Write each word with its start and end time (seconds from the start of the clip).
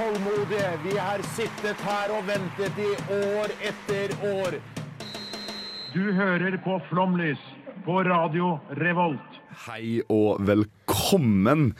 Tålmodige. 0.00 0.78
Vi 0.84 0.98
har 0.98 1.20
sittet 1.36 1.80
her 1.84 2.12
og 2.14 2.28
ventet 2.28 2.78
i 2.80 2.90
år 3.16 3.52
etter 3.70 4.14
år. 4.24 4.56
Du 5.92 6.12
hører 6.16 6.56
på 6.64 6.78
Flomlys 6.88 7.42
på 7.84 7.98
Radio 8.06 8.54
Revolt. 8.80 9.36
Hei 9.66 10.00
og 10.08 10.40
velkommen 10.48 11.74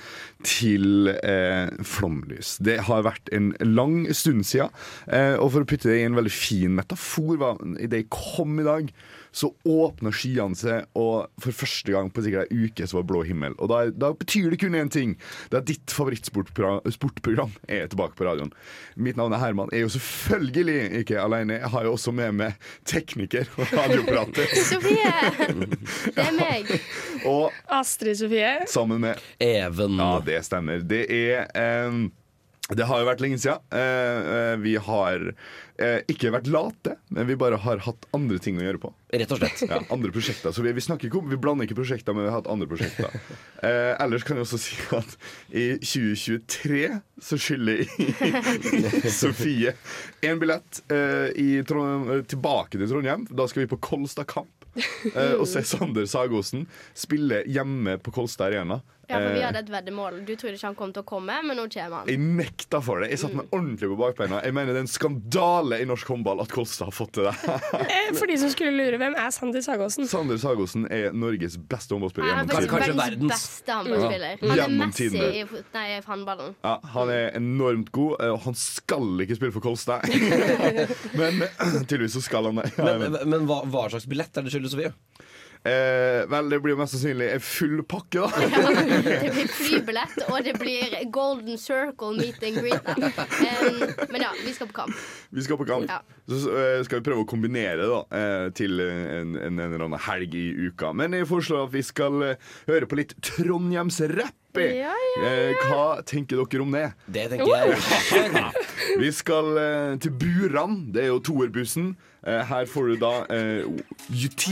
til 0.44 1.08
eh, 1.14 1.70
Flomlys. 1.86 2.58
Det 2.60 2.80
har 2.90 3.06
vært 3.06 3.30
en 3.32 3.54
lang 3.64 4.02
stund 4.12 4.44
siden. 4.44 4.74
Eh, 5.08 5.38
og 5.38 5.54
for 5.54 5.64
å 5.64 5.70
putte 5.70 5.88
det 5.88 6.02
i 6.02 6.08
en 6.10 6.18
veldig 6.18 6.34
fin 6.34 6.76
metafor, 6.76 7.38
hva, 7.40 7.54
det 7.62 8.02
jeg 8.02 8.10
kom 8.12 8.60
i 8.60 8.66
dag, 8.66 8.92
så 9.32 9.52
åpner 9.68 10.14
skyene 10.14 10.58
seg, 10.58 10.86
og 10.98 11.30
for 11.42 11.54
første 11.54 11.94
gang 11.94 12.10
på 12.12 12.24
sikkert 12.24 12.50
ei 12.50 12.66
uke 12.66 12.86
så 12.88 12.98
var 12.98 13.06
blå 13.10 13.22
himmel. 13.28 13.54
Og 13.62 13.70
da, 13.70 13.82
da 13.94 14.12
betyr 14.16 14.50
det 14.52 14.60
kun 14.62 14.78
én 14.78 14.90
ting. 14.92 15.16
Det 15.52 15.60
er 15.60 15.66
ditt 15.70 15.94
favorittsportprogram 15.94 17.54
er 17.70 17.90
tilbake 17.90 18.18
på 18.18 18.26
radioen. 18.26 18.52
Mitt 18.96 19.18
navn 19.20 19.34
er 19.36 19.42
Herman. 19.42 19.70
Jeg 19.72 19.84
er 19.84 19.86
jo 19.86 19.94
selvfølgelig 19.96 20.78
ikke 21.02 21.20
alene. 21.22 21.60
Jeg 21.60 21.72
har 21.74 21.86
jo 21.86 21.94
også 21.96 22.14
med 22.16 22.36
meg 22.40 22.70
tekniker 22.88 23.50
og 23.56 23.74
radioprater. 23.74 24.54
Sofie! 24.70 25.14
Det 26.10 26.26
er 26.26 26.36
meg. 26.36 26.72
og 27.30 27.50
Astrid 27.80 28.18
Sofie. 28.20 28.56
sammen 28.70 29.02
med 29.06 29.20
Even. 29.40 29.98
Ja, 30.00 30.16
det 30.24 30.42
stemmer. 30.48 30.82
Det 30.84 31.04
er 31.10 31.46
um, 31.88 32.08
Det 32.70 32.86
har 32.86 33.00
jo 33.02 33.08
vært 33.08 33.22
lenge 33.22 33.38
siden. 33.42 33.62
Uh, 33.74 34.30
uh, 34.30 34.56
vi 34.62 34.76
har 34.78 35.30
eh, 35.82 36.00
ikke 36.10 36.32
vært 36.34 36.50
late, 36.52 36.96
men 37.14 37.26
vi 37.28 37.36
bare 37.40 37.58
har 37.62 37.82
hatt 37.86 38.06
andre 38.16 38.38
ting 38.42 38.58
å 38.60 38.64
gjøre 38.64 38.80
på. 38.82 38.92
Rett 39.10 39.32
og 39.34 39.40
slett. 39.40 39.64
Ja, 39.66 39.80
andre 39.90 40.12
prosjekter. 40.14 40.54
Så 40.54 40.62
vi, 40.62 40.72
vi 40.76 40.84
snakker 40.84 41.08
ikke 41.08 41.18
om 41.18 41.30
Vi 41.32 41.38
blander 41.40 41.66
ikke 41.66 41.80
prosjekter, 41.80 42.14
men 42.14 42.26
vi 42.26 42.30
har 42.30 42.40
hatt 42.40 42.50
andre 42.52 42.68
prosjekter. 42.70 43.16
Eh, 43.60 43.92
ellers 44.00 44.22
kan 44.24 44.38
jeg 44.38 44.46
også 44.46 44.56
si 44.56 44.76
at 44.96 45.10
i 45.52 45.64
2023 45.84 46.78
så 47.20 47.36
skylder 47.36 47.82
Sofie 49.18 49.74
én 50.24 50.40
billett 50.40 50.80
eh, 50.88 51.28
i 51.36 51.60
Trond 51.68 52.24
tilbake 52.30 52.80
til 52.80 52.88
Trondheim. 52.88 53.26
Da 53.28 53.44
skal 53.50 53.66
vi 53.66 53.70
på 53.74 53.80
Kolstad 53.84 54.30
kamp. 54.32 54.48
Eh, 55.14 55.34
og 55.34 55.44
se 55.50 55.62
Sander 55.66 56.06
Sagosen 56.08 56.64
spille 56.96 57.42
hjemme 57.50 57.98
på 58.00 58.14
Kolstad 58.14 58.48
Arena. 58.48 58.80
Ja, 59.10 59.18
for 59.18 59.32
vi 59.34 59.40
Eh, 59.40 59.46
hadde 59.48 59.58
et 59.64 59.70
veddemål. 59.72 60.20
Du 60.26 60.32
trodde 60.38 60.54
ikke 60.54 60.68
han 60.70 60.76
kom 60.78 60.92
til 60.94 61.02
å 61.02 61.06
komme, 61.08 61.36
men 61.42 61.56
nå 61.58 61.64
kommer 61.72 61.96
han. 62.00 62.08
jeg 62.08 62.18
nekta 62.20 62.80
for 62.84 63.00
det. 63.02 63.10
Jeg 63.10 63.18
satte 63.24 63.36
meg 63.40 63.50
ordentlig 63.56 63.88
på 63.90 63.96
bakbeina. 63.98 64.40
Jeg 64.44 64.54
mener 64.54 64.70
Det 64.72 64.80
er 64.80 64.86
en 64.86 64.92
skandale 64.92 65.80
i 65.82 65.86
norsk 65.88 66.06
håndball 66.12 66.40
at 66.44 66.52
Kolstad 66.54 66.86
har 66.90 66.94
fått 66.94 67.12
til 67.18 67.26
det. 67.26 67.34
Eh, 67.90 68.12
For 68.14 68.26
de 68.30 68.36
som 68.38 68.50
skulle 68.52 68.70
lure, 68.76 68.98
hvem 69.00 69.16
er 69.18 69.30
Sander 69.34 69.60
Sagåsen? 69.64 70.06
Sander 70.10 70.38
Sagosen 70.38 70.86
er 70.90 71.10
Norges 71.12 71.56
beste 71.58 71.94
håndballspiller 71.94 72.30
Han 72.38 72.50
er 72.50 72.68
Kanskje 72.70 72.94
verdens 72.96 73.32
beste 73.34 73.72
håndballspiller. 73.72 74.38
Han 74.46 74.58
er 74.64 74.74
Messi 74.80 75.08
i, 75.10 75.44
nei, 75.74 75.84
i 75.96 76.00
håndballen. 76.06 76.54
Ja, 76.64 76.76
han 76.94 77.10
er 77.14 77.30
enormt 77.40 77.90
god, 77.92 78.20
eh, 78.22 78.30
og 78.34 78.40
han 78.46 78.54
skal 78.58 79.24
ikke 79.26 79.36
spille 79.40 79.52
for 79.52 79.64
Kolstad. 79.64 80.06
men 81.18 81.42
tydeligvis 81.86 82.14
så 82.18 82.22
skal 82.24 82.50
han 82.50 82.60
det. 82.62 82.70
Ja, 82.78 82.84
Men, 82.98 83.12
men, 83.12 83.28
men 83.34 83.48
hva, 83.50 83.62
hva 83.66 83.88
slags 83.90 84.06
billett 84.10 84.36
er 84.36 84.46
det 84.46 84.52
skyldes, 84.54 84.74
Sofie? 84.76 84.92
Eh, 85.68 86.22
vel, 86.30 86.50
det 86.52 86.60
blir 86.64 86.78
mest 86.78 86.94
sannsynlig 86.94 87.30
en 87.34 87.42
full 87.44 87.82
pakke, 87.88 88.24
da. 88.24 88.44
Ja, 88.54 88.72
Det 89.24 89.32
blir 89.34 89.50
flybillett, 89.52 90.16
og 90.28 90.38
det 90.46 90.54
blir 90.60 90.96
Golden 91.12 91.58
Circle 91.60 92.14
meet 92.18 92.42
and 92.46 92.60
greet. 92.60 92.88
Um, 92.96 93.82
men 94.12 94.24
ja, 94.24 94.32
vi 94.44 94.54
skal 94.56 94.70
på 94.70 94.78
kamp. 94.82 95.04
Vi 95.30 95.44
skal 95.46 95.60
på 95.60 95.68
kamp. 95.68 95.90
Ja. 95.90 96.00
Så 96.30 96.54
eh, 96.54 96.80
skal 96.86 97.00
vi 97.00 97.06
prøve 97.10 97.24
å 97.24 97.28
kombinere 97.28 97.88
da, 97.90 98.00
eh, 98.16 98.46
til 98.56 98.80
en, 98.84 99.34
en, 99.36 99.60
en 99.60 99.98
helg 100.06 100.36
i 100.38 100.46
uka. 100.70 100.92
Men 100.96 101.16
jeg 101.18 101.28
foreslår 101.30 101.66
at 101.68 101.74
vi 101.74 101.84
skal 101.86 102.22
eh, 102.32 102.52
høre 102.70 102.88
på 102.90 103.00
litt 103.00 103.16
Trondhjemsrapp. 104.52 104.76
Ja, 104.76 104.94
ja, 105.22 105.32
ja. 105.50 105.68
hva 105.68 106.02
tenker 106.06 106.40
dere 106.40 106.62
om 106.62 106.72
det? 106.74 106.92
Det 107.06 107.28
tenker 107.30 107.50
jeg. 107.50 108.52
Vi 109.02 109.12
skal 109.12 109.58
eh, 109.58 109.98
til 110.02 110.12
Buran. 110.12 110.92
Det 110.92 111.04
er 111.04 111.12
jo 111.12 111.20
toerbussen. 111.20 111.94
Eh, 112.26 112.42
her 112.46 112.66
får 112.66 112.90
du 112.90 112.96
da 113.00 113.12
eh, 113.32 113.68
UT 114.10 114.48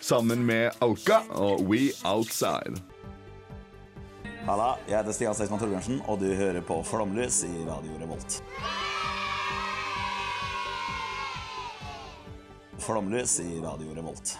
sammen 0.00 0.46
med 0.46 0.72
Alka 0.82 1.22
og 1.36 1.62
We 1.68 1.90
Outside. 2.04 2.80
Halla, 4.42 4.72
jeg 4.88 4.98
heter 4.98 5.14
Stian 5.14 5.36
Seksmann 5.38 5.60
Torbjørnsen, 5.62 6.00
og 6.10 6.18
du 6.18 6.32
hører 6.34 6.64
på 6.66 6.80
Flomlys 6.82 7.44
i 7.46 7.52
Radio 7.68 7.94
Revolt. 8.00 8.40
Flomlys 12.82 13.38
i 13.44 13.60
Radio 13.62 13.94
Revolt. 13.94 14.34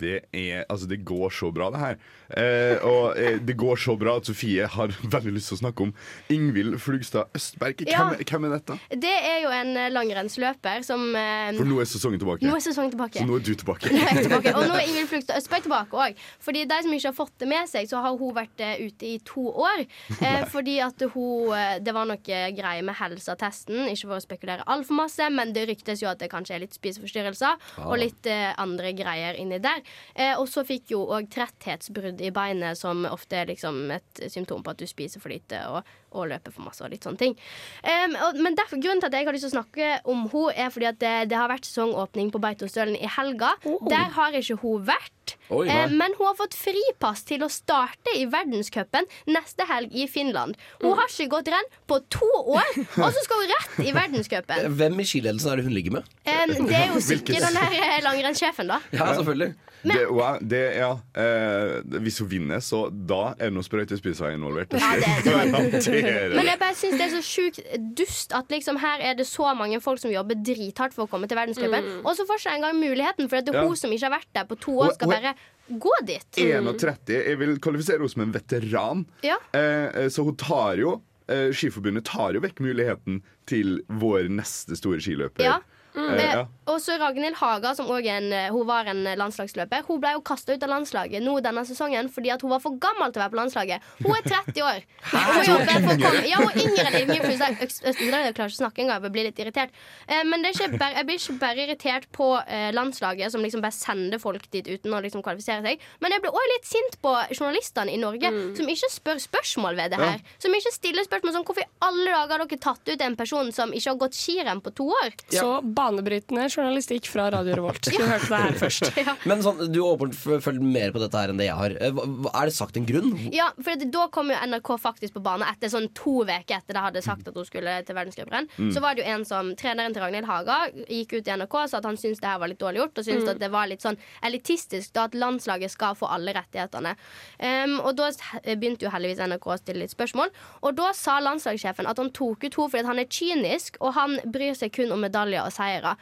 Det 0.00 0.16
er, 0.32 0.64
altså 0.68 0.86
det 0.90 1.00
går 1.06 1.30
så 1.32 1.50
bra, 1.54 1.70
det 1.74 1.80
her. 1.80 1.96
Eh, 2.36 2.82
og 2.86 3.18
eh, 3.20 3.36
det 3.46 3.54
går 3.58 3.76
så 3.78 3.94
bra 3.98 4.16
at 4.18 4.26
Sofie 4.26 4.66
har 4.66 4.90
veldig 5.14 5.32
lyst 5.36 5.52
til 5.52 5.58
å 5.58 5.60
snakke 5.60 5.84
om 5.86 5.92
Ingvild 6.32 6.78
Flugstad 6.82 7.30
Østberg. 7.36 7.84
Hvem, 7.84 7.92
Ja. 7.92 8.08
hvem 8.18 8.44
er 8.48 8.54
dette? 8.56 8.78
Det 9.06 9.12
er 9.14 9.42
jo 9.44 9.52
en 9.54 9.70
eh, 9.78 9.90
langrennsløper 9.94 10.82
som 10.86 11.04
eh, 11.16 11.52
For 11.56 11.68
nå 11.70 11.78
er 11.82 11.88
sesongen 11.90 12.18
tilbake. 12.22 12.46
Nå 12.48 12.56
er 12.58 12.64
sesongen 12.64 12.90
tilbake. 12.94 13.20
Så 13.22 13.28
nå 13.28 13.38
er 13.38 13.44
du 13.46 13.52
tilbake. 13.54 13.92
Nå 13.96 14.02
er 14.10 14.22
tilbake. 14.26 14.54
Og 14.58 14.66
nå 14.68 14.74
er 14.80 14.86
Ingvild 14.90 15.10
Flugstad 15.12 15.38
Østberg 15.40 15.66
tilbake 15.68 16.02
òg. 16.06 16.20
Fordi 16.42 16.64
de 16.66 16.80
som 16.86 16.96
ikke 16.98 17.10
har 17.12 17.16
fått 17.20 17.36
det 17.42 17.50
med 17.52 17.70
seg, 17.70 17.86
så 17.90 18.02
har 18.04 18.18
hun 18.18 18.34
vært 18.36 18.64
eh, 18.66 18.82
ute 18.88 19.06
i 19.08 19.16
to 19.26 19.46
år. 19.52 19.84
Eh, 20.18 20.42
fordi 20.52 20.78
at 20.84 21.06
hun 21.14 21.54
Det 21.86 21.92
var 21.94 22.06
noe 22.08 22.18
greier 22.56 22.82
med 22.84 22.96
helseattesten. 22.98 23.86
Ikke 23.92 24.08
for 24.10 24.16
å 24.18 24.22
spekulere 24.24 24.64
altfor 24.66 24.98
masse, 24.98 25.26
men 25.32 25.52
det 25.54 25.66
ryktes 25.70 26.02
jo 26.02 26.08
at 26.10 26.18
det 26.20 26.28
kanskje 26.32 26.56
er 26.56 26.62
litt 26.64 26.74
spiseforstyrrelser 26.76 27.60
og 27.86 27.96
litt 28.00 28.26
andre 28.58 28.90
greier 28.96 29.38
inni 29.38 29.58
der. 29.62 29.82
Eh, 30.14 30.34
og 30.38 30.48
så 30.50 30.64
fikk 30.66 30.92
jo 30.94 31.02
òg 31.16 31.28
tretthetsbrudd 31.32 32.22
i 32.24 32.32
beinet, 32.34 32.78
som 32.78 33.04
ofte 33.08 33.42
er 33.42 33.50
liksom 33.52 33.90
et 33.94 34.22
symptom 34.32 34.64
på 34.64 34.74
at 34.74 34.80
du 34.80 34.86
spiser 34.88 35.22
for 35.22 35.32
lite 35.32 35.60
og, 35.70 35.86
og 36.16 36.30
løper 36.32 36.54
for 36.54 36.66
masse 36.66 36.84
og 36.84 36.92
litt 36.92 37.06
sånne 37.06 37.20
ting. 37.20 37.36
Um, 37.84 38.16
og, 38.28 38.40
men 38.42 38.56
derfor, 38.58 38.80
grunnen 38.82 39.02
til 39.02 39.10
at 39.10 39.18
jeg 39.18 39.28
har 39.28 39.36
lyst 39.36 39.46
til 39.48 39.54
å 39.54 39.58
snakke 39.58 39.90
om 40.04 40.26
henne, 40.32 40.54
er 40.56 40.72
fordi 40.74 40.88
at 40.88 40.98
det, 41.00 41.14
det 41.30 41.38
har 41.38 41.50
vært 41.50 41.68
sesongåpning 41.68 42.32
på 42.34 42.40
Beitostølen 42.42 42.96
i 42.98 43.08
helga. 43.18 43.54
Der 43.86 44.10
har 44.16 44.36
ikke 44.36 44.58
hun 44.62 44.86
vært. 44.88 45.35
Oi. 45.50 45.66
Eh, 45.68 45.86
men 45.92 46.14
hun 46.18 46.26
har 46.26 46.34
fått 46.38 46.54
fripass 46.58 47.22
til 47.28 47.44
å 47.46 47.50
starte 47.52 48.16
i 48.18 48.24
verdenscupen 48.26 49.06
neste 49.30 49.66
helg 49.68 49.94
i 49.94 50.06
Finland. 50.10 50.56
Hun 50.82 50.96
har 50.98 51.06
ikke 51.10 51.28
gått 51.36 51.48
renn 51.54 51.70
på 51.86 52.00
to 52.10 52.30
år, 52.56 52.72
og 53.04 53.06
så 53.14 53.22
skal 53.26 53.44
hun 53.44 53.52
rett 53.54 53.78
i 53.86 53.92
verdenscupen. 53.96 54.66
Hvem 54.80 54.98
i 55.00 55.06
skiledelsen 55.06 55.52
er 55.52 55.56
det 55.62 55.68
hun 55.68 55.76
ligger 55.76 55.98
med? 56.00 56.10
Det 56.26 56.74
er 56.74 56.90
jo 56.94 57.00
sikkert 57.04 57.44
den 57.46 57.60
her 57.62 57.78
eh, 57.78 58.02
langrennssjefen, 58.06 58.66
da. 58.74 58.80
Ja, 58.92 59.12
selvfølgelig. 59.14 59.54
Det, 59.86 60.00
wow, 60.10 60.38
det, 60.42 60.60
ja, 60.80 60.88
eh, 61.14 61.76
hvis 62.02 62.16
hun 62.18 62.26
vinner, 62.30 62.58
så 62.64 62.88
da 62.90 63.36
er 63.36 63.44
det 63.44 63.54
noen 63.54 63.62
sprøytespisser 63.66 64.32
involvert. 64.34 64.72
Det 64.74 64.80
Ja, 64.82 65.44
det- 65.52 66.32
Men 66.34 66.48
jeg 66.48 66.58
bare 66.58 66.74
synes 66.74 66.96
det 66.98 67.04
er 67.06 67.12
så 67.12 67.20
sjukt 67.22 67.60
dust 67.94 68.32
at 68.34 68.50
liksom 68.50 68.80
her 68.82 69.04
er 69.04 69.14
det 69.14 69.28
så 69.28 69.52
mange 69.54 69.78
folk 69.84 70.00
som 70.02 70.10
jobber 70.10 70.34
drithardt 70.42 70.96
for 70.96 71.06
å 71.06 71.10
komme 71.12 71.28
til 71.30 71.38
verdenscupen, 71.38 71.86
og 72.02 72.16
så 72.18 72.26
får 72.26 72.34
hun 72.34 72.42
ikke 72.42 72.56
engang 72.56 72.80
muligheten, 72.80 73.28
for 73.30 73.38
det 73.46 73.54
er 73.54 73.60
Ja. 73.60 73.66
hun 73.68 73.76
som 73.78 73.92
ikke 73.94 74.08
har 74.08 74.16
vært 74.16 74.32
der 74.34 74.48
på 74.50 74.58
to 74.66 74.74
år, 74.82 74.94
skal 74.96 75.12
bare 75.12 75.35
gå 75.68 75.92
dit. 76.06 76.26
31. 76.38 77.12
Jeg 77.16 77.38
vil 77.40 77.56
kvalifisere 77.62 78.00
henne 78.00 78.12
som 78.12 78.24
en 78.26 78.34
veteran. 78.34 79.04
Ja. 79.26 79.38
Eh, 79.56 79.86
eh, 79.86 80.08
så 80.12 80.26
hun 80.26 80.36
tar 80.40 80.80
jo 80.80 80.98
eh, 81.30 81.50
Skiforbundet 81.54 82.06
tar 82.08 82.36
jo 82.36 82.42
vekk 82.44 82.62
muligheten 82.64 83.22
til 83.50 83.80
vår 83.88 84.30
neste 84.32 84.78
store 84.78 85.02
skiløper. 85.02 85.46
Ja. 85.46 85.58
Eh, 85.96 86.24
ja. 86.24 86.40
Eh, 86.40 86.46
Og 86.66 86.80
så 86.82 86.96
Ragnhild 86.98 87.36
Haga, 87.38 87.74
som 87.78 87.86
også 87.86 88.08
en, 88.10 88.32
eh, 88.32 88.48
hun 88.50 88.66
var 88.66 88.88
en 88.90 89.04
landslagsløper. 89.16 89.84
Hun 89.86 90.00
ble 90.02 90.12
jo 90.16 90.20
kasta 90.20 90.52
ut 90.56 90.62
av 90.66 90.68
landslaget 90.72 91.22
nå 91.22 91.36
denne 91.40 91.62
sesongen 91.64 92.08
fordi 92.10 92.32
at 92.34 92.42
hun 92.42 92.50
var 92.50 92.58
for 92.60 92.74
gammel 92.82 93.12
til 93.12 93.20
å 93.20 93.24
være 93.24 93.34
på 93.34 93.38
landslaget. 93.38 93.86
Hun 94.02 94.16
er 94.16 94.22
30 94.26 94.62
år. 94.66 94.80
Hun 95.36 95.44
jobber 95.46 95.86
for 95.86 96.16
Ja, 96.26 96.40
hun 96.42 96.50
er 96.50 96.62
yngre 96.64 96.86
enn 96.90 97.12
Jeg 97.14 98.34
klarer 98.34 98.50
ikke 98.50 98.50
å 98.50 98.56
snakke 98.56 98.82
engang, 98.82 99.02
jeg 99.06 99.12
blir 99.14 99.28
litt 99.28 99.38
irritert. 99.38 99.70
Eh, 100.08 100.24
Men 100.26 100.42
det 100.42 100.50
er 100.50 100.58
ikke 100.58 100.78
bare, 100.80 100.94
jeg 100.98 101.06
blir 101.06 101.20
ikke 101.20 101.38
bare 101.40 101.64
irritert 101.66 102.08
på 102.12 102.28
eh, 102.42 102.72
landslaget, 102.74 103.32
som 103.32 103.42
liksom 103.44 103.62
bare 103.62 103.76
sender 103.76 104.18
folk 104.22 104.50
dit 104.50 104.66
uten 104.66 104.92
å 104.92 105.00
liksom 105.04 105.22
kvalifisere 105.22 105.62
seg. 105.62 105.86
Men 106.02 106.12
jeg 106.16 106.24
blir 106.24 106.34
òg 106.34 106.50
litt 106.56 106.66
sint 106.68 106.98
på 107.02 107.14
journalistene 107.30 107.94
i 107.94 108.00
Norge 108.00 108.32
som 108.58 108.66
ikke 108.68 108.90
spør 108.92 109.22
spørsmål 109.22 109.78
ved 109.78 109.94
det 109.94 110.00
her. 110.02 110.20
Som 110.42 110.54
ikke 110.56 110.72
stiller 110.74 111.06
spørsmål 111.06 111.36
som 111.36 111.46
hvorfor 111.46 111.62
i 111.62 111.70
alle 111.86 112.10
dager 112.10 112.42
har 112.42 112.46
dere 112.50 112.58
tatt 112.66 112.90
ut 112.90 113.06
en 113.06 113.16
person 113.16 113.52
som 113.54 113.70
ikke 113.72 113.92
har 113.94 114.00
gått 114.02 114.18
skirenn 114.18 114.62
på 114.64 114.74
to 114.74 114.90
år? 114.90 115.14
Så 115.30 115.60
banebrytende 115.86 116.48
journalistikk 116.50 117.06
fra 117.10 117.30
Radio 117.30 117.54
Revolt. 117.60 117.86
Du 117.96 118.02
hørte 118.02 118.28
det 118.28 118.40
her 118.42 118.58
først. 118.60 118.90
Men 119.30 119.42
sånn, 119.44 119.60
du 119.72 119.78
har 119.82 119.94
åpenbart 119.96 120.42
f- 120.44 120.60
mer 120.60 120.92
på 120.94 121.00
dette 121.02 121.16
her 121.22 121.32
enn 121.32 121.38
det 121.40 121.46
jeg 121.48 121.56
har. 121.58 121.76
Eh, 121.80 122.00
Er 122.36 122.50
det 122.50 122.54
sagt 122.56 122.76
en 122.76 122.86
grunn? 122.88 123.12
Ja, 123.34 123.48
for 123.62 123.78
det, 123.78 123.88
Da 123.94 124.06
kom 124.12 124.30
jo 124.32 124.36
NRK 124.46 124.72
faktisk 124.82 125.14
på 125.16 125.22
bane 125.24 125.46
etter 125.50 125.70
sånn 125.72 125.88
to 125.96 126.18
uker 126.26 126.56
etter 126.58 126.74
de 126.76 126.82
hadde 126.82 127.02
sagt 127.04 127.28
at 127.30 127.34
hun 127.36 127.46
skulle 127.46 127.72
til 127.86 127.96
verdenscuprenn. 127.96 128.48
Så 128.74 128.80
var 128.82 128.94
det 128.96 129.04
jo 129.04 129.10
en 129.14 129.24
som, 129.28 129.52
Treneren 129.58 129.94
til 129.94 130.02
Ragnhild 130.02 130.26
Haga 130.28 130.56
gikk 130.90 131.12
ut 131.20 131.28
i 131.30 131.34
NRK 131.38 131.54
og 131.62 131.70
sa 131.70 131.78
at 131.80 131.86
han 131.88 131.96
syntes 132.00 132.20
det 132.22 132.28
her 132.30 132.40
var 132.42 132.50
litt 132.50 132.60
dårlig 132.60 132.80
gjort. 132.82 132.98
Og 133.00 133.06
syntes 133.06 133.30
at 133.32 133.40
det 133.42 133.50
var 133.52 133.68
litt 133.70 133.84
sånn 133.84 133.98
elitistisk 134.26 134.92
da 134.96 135.06
at 135.08 135.14
landslaget 135.16 135.72
skal 135.72 135.94
få 135.98 136.08
alle 136.12 136.34
rettighetene. 136.36 136.94
Um, 137.40 137.76
og 137.84 137.94
Da 137.96 138.10
begynte 138.56 138.86
jo 138.86 138.92
heldigvis 138.92 139.22
NRK 139.24 139.46
å 139.54 139.58
stille 139.60 139.84
litt 139.84 139.94
spørsmål. 139.94 140.32
Og 140.66 140.74
da 140.78 140.90
sa 140.96 141.18
landslagssjefen 141.24 141.88
at 141.88 142.00
han 142.02 142.10
tok 142.16 142.44
ut 142.44 142.56
henne 142.56 142.70
fordi 142.72 142.82
at 142.84 142.90
han 142.90 143.00
er 143.02 143.08
kynisk, 143.12 143.76
og 143.84 143.94
han 143.96 144.16
bryr 144.32 144.56
seg 144.58 144.72
kun 144.76 144.92
om 144.94 145.00
medaljer 145.04 145.44
og 145.46 145.52
seire. 145.76 145.94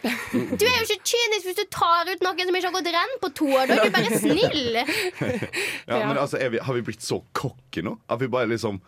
Du 0.56 0.64
er 0.64 0.76
jo 0.78 0.86
ikke 0.88 1.12
kynisk 1.12 1.48
hvis 1.50 1.58
du 1.58 1.64
tar 1.74 2.10
ut 2.10 2.24
noen 2.24 2.48
som 2.48 2.58
ikke 2.58 2.70
har 2.70 2.76
gått 2.78 2.90
renn 2.94 3.14
på 3.22 3.30
to 3.42 3.50
år. 3.52 3.68
Da 3.70 3.76
er 3.76 3.90
du 3.90 3.94
bare 3.98 4.18
snill. 4.22 4.80
Ja, 5.88 5.98
men 6.08 6.16
altså, 6.18 6.38
er 6.40 6.50
vi, 6.54 6.58
Har 6.64 6.74
vi 6.78 6.82
blitt 6.86 7.02
så 7.04 7.18
cocky 7.36 7.82
nå? 7.84 7.96
At 8.10 8.20
vi 8.22 8.28
bare 8.32 8.48
liksom 8.50 8.78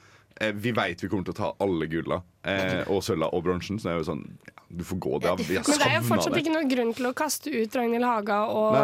eh, 0.40 0.52
Vi 0.56 0.72
vet 0.76 1.02
vi 1.04 1.08
kommer 1.12 1.26
til 1.28 1.34
å 1.34 1.38
ta 1.38 1.50
alle 1.64 1.88
gulla 1.92 2.20
eh, 2.46 2.82
og 2.92 3.02
sølva 3.04 3.28
og 3.36 3.44
bronsen. 3.44 3.80
Så 3.80 3.88
det 3.90 3.94
er 3.94 4.00
jo 4.00 4.06
sånn 4.08 4.22
ja, 4.48 4.56
Du 4.80 4.84
får 4.88 5.00
gå 5.04 5.18
det. 5.24 5.34
Vi 5.44 5.58
har 5.58 5.66
Men 5.68 5.82
det 5.82 5.90
er 5.90 5.96
jo 5.98 6.04
fortsatt 6.08 6.34
det. 6.34 6.42
ikke 6.44 6.54
noen 6.56 6.72
grunn 6.72 6.92
til 6.96 7.10
å 7.10 7.14
kaste 7.16 7.52
ut 7.52 7.78
Ragnhild 7.78 8.08
Haga 8.08 8.40
og 8.52 8.80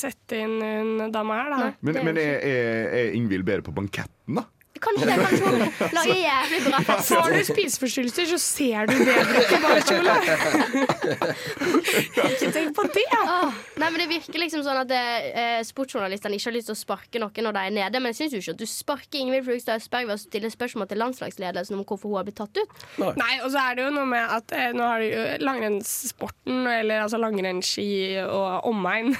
sette 0.00 0.42
inn 0.44 0.58
hun 0.62 1.08
dama 1.14 1.42
her, 1.42 1.54
da. 1.54 1.70
Men, 1.86 2.00
men 2.10 2.20
er, 2.22 2.38
er, 2.42 2.88
er 3.00 3.18
Ingvild 3.18 3.46
bedre 3.48 3.66
på 3.68 3.74
banketten, 3.76 4.40
da? 4.40 4.46
Kanskje 4.82 5.06
det, 5.08 5.16
kanskje 5.22 5.44
hun 5.48 5.58
lager 5.98 6.18
jævlig 6.22 6.60
bra 6.68 6.78
fest. 6.88 7.06
Får 7.14 7.28
du 7.34 7.40
spiseforstyrrelser, 7.50 8.24
så 8.32 8.38
ser 8.42 8.80
du 8.90 8.94
bedre 8.98 9.40
på 9.48 9.56
barkjole. 9.64 10.14
Ikke 12.28 12.50
tenk 12.54 12.74
på 12.76 12.84
det! 12.94 13.04
Åh, 13.18 13.52
nei, 13.80 13.88
men 13.90 13.98
Det 14.02 14.08
virker 14.10 14.38
liksom 14.42 14.62
sånn 14.66 14.80
at 14.82 14.92
eh, 14.94 15.60
sportsjournalistene 15.66 16.38
ikke 16.38 16.50
har 16.50 16.56
lyst 16.56 16.68
til 16.70 16.76
å 16.76 16.78
sparke 16.78 17.22
noen 17.22 17.46
når 17.48 17.56
de 17.56 17.62
er 17.68 17.74
nede. 17.78 18.02
Men 18.02 18.12
jeg 18.12 18.18
syns 18.22 18.34
jo 18.36 18.40
ikke 18.42 18.54
at 18.56 18.62
du 18.62 18.68
sparker 18.70 19.22
Ingvild 19.22 19.46
Flugstad 19.48 19.80
Østberg 19.82 20.08
ved 20.08 20.16
å 20.16 20.22
stille 20.22 20.50
spørsmål 20.52 20.90
til 20.90 21.00
landslagsledelsen 21.02 21.78
om 21.78 21.84
hvorfor 21.88 22.12
hun 22.12 22.20
har 22.20 22.26
blitt 22.28 22.38
tatt 22.40 22.60
ut. 22.60 22.70
Nei, 23.18 23.34
og 23.42 23.48
så 23.54 23.62
er 23.62 23.78
det 23.78 23.86
jo 23.86 23.92
noe 23.94 24.08
med 24.08 24.24
at 24.38 24.54
eh, 24.56 24.70
nå 24.76 24.86
har 24.86 25.02
du 25.02 25.06
jo 25.08 25.24
langrennssporten, 25.44 26.56
eller 26.78 27.04
altså 27.04 27.20
langrennsski 27.22 27.88
og 28.24 28.68
omegn, 28.70 29.14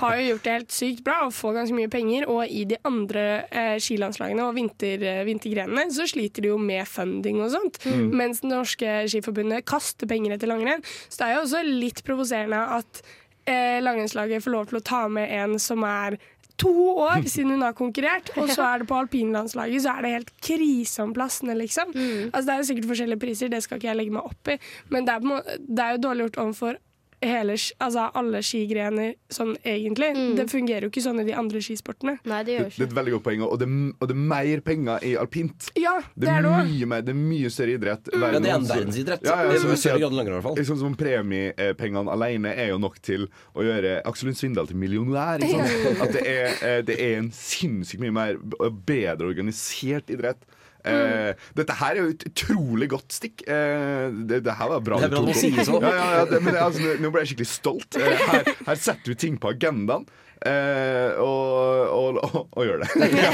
har 0.00 0.18
jo 0.20 0.28
gjort 0.32 0.46
det 0.46 0.56
helt 0.58 0.74
sykt 0.74 1.04
bra 1.06 1.16
og 1.26 1.34
får 1.36 1.58
ganske 1.60 1.76
mye 1.76 1.90
penger. 1.92 2.28
Og 2.30 2.40
i 2.46 2.64
de 2.70 2.78
andre 2.88 3.26
eh, 3.50 3.76
skilandslagene 3.82 4.46
og 4.46 4.56
vinter, 4.58 4.99
eh, 5.04 5.22
vintergrenene 5.28 5.86
så 5.94 6.06
sliter 6.10 6.44
de 6.44 6.52
jo 6.52 6.58
med 6.60 6.88
funding 6.88 7.40
og 7.44 7.52
sånt. 7.54 7.80
Mens 8.10 8.42
det 8.44 8.50
norske 8.52 8.98
skiforbundet 9.10 9.66
kaster 9.68 10.10
penger 10.10 10.36
etter 10.36 10.50
langrenn. 10.50 10.84
Så 11.08 11.22
det 11.22 11.28
er 11.28 11.38
jo 11.38 11.46
også 11.46 11.64
litt 11.66 12.04
provoserende 12.06 12.60
at 12.80 13.02
eh, 13.48 13.78
langrennslaget 13.84 14.44
får 14.44 14.56
lov 14.56 14.68
til 14.70 14.80
å 14.80 14.84
ta 14.92 15.06
med 15.12 15.32
en 15.40 15.58
som 15.62 15.84
er 15.86 16.18
to 16.60 16.74
år 17.00 17.24
siden 17.32 17.56
hun 17.56 17.64
har 17.64 17.76
konkurrert, 17.78 18.32
og 18.36 18.50
så 18.52 18.66
er 18.66 18.82
det 18.82 18.90
på 18.90 18.98
alpinlandslaget, 18.98 19.84
så 19.84 19.96
er 19.96 20.04
det 20.04 20.12
helt 20.18 20.34
krise 20.44 21.06
om 21.06 21.14
plassene, 21.16 21.56
liksom. 21.56 21.94
Altså, 22.30 22.44
det 22.44 22.54
er 22.54 22.60
jo 22.60 22.68
sikkert 22.70 22.90
forskjellige 22.92 23.22
priser, 23.22 23.52
det 23.52 23.62
skal 23.64 23.80
ikke 23.80 23.88
jeg 23.90 24.00
legge 24.02 24.16
meg 24.18 24.28
opp 24.28 24.52
i, 24.52 24.58
men 24.92 25.08
det 25.08 25.16
er, 25.16 25.58
det 25.64 25.86
er 25.86 25.96
jo 25.96 26.04
dårlig 26.08 26.28
gjort 26.28 26.40
overfor 26.44 26.80
hele, 27.24 27.56
altså 27.84 28.06
alle 28.16 28.40
skigrener 28.44 29.14
sånn 29.32 29.52
egentlig. 29.66 30.10
Det 30.38 30.46
fungerer 30.50 30.86
jo 30.86 30.90
ikke 30.92 31.02
sånn 31.04 31.20
i 31.22 31.26
de 31.28 31.34
andre 31.36 31.60
skisportene. 31.64 32.16
Nei, 32.28 32.40
det 32.46 32.56
gjør 32.56 32.68
Det, 32.70 32.76
det 32.76 32.84
er 32.84 32.88
et 32.88 32.96
veldig 32.98 33.14
godt 33.16 33.24
poeng. 33.26 33.44
Og 33.46 33.58
det, 33.60 33.68
og 33.98 34.10
det 34.10 34.16
er 34.16 34.22
mer 34.32 34.62
penger 34.66 35.06
i 35.06 35.14
alpint. 35.20 35.70
Ja, 35.78 35.96
Det 36.14 36.26
det 36.26 36.32
er, 36.32 36.46
det 36.46 36.64
mye, 36.70 36.90
mer, 36.92 37.04
det 37.06 37.14
er 37.14 37.20
mye 37.20 37.52
større 37.52 37.76
idrett. 37.76 38.10
Ja, 38.14 38.30
det 38.32 38.40
er 38.40 38.56
en 38.56 38.68
verdensidrett. 38.70 39.26
Ja, 39.26 39.36
ja, 39.44 39.54
I 39.54 39.60
så 39.60 39.72
hvert 39.72 40.46
fall. 40.46 40.62
Sånn 40.70 40.80
som 40.80 40.96
Premiepengene 41.00 42.12
alene 42.12 42.54
er 42.54 42.72
jo 42.72 42.78
nok 42.82 43.00
til 43.04 43.28
å 43.56 43.64
gjøre 43.66 44.00
Aksel 44.08 44.30
Lund 44.30 44.40
Svindal 44.40 44.70
til 44.70 44.80
millionær. 44.80 45.44
Ikke 45.44 45.66
sant? 45.66 46.00
At 46.06 46.16
det 46.16 46.24
er, 46.28 46.56
eh, 46.66 46.80
det 46.86 46.96
er 47.00 47.18
en 47.20 47.30
sinnssykt 47.34 48.02
mye 48.04 48.14
mer 48.14 48.40
bedre 48.86 49.28
organisert 49.30 50.10
idrett. 50.12 50.44
Eh, 50.84 51.46
dette 51.58 51.76
her 51.80 51.96
er 51.96 52.00
jo 52.02 52.14
et 52.14 52.24
utrolig 52.30 52.88
godt 52.92 53.16
stikk. 53.16 53.44
Eh, 53.48 54.08
det, 54.28 54.42
det 54.46 54.56
her 54.56 54.72
var 54.74 54.82
bra. 54.84 55.00
Det 55.02 55.10
er 55.10 55.14
bra 55.14 55.22
du 55.26 55.36
sier 55.36 55.60
så. 55.66 55.78
Ja, 55.82 55.92
ja, 55.96 56.08
ja, 56.20 56.24
det, 56.30 56.40
men 56.44 56.54
det, 56.56 56.64
altså, 56.64 56.96
nå 57.02 57.12
ble 57.12 57.24
jeg 57.24 57.32
skikkelig 57.32 57.50
stolt. 57.52 58.00
Eh, 58.00 58.26
her, 58.30 58.52
her 58.68 58.80
setter 58.80 59.12
vi 59.12 59.18
ting 59.26 59.40
på 59.40 59.52
agendaen. 59.54 60.08
Uh, 60.40 61.18
og, 61.20 61.90
og, 61.92 62.18
og, 62.24 62.36
og 62.56 62.64
gjør 62.64 62.80
det. 62.80 62.86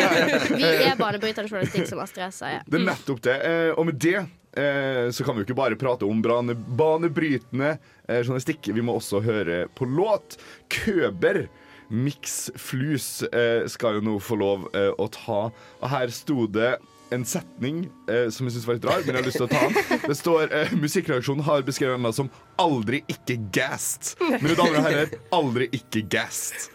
Vi 0.59 0.71
er 0.89 0.97
banebrytende 0.99 1.47
journalistikk, 1.47 1.87
som 1.87 2.01
Astrid 2.03 2.25
S 2.27 2.41
sier. 2.43 2.65
Det 2.67 2.81
er 2.81 2.83
nettopp 2.89 3.21
det. 3.23 3.37
Uh, 3.45 3.69
og 3.79 3.87
med 3.87 4.01
det 4.03 4.17
uh, 4.25 5.07
så 5.15 5.23
kan 5.23 5.37
vi 5.37 5.45
jo 5.45 5.47
ikke 5.47 5.59
bare 5.61 5.79
prate 5.79 6.09
om 6.09 6.19
brane, 6.25 6.57
banebrytende 6.59 7.77
journalistikk. 8.09 8.73
Vi 8.75 8.83
må 8.83 8.99
også 8.99 9.23
høre 9.23 9.69
på 9.79 9.87
låt. 9.87 10.35
Køber. 10.67 11.45
Mix 11.89 12.51
Flus 12.57 13.23
eh, 13.23 13.67
skal 13.71 13.99
jo 13.99 14.05
nå 14.05 14.17
få 14.23 14.39
lov 14.41 14.67
eh, 14.75 14.91
å 14.91 15.09
ta. 15.13 15.41
Og 15.81 15.91
her 15.93 16.13
sto 16.15 16.47
det 16.51 16.77
en 17.15 17.25
setning 17.25 17.85
eh, 18.11 18.29
som 18.35 18.47
jeg 18.47 18.57
syns 18.57 18.67
var 18.69 18.79
litt 18.79 18.87
rar, 18.89 19.03
men 19.05 19.15
jeg 19.15 19.23
har 19.23 19.29
lyst 19.29 19.41
til 19.41 19.47
å 19.47 19.51
ta 19.51 19.63
den. 19.69 20.01
Det 20.11 20.17
står 20.19 20.55
eh, 20.55 20.73
Musikkreaksjonen 20.79 21.45
har 21.47 21.67
beskrevet 21.67 21.99
henne 21.99 22.13
som 22.17 22.31
'aldri 22.59 23.03
ikke 23.13 23.39
gassed'. 23.55 24.17
Mine 24.43 24.57
damer 24.59 24.81
og 24.81 24.89
herrer, 24.89 25.19
aldri 25.35 25.71
ikke 25.77 26.07
gassed. 26.11 26.73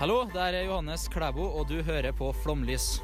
Hallo, 0.00 0.24
det 0.32 0.40
er 0.42 0.64
Johannes 0.66 1.06
Klæbo, 1.12 1.44
og 1.46 1.68
du 1.70 1.82
hører 1.86 2.10
på 2.16 2.32
Flomlys. 2.42 2.98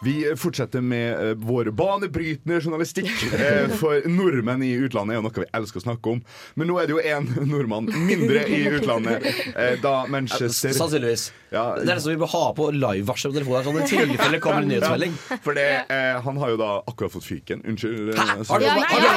Vi 0.00 0.32
fortsetter 0.38 0.80
med 0.80 1.12
eh, 1.30 1.34
vår 1.34 1.70
banebrytende 1.74 2.60
journalistikk. 2.62 3.10
Eh, 3.34 3.66
for 3.80 4.04
nordmenn 4.06 4.62
i 4.62 4.68
utlandet 4.78 5.16
er 5.16 5.18
jo 5.18 5.24
noe 5.26 5.42
vi 5.42 5.46
elsker 5.58 5.80
å 5.80 5.84
snakke 5.88 6.12
om. 6.12 6.20
Men 6.54 6.70
nå 6.70 6.76
er 6.78 6.86
det 6.86 6.94
jo 6.94 7.00
én 7.02 7.26
nordmann 7.50 7.88
mindre 8.06 8.44
i 8.46 8.60
utlandet, 8.76 9.26
eh, 9.56 9.74
da 9.82 10.04
Manchester 10.06 10.70
Sannsynligvis. 10.76 11.24
ja, 11.50 11.64
Det 11.80 11.88
er 11.88 11.96
det 11.96 12.04
som 12.04 12.12
vi 12.14 12.20
bør 12.22 12.30
ha 12.36 12.44
på 12.54 12.68
livevarsel 12.76 13.34
på 13.34 13.40
telefonen, 13.40 13.66
sånn 13.66 13.82
i 13.82 13.88
tilfelle 14.14 14.40
kommer 14.44 14.62
en 14.62 14.70
nyhetsmelding. 14.70 15.18
For 15.42 15.58
det, 15.58 15.66
eh, 15.90 16.20
han 16.28 16.38
har 16.44 16.54
jo 16.54 16.60
da 16.62 16.70
akkurat 16.86 17.16
fått 17.18 17.26
fyken. 17.26 17.66
Unnskyld. 17.66 18.14
eh, 18.14 18.22
Hæ? 18.22 18.46
Har 18.52 18.58
du- 18.62 18.68
Ja, 18.68 18.76
ja, 18.78 19.12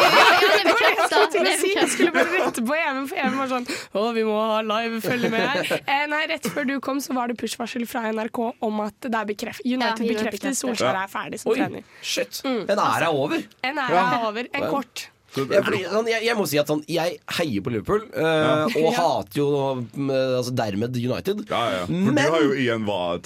ja, 0.66 0.71
ja, 1.22 1.28
ja, 1.28 1.32
det 1.32 1.38
bekreftet. 1.38 1.38
til 1.38 1.46
å 1.48 1.60
si. 1.62 1.72
Jeg 1.78 1.90
skulle 1.94 2.14
bare 2.18 2.34
rette 2.40 2.66
på 2.68 2.76
Even, 2.80 3.08
for 3.12 3.22
Even 3.22 3.38
var 3.42 3.52
sånn 3.54 3.68
Å, 4.02 4.06
vi 4.18 4.24
må 4.28 4.36
ha 4.42 4.60
live, 4.66 5.02
følge 5.06 5.32
med 5.34 5.46
her. 5.48 5.72
Eh, 5.86 6.04
nei, 6.12 6.22
rett 6.34 6.50
før 6.52 6.68
du 6.70 6.76
kom, 6.84 7.00
så 7.04 7.14
var 7.18 7.32
det 7.32 7.38
push-varsel 7.42 7.88
fra 7.90 8.04
NRK 8.12 8.42
om 8.68 8.84
at 8.88 8.98
det 9.08 9.14
er 9.22 9.30
bekreft, 9.32 9.64
United 9.66 10.06
Ja, 10.06 10.14
bekrefter. 10.18 10.58
Solskjær 10.58 11.02
er 11.06 11.10
ferdig 11.12 11.40
som 11.44 11.54
Oi, 11.54 11.58
trener. 11.62 11.84
shit. 12.02 12.42
En 12.46 12.68
ære 12.78 13.08
er 13.08 13.10
over. 13.14 13.44
En 13.64 13.82
ære 13.88 14.06
er 14.06 14.28
over. 14.30 14.52
En 14.54 14.70
kort. 14.72 15.08
Jeg, 15.32 15.48
fordi, 15.64 15.78
sånn, 15.88 16.08
jeg, 16.12 16.26
jeg 16.28 16.36
må 16.36 16.44
si 16.52 16.58
at 16.60 16.68
sånn, 16.68 16.82
jeg 16.92 17.14
heier 17.38 17.62
på 17.64 17.72
Liverpool, 17.72 18.02
eh, 18.12 18.66
og 18.68 18.74
Ja. 18.84 18.90
hater 18.98 19.38
jo 19.40 19.46
mm, 19.80 20.10
altså, 20.42 20.52
dermed 20.60 20.98
United. 21.00 21.46
Ja, 21.48 21.62
ja. 21.72 21.86
For 21.88 21.94
Men- 21.94 22.18
du 22.20 22.34
har 22.36 22.44
jo 22.44 22.52
igjen 22.60 22.84
hva 22.84 22.98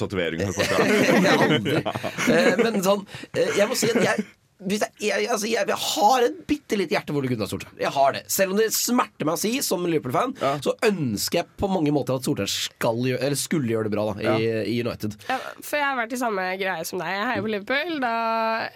aldri. 1.34 1.82
Eh, 2.30 2.52
men 2.62 2.78
sånn, 2.86 3.02
jeg 3.34 3.66
må 3.72 3.78
si 3.80 3.90
at 3.90 4.04
jeg 4.06 4.26
jeg, 4.56 4.88
jeg, 5.04 5.26
altså, 5.28 5.50
jeg, 5.52 5.68
jeg 5.68 5.78
har 5.84 6.24
et 6.24 6.36
bitte 6.48 6.78
lite 6.80 6.96
hjerte 6.96 7.12
for 7.12 7.20
Ole 7.20 7.28
Gunnar 7.28 7.50
Solskjær. 7.52 7.74
Jeg 7.82 7.92
har 7.92 8.14
det. 8.16 8.22
Selv 8.32 8.54
om 8.54 8.60
det 8.60 8.70
smerter 8.72 9.28
meg 9.28 9.36
å 9.36 9.42
si, 9.42 9.52
som 9.66 9.84
Liverpool-fan, 9.84 10.36
så 10.64 10.74
ønsker 10.88 11.42
jeg 11.42 11.50
på 11.60 11.68
mange 11.72 11.92
måter 11.96 12.16
at 12.16 12.24
Solskjær 12.24 12.52
skal 12.54 13.02
gjøre, 13.04 13.20
eller 13.28 13.40
skulle 13.40 13.74
gjøre 13.74 13.90
det 13.90 13.92
bra 13.92 14.06
da, 14.14 14.38
i, 14.40 14.48
i 14.72 14.78
United. 14.80 15.18
Ja, 15.28 15.38
for 15.60 15.80
jeg 15.80 15.86
har 15.90 16.00
vært 16.00 16.16
i 16.16 16.20
samme 16.22 16.46
greie 16.62 16.86
som 16.88 17.04
deg. 17.04 17.12
Jeg 17.12 17.28
heier 17.32 17.44
på 17.44 17.52
Liverpool. 17.52 18.00
Da 18.06 18.14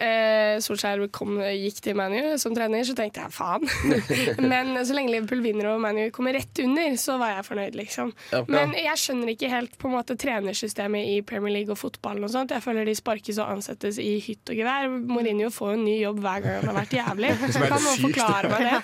eh, 0.04 0.58
Solskjær 0.64 1.06
kom, 1.16 1.40
gikk 1.40 1.80
til 1.86 1.96
ManU 1.96 2.36
som 2.42 2.56
trener, 2.56 2.84
så 2.84 2.96
tenkte 2.98 3.24
jeg 3.24 3.34
faen. 3.38 3.64
Men 4.52 4.76
så 4.84 4.96
lenge 4.96 5.14
Liverpool 5.14 5.40
vinner 5.44 5.72
og 5.72 5.80
ManU 5.80 6.10
kommer 6.14 6.36
rett 6.36 6.60
under, 6.60 6.92
så 7.00 7.16
var 7.22 7.38
jeg 7.38 7.48
fornøyd, 7.48 7.80
liksom. 7.80 8.12
Ja. 8.34 8.44
Men 8.52 8.76
jeg 8.76 9.00
skjønner 9.00 9.32
ikke 9.32 9.52
helt 9.52 9.80
på 9.80 9.88
en 9.88 9.96
måte 9.96 10.18
trenersystemet 10.20 11.08
i 11.16 11.18
Premier 11.24 11.56
League 11.56 11.72
og 11.72 11.80
fotballen 11.80 12.28
og 12.28 12.34
sånt. 12.36 12.52
Jeg 12.52 12.64
føler 12.68 12.84
de 12.84 12.98
sparkes 13.00 13.40
og 13.40 13.56
ansettes 13.56 13.96
i 14.02 14.18
hytt 14.28 14.52
og 14.52 14.60
gevær. 14.60 14.92
Mourinho 15.08 15.48
får 15.54 15.69
jo 15.70 15.78
en 15.80 15.84
ny 15.88 15.98
jobb 16.02 16.22
hver 16.24 16.44
gang 16.46 16.56
han 16.60 16.70
har 16.72 16.80
vært 16.82 16.96
jævlig. 17.00 17.34
Kan 17.56 17.76
noen 17.76 18.02
forklare 18.08 18.54
meg 18.54 18.66
det? 18.70 18.80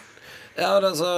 Ja, 0.56 0.70
altså 0.80 1.08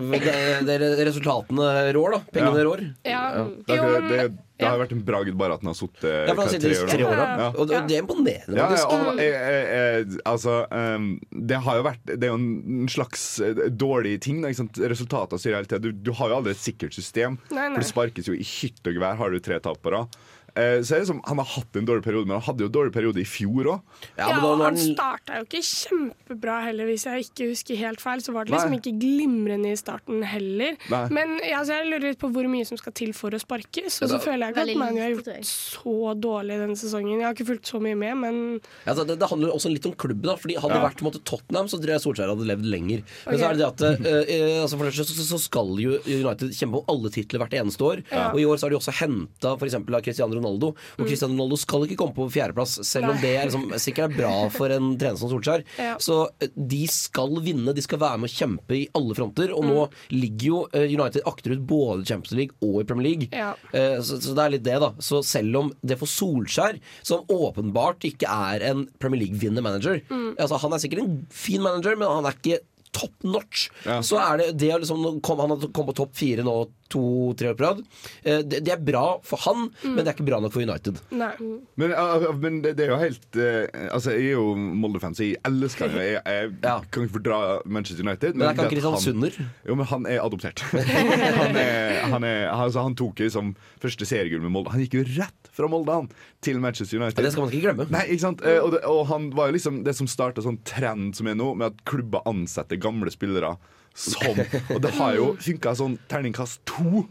det, 0.00 0.20
det, 0.64 0.76
Resultatene 1.04 1.92
rår, 1.92 2.14
da. 2.14 2.20
Pengene 2.32 2.60
Ja. 2.62 2.64
rår. 2.64 2.84
Ja, 3.04 3.22
Det, 3.44 3.76
det, 3.76 3.98
det, 4.08 4.28
det 4.58 4.66
har 4.66 4.78
jo 4.78 4.80
vært 4.80 4.94
en 4.96 5.02
bragd 5.06 5.34
bare 5.38 5.58
at 5.58 5.60
den 5.62 5.68
har 5.70 5.76
sittet 5.76 6.06
Ja, 6.08 6.32
for 6.34 6.48
han 6.48 6.62
tre 6.88 7.04
år. 7.04 7.20
Ja. 7.20 7.48
Og 7.52 7.68
det, 7.68 7.82
det 7.90 7.98
er 7.98 8.02
imponerende, 8.02 8.56
Ja, 8.56 8.64
ja, 8.64 8.70
faktisk. 8.72 8.94
og, 9.12 9.20
jeg, 9.20 9.34
jeg, 9.36 10.08
eh, 10.08 10.16
altså 10.32 10.56
um, 10.72 11.10
Det 11.52 11.60
har 11.66 11.78
jo 11.78 11.84
vært 11.86 12.08
Det 12.08 12.26
er 12.26 12.32
jo 12.32 12.38
en 12.40 12.88
slags 12.90 13.26
eh, 13.44 13.60
dårlig 13.70 14.16
ting. 14.24 14.40
Da. 14.42 14.50
Resultater 14.90 15.38
sier 15.42 15.58
hele 15.58 15.68
tiden 15.68 15.84
du, 15.84 15.92
du 16.08 16.12
har 16.16 16.32
jo 16.32 16.40
aldri 16.40 16.56
et 16.56 16.62
sikkert 16.64 16.96
system. 16.96 17.36
Nei, 17.52 17.68
nei. 17.68 17.76
For 17.76 17.84
det 17.84 17.92
sparkes 17.92 18.32
jo 18.32 18.34
i 18.40 18.42
hytt 18.56 18.80
og 18.88 18.96
gevær. 18.98 19.20
Har 19.20 19.30
du 19.36 19.38
tre 19.44 19.60
tap 19.62 19.78
på 19.84 19.92
rad. 19.94 20.16
Eh, 20.54 20.80
så 20.82 20.96
er 20.96 21.02
det 21.02 21.08
som, 21.10 21.20
Han 21.26 21.38
har 21.42 21.48
hatt 21.56 21.76
en 21.76 21.86
dårlig 21.88 22.04
periode, 22.04 22.26
men 22.28 22.38
han 22.38 22.46
hadde 22.48 22.64
jo 22.64 22.70
en 22.70 22.74
dårlig 22.74 22.92
periode 22.94 23.20
i 23.20 23.26
fjor 23.28 23.72
òg. 23.74 23.80
Ja, 24.16 24.28
Ja, 24.28 24.38
og 24.44 24.62
han 24.64 24.78
starta 24.78 25.38
jo 25.38 25.46
ikke 25.46 25.62
kjempebra 25.64 26.58
heller, 26.66 26.88
hvis 26.88 27.04
jeg 27.08 27.28
ikke 27.28 27.50
husker 27.52 27.78
helt 27.80 28.02
feil. 28.02 28.22
Så 28.24 28.32
var 28.34 28.46
det 28.46 28.54
liksom 28.54 28.74
Nei. 28.74 28.80
ikke 28.80 28.94
glimrende 28.98 29.72
i 29.72 29.78
starten 29.78 30.22
heller. 30.26 30.78
Nei. 30.90 31.02
Men 31.14 31.36
ja, 31.42 31.60
altså, 31.60 31.78
jeg 31.78 31.90
lurer 31.90 32.06
litt 32.08 32.20
på 32.22 32.30
hvor 32.34 32.48
mye 32.50 32.66
som 32.68 32.80
skal 32.80 32.94
til 32.96 33.12
for 33.16 33.34
å 33.34 33.40
sparkes. 33.42 34.00
Og 34.04 34.12
så 34.12 34.20
føler 34.22 34.48
jeg 34.48 34.56
ikke 34.56 34.66
at 34.66 34.82
ManU 34.82 35.00
har 35.02 35.14
gjort 35.14 35.50
så 35.50 36.14
dårlig 36.18 36.58
denne 36.62 36.78
sesongen. 36.80 37.18
Jeg 37.18 37.28
har 37.28 37.36
ikke 37.36 37.48
fulgt 37.52 37.70
så 37.70 37.80
mye 37.82 37.98
med, 37.98 38.16
men 38.24 38.40
altså, 38.84 39.06
det, 39.08 39.18
det 39.20 39.30
handler 39.30 39.54
også 39.54 39.72
litt 39.72 39.86
om 39.88 39.96
klubben. 39.98 40.26
da 40.28 40.36
Fordi 40.40 40.58
Hadde 40.58 40.74
det 40.74 40.84
vært 40.88 41.04
måte, 41.06 41.22
Tottenham, 41.28 41.68
så 41.70 41.78
tror 41.78 41.94
jeg 41.94 42.02
Solskjær 42.02 42.32
hadde 42.32 42.48
levd 42.48 42.66
lenger. 42.66 43.04
Men 43.28 43.38
så 43.38 43.48
er 43.48 43.56
det 43.56 43.62
det 43.62 43.68
at 43.68 43.84
uh, 43.84 44.62
altså, 44.64 44.78
For 44.80 44.88
det 44.88 44.94
så, 44.98 45.28
så 45.28 45.40
skal 45.42 45.74
jo 45.80 45.98
United 46.02 46.54
kjempe 46.56 46.80
om 46.82 46.90
alle 46.90 47.12
titler 47.14 47.42
hvert 47.44 47.56
eneste 47.60 47.84
år. 47.84 48.02
Og 48.32 48.40
i 48.42 48.46
år 48.48 48.58
så 48.58 48.66
har 48.66 48.74
de 48.74 48.80
også 48.80 48.96
henta 49.00 49.54
f.eks. 49.54 49.78
av 49.78 50.02
Cristiano 50.04 50.37
Ronaldo. 50.38 50.72
Og 50.98 51.04
Cristiano 51.06 51.34
Ronaldo 51.34 51.58
skal 51.60 51.86
ikke 51.86 51.98
komme 52.00 52.16
på 52.16 52.28
fjerdeplass, 52.34 52.78
selv 52.88 53.12
om 53.12 53.20
det 53.22 53.34
er 53.36 53.48
liksom, 53.50 53.66
sikkert 53.80 54.12
er 54.12 54.16
bra 54.18 54.32
for 54.54 54.72
en 54.74 54.92
trener 55.00 55.18
som 55.20 55.32
Solskjær. 55.32 55.64
Ja. 55.78 55.96
Så 56.02 56.20
eh, 56.42 56.52
de 56.54 56.82
skal 56.92 57.38
vinne, 57.44 57.74
de 57.76 57.84
skal 57.84 58.00
være 58.02 58.22
med 58.22 58.30
å 58.30 58.34
kjempe 58.34 58.78
i 58.78 58.84
alle 58.98 59.16
fronter. 59.18 59.52
Og 59.56 59.66
nå 59.68 59.86
ligger 60.14 60.48
jo 60.52 60.62
eh, 60.72 60.88
United 60.88 61.26
akterut 61.28 61.64
både 61.68 62.06
i 62.06 62.10
Champions 62.12 62.36
League 62.38 62.56
og 62.64 62.80
i 62.82 62.86
Premier 62.88 63.08
League. 63.10 63.30
Ja. 63.34 63.52
Eh, 63.72 63.98
Så, 64.04 64.20
så 64.22 64.34
det 64.36 64.44
er 64.46 64.54
litt 64.56 64.66
det, 64.66 64.78
da. 64.82 64.92
Så 65.02 65.22
selv 65.26 65.56
om 65.62 65.72
det 65.82 65.98
for 66.00 66.08
Solskjær, 66.10 66.78
som 67.02 67.26
åpenbart 67.28 68.04
ikke 68.08 68.30
er 68.30 68.64
en 68.70 68.86
Premier 69.02 69.24
League-vinnende 69.26 69.64
manager 69.64 69.98
altså 70.38 70.58
Han 70.62 70.74
er 70.74 70.80
sikkert 70.82 71.02
en 71.02 71.14
fin 71.32 71.62
manager, 71.64 71.96
men 71.98 72.08
han 72.10 72.26
er 72.28 72.36
ikke 72.36 72.60
top 72.94 73.12
notch. 73.26 73.66
Ja. 73.84 73.98
Så 74.06 74.16
er 74.20 74.40
det 74.40 74.46
det 74.62 74.70
å 74.74 74.78
liksom 74.80 75.20
kom, 75.24 75.40
Han 75.42 75.52
har 75.54 75.66
kommet 75.74 75.92
på 75.92 75.98
topp 76.00 76.14
fire 76.18 76.44
nå 76.46 76.54
to-tre 76.92 77.50
år 77.52 77.56
på 77.58 77.64
rad. 77.66 77.82
Eh, 78.24 78.40
Det, 78.42 78.60
det 78.66 78.72
er 78.74 78.80
bra 78.82 79.18
for 79.26 79.40
han, 79.44 79.68
men 79.84 79.98
det 80.00 80.06
er 80.08 80.14
ikke 80.16 80.26
bra 80.28 80.38
nok 80.40 80.52
for 80.54 80.64
United. 80.64 81.00
nei. 81.10 81.30
Men, 81.76 81.92
uh, 81.92 82.28
men 82.40 82.60
det, 82.64 82.74
det 82.78 82.86
er 82.86 82.92
jo 82.94 82.98
helt 83.00 83.38
uh, 83.38 83.66
Altså, 83.94 84.12
jeg 84.16 84.30
er 84.32 84.36
jo 84.38 84.54
Molde-fan, 84.56 85.14
så 85.14 85.26
jeg 85.26 85.38
elsker 85.48 85.92
Jeg, 85.98 86.20
jeg 86.24 86.52
Ja. 86.68 86.78
kan 86.90 87.04
ikke 87.04 87.18
fordra 87.18 87.40
Manchester 87.66 88.04
United. 88.06 88.34
Men 88.34 88.48
det 88.48 88.48
er 88.48 88.56
ikke 88.58 88.72
Kristian 88.74 88.94
Kristiansunder. 88.98 89.38
Jo, 89.68 89.74
men 89.78 89.86
han 89.92 90.06
er 90.06 90.22
adoptert. 90.24 90.60
han, 90.72 91.56
er, 91.56 92.00
han, 92.12 92.24
er, 92.24 92.48
altså, 92.54 92.82
han 92.86 92.96
tok 92.98 93.20
jo 93.24 93.30
som 93.32 93.54
første 93.82 94.06
seriegull 94.08 94.42
med 94.44 94.54
Molde. 94.54 94.72
Han 94.74 94.82
gikk 94.84 94.98
jo 95.00 95.04
rett 95.18 95.52
fra 95.58 95.68
Molde 95.70 95.94
han 95.94 96.08
til 96.44 96.60
Manchester 96.62 97.00
United. 97.00 97.18
Ja, 97.18 97.26
det 97.26 97.32
skal 97.34 97.44
man 97.46 97.52
ikke 97.52 97.64
glemme. 97.68 97.88
Nei, 97.92 98.04
ikke 98.14 98.24
sant? 98.28 98.42
Eh, 98.46 98.58
Og, 98.62 98.72
det, 98.74 98.82
og 98.88 99.04
han 99.10 99.30
var 99.34 99.50
jo 99.50 99.56
liksom 99.58 99.82
det 99.86 99.94
som 99.98 100.08
starta 100.10 100.42
sånn 100.44 100.60
trend 100.68 101.16
som 101.18 101.26
er 101.30 101.36
nå, 101.38 101.52
med 101.58 101.72
at 101.72 101.80
klubber 101.88 102.22
ansetter 102.30 102.78
gamle 102.80 103.10
spillere 103.14 103.56
som 103.98 104.38
Og 104.76 104.82
det 104.84 104.94
har 104.98 105.14
jo 105.18 105.32
funka 105.42 105.74
sånn 105.78 105.98
terningkast 106.10 106.60
to. 106.70 107.06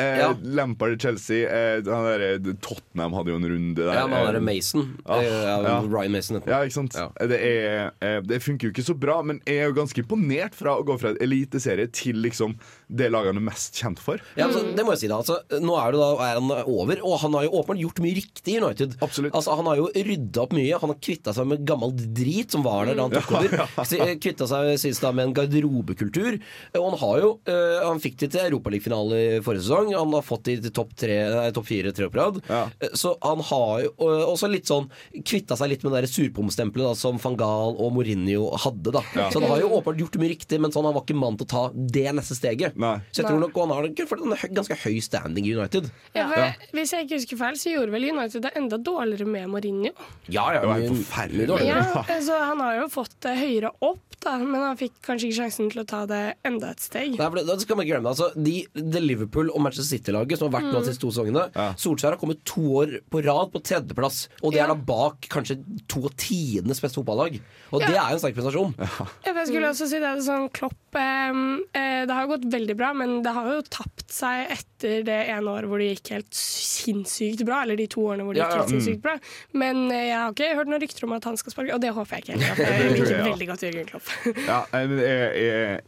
Eh, 0.00 0.16
Ja. 0.22 0.30
Lampard 0.42 0.94
i 0.94 0.96
Chelsea. 0.98 1.44
Eh, 1.44 1.82
han 1.84 2.06
der, 2.08 2.22
eh, 2.32 2.54
Tottenham 2.64 3.12
hadde 3.12 3.28
jo 3.28 3.36
en 3.36 3.44
runde 3.50 3.76
der. 3.76 3.92
Ja, 3.92 4.06
men 4.08 4.16
han 4.16 4.26
derre 4.30 4.40
er 4.40 4.46
Mason. 4.46 4.86
Ah, 5.04 5.20
Eh, 5.20 5.26
ja. 5.28 5.80
Ryan 5.84 6.12
Mason. 6.16 6.40
ja, 6.46 6.62
ikke 6.64 6.72
sant? 6.78 6.94
Ja. 6.96 7.10
Det, 7.28 7.38
er, 7.44 7.90
eh, 8.00 8.20
det 8.24 8.40
funker 8.42 8.70
jo 8.70 8.72
ikke 8.72 8.86
så 8.88 8.96
bra, 8.98 9.18
men 9.22 9.42
jeg 9.46 9.58
er 9.60 9.68
jo 9.68 9.76
ganske 9.76 10.00
imponert 10.02 10.54
fra 10.56 10.78
å 10.80 10.82
gå 10.88 10.96
fra 10.98 11.12
eliteserie 11.20 11.92
til 11.92 12.16
liksom 12.24 12.56
det 12.92 13.08
laget 13.12 13.32
han 13.32 13.40
er 13.40 13.46
mest 13.46 13.78
kjent 13.80 14.00
for. 14.02 14.20
Ja, 14.36 14.46
altså, 14.48 14.62
det 14.76 14.84
må 14.84 14.94
jeg 14.94 15.02
si 15.02 15.10
da 15.10 15.18
altså, 15.22 15.38
Nå 15.62 15.76
er, 15.80 15.96
da, 15.96 16.08
er 16.26 16.40
han 16.40 16.50
over, 16.68 17.00
og 17.06 17.18
han 17.22 17.36
har 17.38 17.46
jo 17.46 17.54
åpenbart 17.60 17.82
gjort 17.82 18.02
mye 18.04 18.16
riktig 18.18 18.56
i 18.56 18.60
United. 18.60 18.96
Absolutt. 19.04 19.34
Altså, 19.38 19.56
han 19.58 19.68
har 19.70 19.80
jo 19.80 19.88
rydda 19.92 20.44
opp 20.44 20.56
mye. 20.56 20.80
Han 20.82 20.92
har 20.92 21.00
kvitta 21.02 21.34
seg 21.36 21.48
med 21.48 21.64
gammel 21.68 21.94
drit 21.96 22.52
som 22.52 22.64
var 22.66 22.88
der 22.88 22.98
da 22.98 23.06
han 23.08 23.14
tok 23.16 23.32
over. 23.38 23.56
Ja, 23.62 23.66
ja. 23.98 24.08
Kvitta 24.22 24.48
seg 24.50 24.72
sist 24.82 25.04
da 25.04 25.12
med 25.14 25.30
en 25.30 25.36
garderobekultur. 25.36 26.38
Og 26.78 26.86
han 26.88 26.98
har 27.02 27.22
jo 27.22 27.30
uh, 27.48 27.78
Han 27.88 28.00
fikk 28.02 28.18
det 28.22 28.32
til 28.34 28.46
europaligafinale 28.46 29.20
i 29.22 29.40
forrige 29.44 29.66
sesong. 29.66 29.92
Han 29.96 30.16
har 30.16 30.26
fått 30.26 30.46
det 30.48 30.58
til 30.66 30.74
topp 30.74 30.92
topp 30.92 31.68
fire 31.68 31.92
tre 31.94 32.06
år 32.06 32.12
på 32.12 32.20
rad. 32.20 32.40
Ja. 32.48 32.62
Eh, 32.80 32.92
Så 32.98 33.14
han 33.22 33.40
har 33.48 33.82
jo 33.86 33.92
uh, 34.02 34.24
også 34.28 34.50
litt 34.50 34.68
sånn 34.70 34.90
kvitta 35.24 35.56
seg 35.58 35.72
litt 35.72 35.86
med 35.86 35.94
det 35.96 36.10
surpomstempelet 36.12 36.98
som 36.98 37.20
van 37.22 37.38
Gaal 37.40 37.76
og 37.80 37.94
Mourinho 37.96 38.50
hadde. 38.64 38.92
da 38.94 39.02
Så 39.32 39.40
han 39.40 39.50
har 39.50 39.62
jo 39.62 39.72
åpenbart 39.78 40.02
gjort 40.04 40.20
mye 40.20 40.32
riktig, 40.34 40.60
men 40.62 40.74
sånn, 40.74 40.86
han 40.88 40.96
var 40.96 41.06
ikke 41.06 41.18
mann 41.18 41.38
til 41.40 41.48
å 41.48 41.52
ta 41.52 41.64
det 41.72 42.08
neste 42.16 42.36
steget. 42.38 42.76
Nei. 42.82 42.96
Så 43.14 43.22
jeg 43.22 43.28
tror 43.30 43.40
nok 43.44 43.58
han 43.62 43.72
har 43.76 43.86
en 43.86 43.94
hø- 43.94 44.52
ganske 44.58 44.76
høy 44.82 44.96
standing 45.04 45.46
i 45.46 45.54
United. 45.54 45.90
Ja, 46.16 46.26
for, 46.28 46.54
Hvis 46.76 46.92
jeg 46.96 47.06
ikke 47.06 47.18
husker 47.20 47.38
feil, 47.40 47.58
så 47.60 47.72
gjorde 47.76 47.94
vel 47.94 48.08
United 48.10 48.42
det 48.42 48.52
enda 48.58 48.78
dårligere 48.78 49.26
med 49.30 49.48
Mourinho. 49.52 49.92
Ja, 50.28 50.48
ja, 50.56 50.60
Det 50.60 50.68
var 50.72 50.80
mye- 50.82 50.96
forferdelig. 51.02 51.46
dårlig. 51.52 51.68
Ja, 51.70 52.20
så 52.28 52.38
Han 52.52 52.60
har 52.64 52.80
jo 52.82 52.88
fått 52.92 53.14
det 53.22 53.36
høyere 53.38 53.70
opp, 53.80 54.18
da, 54.22 54.36
men 54.38 54.60
han 54.60 54.76
fikk 54.78 54.98
kanskje 55.06 55.30
ikke 55.30 55.38
sjansen 55.42 55.70
til 55.72 55.82
å 55.82 55.86
ta 55.86 56.02
det 56.06 56.22
enda 56.44 56.70
et 56.74 56.80
steg. 56.82 57.16
Nei, 57.18 57.28
for 57.30 57.38
det, 57.40 57.46
det 57.48 57.60
skal 57.64 57.76
man 57.78 57.86
ikke 57.86 57.94
glemme 57.96 58.10
altså, 58.12 58.28
de, 58.36 58.56
det 58.74 59.02
Liverpool 59.02 59.50
og 59.54 59.60
Manchester 59.64 59.88
City-laget 59.98 60.38
som 60.38 60.50
har 60.50 60.60
vært 60.60 60.72
nå 60.72 60.80
de 60.82 60.90
siste 60.92 61.02
to 61.02 61.10
sesongene 61.14 61.46
Solskjær 61.78 62.14
har 62.14 62.20
kommet 62.20 62.42
to 62.48 62.62
år 62.82 62.96
på 63.10 63.22
rad 63.24 63.50
på 63.54 63.62
tredjeplass, 63.62 64.28
og 64.42 64.52
det 64.52 64.60
Ja. 64.62 64.64
er 64.66 64.74
da 64.74 64.78
bak 64.92 65.26
kanskje 65.32 65.56
to 65.90 66.04
av 66.06 66.14
tidenes 66.18 66.80
beste 66.82 66.98
fotballag. 67.00 67.40
Og 67.72 67.80
Ja. 67.82 67.86
det 67.86 67.96
er 67.96 68.08
jo 68.10 68.14
en 68.18 68.22
sterk 68.22 68.34
prestasjon. 68.36 68.74
Ja, 68.78 68.86
for 68.86 69.40
Jeg 69.42 69.46
skulle 69.48 69.68
også 69.72 69.88
si 69.88 69.98
det, 69.98 70.06
er 70.08 70.22
sånn 70.22 70.48
Klopp 70.52 70.94
eh, 70.94 71.32
eh, 71.74 72.06
Det 72.06 72.14
har 72.14 72.26
gått 72.30 72.44
veldig 72.50 72.71
bra, 72.78 72.92
men 72.96 73.18
det 73.24 73.32
har 73.36 73.48
jo 73.50 73.60
tapt 73.72 74.12
seg 74.12 74.50
etter 74.54 75.04
det 75.06 75.18
ene 75.32 75.52
året 75.52 75.70
hvor 75.70 75.82
det 75.82 75.90
gikk 75.92 76.10
helt 76.14 76.36
sinnssykt 76.36 77.44
bra. 77.48 77.62
Eller 77.66 77.78
de 77.80 77.86
to 77.92 78.04
årene 78.08 78.26
hvor 78.26 78.36
det 78.36 78.42
Ja, 78.42 78.48
gikk 78.48 78.54
ja. 78.54 78.62
helt 78.62 78.74
sinnssykt 78.74 79.02
bra. 79.04 79.14
Men 79.62 79.84
eh, 79.90 80.06
jeg 80.10 80.18
har 80.18 80.34
ikke 80.34 80.50
hørt 80.58 80.72
noen 80.72 80.82
rykter 80.84 81.06
om 81.08 81.14
at 81.18 81.28
han 81.30 81.38
skal 81.40 81.54
sparke, 81.54 81.76
og 81.76 81.82
det 81.84 81.92
håper 81.96 82.18
jeg 82.18 82.26
ikke 82.26 82.38
heller. 82.38 82.62
Jeg 82.82 82.94
liker 82.96 83.14
ja. 83.16 83.24
veldig 83.28 83.48
godt 83.52 83.66
Jørgen 83.66 83.90
Klopp. 83.92 84.12
Ja, 84.52 84.58
jeg 84.72 85.86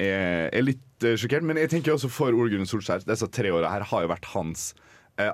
er 0.54 0.64
litt 0.64 1.04
eh, 1.06 1.16
sjokkert, 1.20 1.44
men 1.46 1.58
jeg 1.60 1.70
tenker 1.72 1.94
også 1.96 2.10
for 2.12 2.34
Ole 2.36 2.52
Gunnar 2.52 2.68
Solskjær 2.70 3.04
Disse 3.08 3.28
tre 3.34 3.50
åra 3.54 3.72
her 3.74 3.84
har 3.90 4.04
jo 4.06 4.10
vært 4.12 4.28
hans 4.34 4.70
eh, 5.20 5.30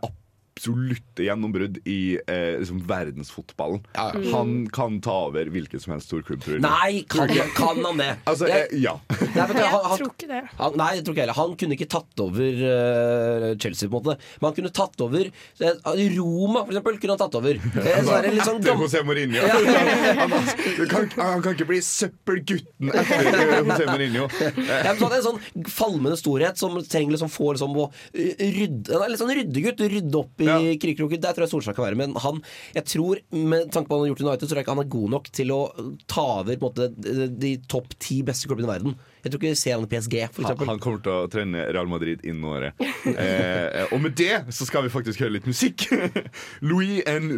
absolutte 0.60 1.24
gjennombrudd 1.24 1.78
i 1.88 2.18
eh, 2.26 2.58
liksom 2.60 2.82
verdensfotballen. 2.86 3.80
Ja, 3.94 4.10
ja. 4.14 4.36
Han 4.36 4.66
kan 4.72 4.98
ta 5.00 5.14
over 5.30 5.48
hvilken 5.52 5.80
som 5.80 5.94
helst 5.94 6.10
storklubb, 6.10 6.42
tror 6.44 6.58
jeg. 6.58 6.62
Nei, 6.64 7.04
kan, 7.08 7.30
kan 7.56 7.80
han 7.84 7.96
det? 8.00 8.10
Altså, 8.28 8.48
Jeg- 8.48 8.68
eh, 8.72 8.82
ja. 8.84 8.94
Nei, 9.08 9.46
du, 9.46 9.54
Jeg 9.56 9.70
han, 9.72 9.84
han, 9.84 9.98
tror 9.98 10.10
ikke 10.12 10.28
det. 10.28 10.42
han, 10.58 10.76
nei, 10.76 10.88
jeg 10.96 11.04
tror 11.06 11.14
ikke 11.16 11.24
heller. 11.24 11.38
Han 11.40 11.56
kunne 11.56 11.76
ikke 11.78 11.88
tatt 11.96 12.20
over 12.24 12.60
uh, 12.60 13.46
Chelsea, 13.56 13.88
på 13.88 13.96
en 13.96 14.04
måte. 14.04 14.16
Men 14.40 14.48
han 14.50 14.56
kunne 14.58 14.72
tatt 14.80 15.00
over 15.06 15.30
eh, 15.30 16.18
Roma, 16.18 16.64
for 16.66 16.74
eksempel. 16.74 17.00
Kunne 17.00 17.16
han 17.16 17.22
tatt 17.24 17.40
over. 17.40 17.60
Eh, 17.80 18.02
så 18.04 18.12
er 18.18 18.26
det 18.26 18.30
litt 18.34 18.44
sånn 18.44 18.58
Etter 18.60 18.76
José 18.76 19.00
Mourinho. 19.06 19.40
Han, 20.20 20.32
han, 20.34 20.88
kan, 20.90 21.06
han 21.16 21.42
kan 21.42 21.54
ikke 21.54 21.66
bli 21.70 21.78
søppelgutten 21.84 22.90
etter 22.92 23.28
José 23.64 23.86
Mourinho. 23.88 24.26
Ja, 24.36 24.90
men 24.92 24.98
så 25.00 25.06
han 25.08 25.14
er 25.14 25.20
en 25.20 25.24
sånn 25.24 25.64
falmende 25.70 26.18
storhet 26.20 26.60
som 26.60 26.76
trenger 26.84 27.14
liksom 27.14 27.30
få 27.32 27.54
liksom 27.54 27.76
å 27.80 27.86
rydde 28.12 28.92
Han 28.92 29.04
er 29.06 29.12
litt 29.14 29.22
sånn 29.22 29.32
ryddegutt. 29.38 29.82
Rydde 29.94 30.20
opp 30.20 30.44
i 30.44 30.49
Ja. 30.50 30.74
krikroker. 30.82 31.20
Der 31.22 31.36
tror 31.36 31.46
jeg 31.46 31.52
Solskjær 31.52 31.76
kan 31.78 31.86
være. 31.86 31.98
Men 32.00 32.14
han, 32.24 32.42
jeg 32.76 32.84
tror, 32.90 33.22
med 33.32 33.70
tanke 33.74 33.88
på 33.90 33.94
hva 33.94 34.00
han 34.00 34.08
har 34.08 34.12
gjort 34.14 34.22
i 34.24 34.26
United, 34.28 34.44
så 34.46 34.50
tror 34.52 34.60
jeg 34.60 34.66
ikke 34.66 34.74
han 34.76 34.84
er 34.84 34.90
god 34.96 35.14
nok 35.14 35.30
til 35.40 35.54
å 35.54 35.60
ta 36.10 36.26
over 36.40 36.60
på 36.60 36.70
en 36.70 36.74
måte, 36.74 37.30
de, 37.40 37.52
topp 37.70 37.96
ti 38.02 38.20
beste 38.26 38.50
klubbene 38.50 38.68
i 38.68 38.72
verden. 38.74 38.96
Jeg 39.24 39.32
tror 39.32 39.40
ikke 39.42 39.52
vi 39.52 39.60
ser 39.60 39.76
han 39.76 39.84
i 39.84 39.90
PSG, 39.94 40.16
for 40.32 40.42
Han, 40.42 40.52
eksempel. 40.52 40.70
han 40.72 40.82
kommer 40.84 41.02
til 41.04 41.12
å 41.12 41.28
trene 41.32 41.66
Real 41.74 41.90
Madrid 41.90 42.22
innen 42.24 42.44
året. 42.48 42.80
Eh, 43.10 43.84
og 43.92 44.00
med 44.02 44.16
det 44.18 44.46
så 44.54 44.66
skal 44.68 44.86
vi 44.86 44.92
faktisk 44.92 45.20
høre 45.24 45.36
litt 45.38 45.48
musikk. 45.50 45.86
Louis 46.68 47.02
N. 47.06 47.30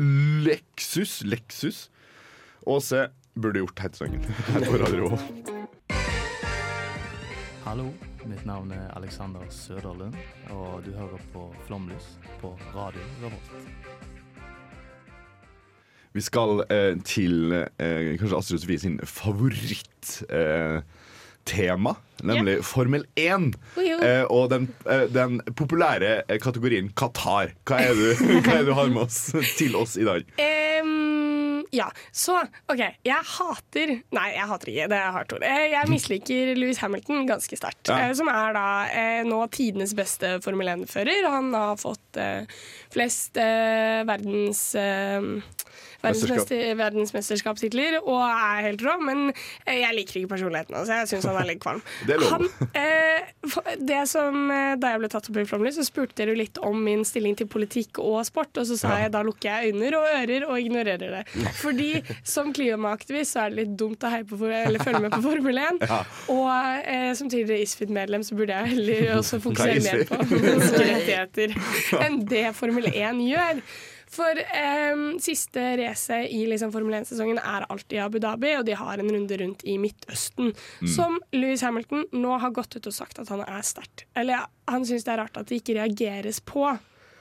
Lexus 0.46 1.20
Lexus. 1.26 1.88
Åse 2.66 3.08
burde 3.34 3.62
gjort 3.62 3.80
hetesangen 3.82 4.22
her 4.52 4.66
på 4.68 4.76
Radio 4.78 5.08
Hallo, 7.64 7.88
mitt 8.26 8.44
navn 8.46 8.70
er 8.70 8.90
Alexander 8.96 9.40
Søderlund, 9.50 10.14
og 10.50 10.82
du 10.84 10.92
hører 10.94 11.22
på 11.32 11.48
Flomlys 11.66 12.18
på 12.40 12.52
Radio 12.74 13.00
Revolt. 13.22 13.52
Vi 16.12 16.20
skal 16.20 16.64
eh, 16.68 16.98
til 17.08 17.54
eh, 17.54 18.12
kanskje 18.20 18.38
Astrid 18.38 18.62
Sofie 18.62 18.82
sin 18.82 19.00
favorittema. 19.04 20.76
Eh, 20.76 20.82
tema, 21.44 21.94
nemlig 22.22 22.60
Formel 22.64 23.04
1. 23.18 23.56
Eh, 24.02 24.24
og 24.30 24.50
den, 24.52 24.68
eh, 24.86 25.06
den 25.10 25.40
populære 25.58 26.22
eh, 26.28 26.38
kategorien 26.42 26.90
Qatar. 26.98 27.54
Hva 27.66 27.80
er, 27.82 27.98
det, 27.98 28.12
hva 28.44 28.58
er 28.58 28.62
det 28.62 28.68
du 28.70 28.76
har 28.78 28.92
med 28.92 29.06
oss 29.06 29.32
til 29.58 29.76
oss 29.78 29.96
i 29.98 30.06
dag? 30.06 30.26
Em, 30.42 30.91
ja, 31.72 31.86
så 32.12 32.34
OK. 32.68 32.82
Jeg 33.08 33.24
hater 33.32 33.92
Nei, 34.12 34.26
jeg 34.34 34.48
hater 34.50 34.70
ikke. 34.72 34.88
Det 34.92 34.98
er 34.98 35.14
hardt 35.16 35.32
ord. 35.38 35.46
Eh, 35.48 35.64
Jeg 35.72 35.88
misliker 35.88 36.50
Louis 36.58 36.78
Hamilton 36.82 37.24
ganske 37.30 37.56
sterkt. 37.56 37.88
Ja. 37.88 38.10
eh, 38.10 38.12
Som 38.18 38.28
er 38.28 38.52
da 38.56 38.66
eh, 38.92 39.22
nå 39.24 39.40
tidenes 39.54 39.94
beste 39.96 40.34
Formel 40.44 40.68
1-fører. 40.74 41.24
Han 41.32 41.48
har 41.56 41.80
fått 41.80 42.20
flest 42.92 43.40
verdens 43.40 44.60
eh, 46.02 46.08
verdensmester- 46.08 46.76
verdensmesterskapstitler 46.80 47.98
og 48.02 48.20
er 48.26 48.66
helt 48.68 48.82
rå, 48.86 48.96
men 49.02 49.32
jeg 49.66 49.94
liker 49.96 50.20
ikke 50.20 50.32
personligheten 50.34 50.76
hans. 50.76 50.90
Jeg 50.92 51.10
syns 51.12 51.28
han 51.30 51.38
er 51.40 51.48
litt 51.52 51.62
kvalm. 51.62 51.82
Det 52.08 52.16
er. 52.18 52.26
Han, 52.32 52.48
eh, 52.74 53.78
det 53.78 54.02
som, 54.10 54.38
eh, 54.50 54.74
da 54.80 54.92
jeg 54.94 55.02
ble 55.02 55.10
tatt 55.12 55.28
opp 55.30 55.38
i 55.42 55.46
Flåmlys, 55.48 55.78
så 55.80 55.86
spurte 55.86 56.18
dere 56.22 56.36
litt 56.38 56.58
om 56.62 56.78
min 56.84 57.04
stilling 57.08 57.36
til 57.38 57.48
politikk 57.50 58.00
og 58.02 58.20
sport, 58.28 58.56
og 58.60 58.66
så 58.68 58.78
sa 58.78 58.96
jeg 59.02 59.12
da 59.14 59.22
lukker 59.26 59.48
jeg 59.50 59.72
øyne 59.72 59.92
og 59.98 60.06
ører 60.08 60.46
og 60.48 60.58
ignorerer 60.60 61.16
det. 61.18 61.22
Fordi 61.60 61.90
som 62.26 62.52
klimaaktivist 62.54 63.34
så 63.36 63.46
er 63.46 63.52
det 63.54 63.62
litt 63.62 63.76
dumt 63.80 64.04
å 64.06 64.10
for, 64.28 64.50
eller 64.52 64.82
følge 64.82 65.00
med 65.06 65.14
på 65.14 65.22
Formel 65.28 65.58
1. 65.62 65.80
Og 66.32 66.50
eh, 66.86 67.08
som 67.18 67.30
tidligere 67.32 67.62
ISFID-medlem 67.66 68.24
så 68.26 68.36
burde 68.38 68.56
jeg 68.58 68.74
heller 68.76 69.16
også 69.18 69.40
fokusere 69.46 69.78
er 69.78 69.86
mer 69.86 70.04
på 70.10 70.20
menneskerettigheter 70.32 71.56
enn 72.02 72.20
det 72.30 72.46
Formel 72.58 72.88
1 72.92 73.22
gjør. 73.28 73.62
For 74.12 74.36
em, 74.58 75.04
siste 75.24 75.62
race 75.80 76.18
i 76.28 76.42
liksom 76.50 76.72
Formel 76.74 76.98
1-sesongen 77.00 77.38
er 77.40 77.64
alltid 77.72 77.96
i 77.96 78.02
Abu 78.04 78.18
Dhabi, 78.20 78.50
og 78.58 78.66
de 78.68 78.76
har 78.76 79.00
en 79.00 79.08
runde 79.14 79.38
rundt 79.40 79.64
i 79.64 79.78
Midtøsten. 79.80 80.52
Som 80.84 81.16
Louis 81.32 81.64
Hamilton 81.64 82.04
nå 82.20 82.36
har 82.42 82.52
gått 82.52 82.76
ut 82.76 82.90
og 82.92 82.96
sagt 82.96 83.22
at 83.24 83.32
han 83.32 83.40
er 83.46 83.64
sterkt. 83.64 84.04
Eller 84.14 84.42
ja, 84.42 84.46
han 84.68 84.84
syns 84.88 85.08
det 85.08 85.14
er 85.16 85.22
rart 85.24 85.40
at 85.40 85.48
det 85.48 85.62
ikke 85.62 85.78
reageres 85.80 86.42
på. 86.44 86.66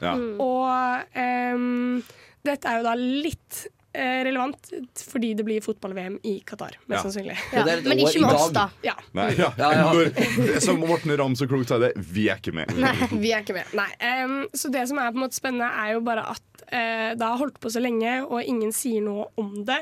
Ja. 0.03 0.15
Og 0.41 1.15
em, 1.15 2.01
dette 2.43 2.67
er 2.67 2.81
jo 2.81 2.87
da 2.89 2.95
litt 2.97 3.59
eh, 3.93 4.21
relevant 4.25 4.71
fordi 4.97 5.33
det 5.37 5.43
blir 5.45 5.61
fotball-VM 5.63 6.15
i 6.27 6.39
Qatar, 6.47 6.75
mest 6.89 6.97
Ja. 6.97 7.01
sannsynlig. 7.05 7.35
Ja. 7.53 7.65
Men 7.85 7.99
ikke 8.01 8.23
med 8.23 8.33
oss, 8.35 8.49
da. 8.55 8.63
Ja. 8.83 8.95
Nei, 9.17 9.29
ja. 9.37 9.51
Ja, 9.61 9.71
ja. 9.77 9.89
Når, 9.93 10.59
som 10.65 10.81
Morten 10.81 11.13
Ramm 11.21 11.35
så 11.39 11.47
klokt 11.47 11.69
sa 11.71 11.77
det, 11.83 11.91
vi 11.95 12.27
er 12.33 12.41
ikke 12.41 12.55
med. 12.57 12.71
Nei, 12.81 12.95
Vi 13.13 13.31
er 13.35 13.45
ikke 13.45 13.55
med. 13.61 13.71
Nei. 13.77 13.89
em, 13.99 14.35
så 14.57 14.71
det 14.73 14.87
som 14.91 14.99
er 14.99 15.11
på 15.13 15.21
en 15.21 15.27
måte 15.27 15.37
spennende, 15.39 15.69
er 15.85 15.93
jo 15.99 16.03
bare 16.07 16.25
at 16.33 16.41
eh, 16.71 17.11
det 17.17 17.27
har 17.27 17.39
holdt 17.39 17.59
på 17.61 17.71
så 17.71 17.81
lenge, 17.83 18.13
og 18.25 18.41
ingen 18.43 18.71
sier 18.75 19.03
noe 19.05 19.27
om 19.41 19.53
det. 19.67 19.79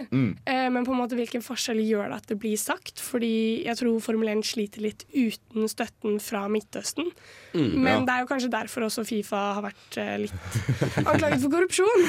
Eh, 0.49 0.67
men 0.73 0.85
på 0.87 0.93
en 0.95 1.01
måte 1.01 1.17
hvilken 1.19 1.43
forskjell 1.45 1.81
gjør 1.85 2.09
det 2.11 2.19
at 2.21 2.29
det 2.31 2.39
blir 2.41 2.57
sagt? 2.59 2.99
Fordi 3.03 3.63
jeg 3.65 3.79
tror 3.79 4.01
Formel 4.03 4.31
1 4.35 4.45
sliter 4.49 4.83
litt 4.85 5.05
uten 5.13 5.69
støtten 5.71 6.19
fra 6.23 6.47
Midtøsten. 6.51 7.11
Men 7.53 7.87
ja. 7.87 7.99
det 8.05 8.13
er 8.15 8.19
jo 8.23 8.27
kanskje 8.29 8.49
derfor 8.53 8.85
også 8.87 9.03
Fifa 9.07 9.39
har 9.57 9.63
vært 9.65 9.97
eh, 9.97 10.15
litt 10.25 10.33
anklaget 11.01 11.41
for 11.43 11.53
korrupsjon. 11.55 12.03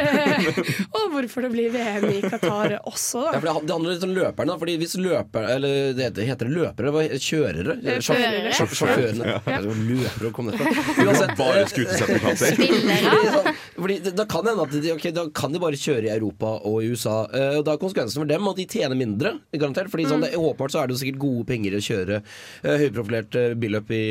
Og 0.96 1.04
hvorfor 1.14 1.44
det 1.44 1.50
blir 1.52 1.70
VM 1.74 2.06
i 2.10 2.20
Qatar 2.24 2.76
også, 2.88 3.22
Ja, 3.26 3.32
da. 3.34 3.40
for 3.40 3.46
det, 3.46 3.66
det 3.68 3.74
handler 3.76 3.94
litt 3.94 4.06
om 4.06 4.14
løperne. 4.16 4.56
Fordi 4.62 4.76
hvis 4.80 4.94
løper, 5.00 5.48
eller 5.56 5.92
det 5.96 6.06
heter, 6.08 6.26
heter 6.30 6.50
det 6.50 6.56
løpere? 6.56 6.92
Hva, 6.94 7.04
kjørere? 7.20 7.76
Eh, 7.84 7.98
Sjåf- 8.00 8.20
førere. 8.20 8.52
sjåf- 8.56 8.76
Sjåførene. 8.80 9.34
Ja. 9.50 9.60
Løpere 9.66 10.32
kom 10.36 10.50
det 10.50 10.58
fra. 10.60 10.74
Uansett, 11.04 11.34
Bare 11.40 11.64
skutesertifikater. 11.70 12.56
Spillere. 12.56 13.54
Fordi, 13.80 13.98
sånn, 14.04 14.16
Da 14.20 14.26
kan 14.28 14.44
det 14.44 14.54
hende 14.54 14.66
at 14.66 14.74
de, 14.84 14.92
okay, 14.96 15.12
da 15.16 15.26
kan 15.34 15.52
de 15.54 15.62
bare 15.62 15.78
kjøre 15.80 16.08
i 16.08 16.12
Europa 16.14 16.54
og 16.68 16.80
i 16.84 16.90
USA. 16.94 17.18
Eh, 17.34 17.58
og 17.60 17.64
Da 17.68 17.74
er 17.76 17.82
konsekvensen 17.82 18.20
for 18.22 18.30
dem 18.30 18.48
at 18.50 18.56
de 18.60 18.66
tjener 18.70 18.96
mindre, 18.98 19.34
garantert. 19.54 19.90
Fordi 19.92 20.08
sånn, 20.10 20.24
det, 20.26 20.32
Åpenbart 20.40 20.74
så 20.74 20.82
er 20.82 20.88
det 20.90 20.96
jo 20.96 21.02
sikkert 21.04 21.20
gode 21.22 21.46
penger 21.50 21.76
å 21.76 21.82
kjøre 21.84 22.20
uh, 22.22 22.76
høyprofilert 22.80 23.36
uh, 23.36 23.54
billøp 23.60 23.90
i 23.96 24.02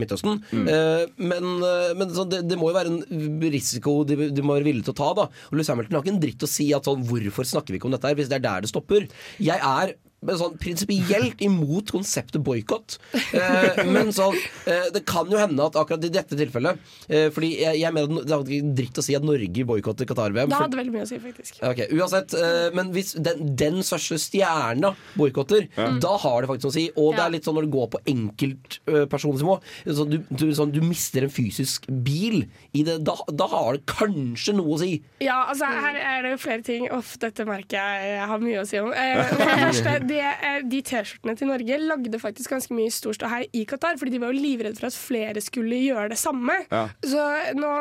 Midtøsten. 0.00 0.40
Eh, 0.52 1.04
men 1.20 1.48
eh, 1.66 1.94
men 1.98 2.12
sånn, 2.14 2.30
det, 2.32 2.42
det 2.50 2.58
må 2.60 2.70
jo 2.70 2.78
være 2.78 2.92
en 2.92 3.48
risiko 3.52 4.00
de, 4.08 4.30
de 4.34 4.44
må 4.44 4.56
være 4.58 4.68
villige 4.68 4.88
til 4.90 4.96
å 4.96 5.00
ta. 5.00 5.10
da 5.22 5.26
Og 5.30 5.58
Louis 5.58 5.70
Hamilton 5.72 5.98
har 5.98 6.04
ikke 6.04 6.14
en 6.16 6.22
dritt 6.22 6.46
å 6.46 6.50
si 6.50 6.70
at 6.76 6.88
sånn, 6.88 7.06
hvorfor 7.08 7.48
snakker 7.48 7.74
vi 7.74 7.80
ikke 7.80 7.90
om 7.90 7.96
dette 7.96 8.10
her, 8.10 8.18
hvis 8.18 8.30
det 8.30 8.40
er 8.40 8.46
der 8.46 8.64
det 8.64 8.72
stopper. 8.72 9.08
Jeg 9.42 9.58
er 9.58 9.94
sånn 10.20 10.56
prinsipielt 10.60 11.40
imot 11.42 11.90
konseptet 11.94 12.42
boikott. 12.44 12.98
Eh, 13.32 13.80
men 13.88 14.10
sånn 14.12 14.34
eh, 14.68 14.90
Det 14.92 15.00
kan 15.08 15.30
jo 15.32 15.38
hende 15.40 15.64
at 15.64 15.78
akkurat 15.80 16.02
i 16.04 16.10
dette 16.12 16.36
tilfellet 16.36 16.78
eh, 17.08 17.28
Fordi 17.32 17.48
jeg, 17.62 17.78
jeg 17.80 17.94
mener 17.96 18.20
at 18.20 18.26
det 18.28 18.34
er 18.36 18.44
ikke 18.44 18.74
dritt 18.80 19.00
å 19.00 19.04
si 19.06 19.14
at 19.16 19.24
Norge 19.24 19.64
boikotter 19.68 20.08
Qatar-VM. 20.10 20.50
Det 20.50 20.56
for- 20.58 20.66
hadde 20.66 20.78
veldig 20.80 20.94
mye 20.94 21.06
å 21.06 21.08
si, 21.08 21.18
faktisk. 21.22 21.60
Okay, 21.70 21.88
Uansett, 21.96 22.34
eh, 22.36 22.68
men 22.76 22.92
hvis 22.94 23.14
den, 23.16 23.54
den 23.58 23.80
største 23.86 24.18
stjerna 24.20 24.92
boikotter, 25.16 25.68
da 26.02 26.12
har 26.26 26.42
det 26.44 26.50
faktisk 26.52 26.68
noe 26.68 26.74
å 26.74 26.78
si. 26.78 26.86
Og 27.00 27.14
det 27.16 27.24
er 27.24 27.34
litt 27.38 27.48
sånn 27.48 27.56
når 27.58 27.66
det 27.68 27.72
går 27.78 27.88
på 27.94 28.02
enkeltpersonsnivå. 28.14 29.56
Sånn, 29.88 30.10
du, 30.12 30.18
du, 30.30 30.46
sånn, 30.56 30.72
du 30.74 30.80
mister 30.84 31.24
en 31.26 31.32
fysisk 31.32 31.88
bil 32.04 32.42
i 32.76 32.84
det, 32.86 32.98
da, 33.06 33.16
da 33.32 33.48
har 33.52 33.78
det 33.78 33.84
kanskje 33.90 34.54
noe 34.58 34.76
å 34.76 34.80
si. 34.82 34.92
Ja, 35.24 35.40
altså 35.50 35.68
her 35.70 35.96
er 36.00 36.24
det 36.26 36.34
jo 36.36 36.40
flere 36.44 36.64
ting 36.66 36.86
Uff, 36.90 37.14
dette 37.22 37.44
merker 37.48 37.78
jeg 37.80 38.10
jeg 38.16 38.28
har 38.30 38.40
mye 38.42 38.62
å 38.62 38.66
si 38.68 38.78
om. 38.80 38.90
Eh, 38.92 39.34
det 40.10 40.20
eh, 40.22 40.60
De 40.70 40.80
T-skjortene 40.86 41.36
til 41.38 41.50
Norge 41.50 41.78
lagde 41.82 42.20
faktisk 42.22 42.52
ganske 42.54 42.74
mye 42.76 42.92
storståhei 42.94 43.44
i 43.56 43.64
Qatar, 43.68 43.98
fordi 44.00 44.16
de 44.16 44.22
var 44.22 44.34
jo 44.34 44.42
livredde 44.42 44.80
for 44.80 44.90
at 44.90 44.98
flere 44.98 45.42
skulle 45.44 45.78
gjøre 45.80 46.10
det 46.12 46.18
samme. 46.20 46.56
Ja. 46.70 46.84
Så 47.04 47.24
nå, 47.58 47.72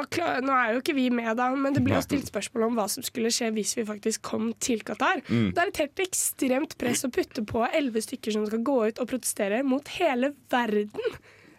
nå 0.46 0.56
er 0.56 0.76
jo 0.76 0.84
ikke 0.84 0.98
vi 0.98 1.10
med 1.14 1.32
da, 1.40 1.50
men 1.56 1.76
det 1.76 1.84
ble 1.86 1.98
jo 1.98 2.06
stilt 2.06 2.30
spørsmål 2.30 2.70
om 2.70 2.80
hva 2.80 2.88
som 2.92 3.06
skulle 3.06 3.34
skje 3.34 3.52
hvis 3.56 3.76
vi 3.80 3.88
faktisk 3.88 4.24
kom 4.30 4.52
til 4.62 4.84
Qatar. 4.86 5.24
Det 5.28 5.58
er 5.58 5.72
et 5.74 5.84
helt 5.84 6.06
ekstremt 6.06 6.78
press 6.80 7.06
å 7.06 7.12
putte 7.14 7.44
på 7.48 7.66
elleve 7.68 8.04
stykker 8.06 8.36
som 8.36 8.48
skal 8.50 8.64
gå 8.66 8.80
ut 8.90 9.02
og 9.02 9.12
protestere 9.12 9.62
mot 9.68 9.96
hele 9.98 10.34
verden. 10.52 10.90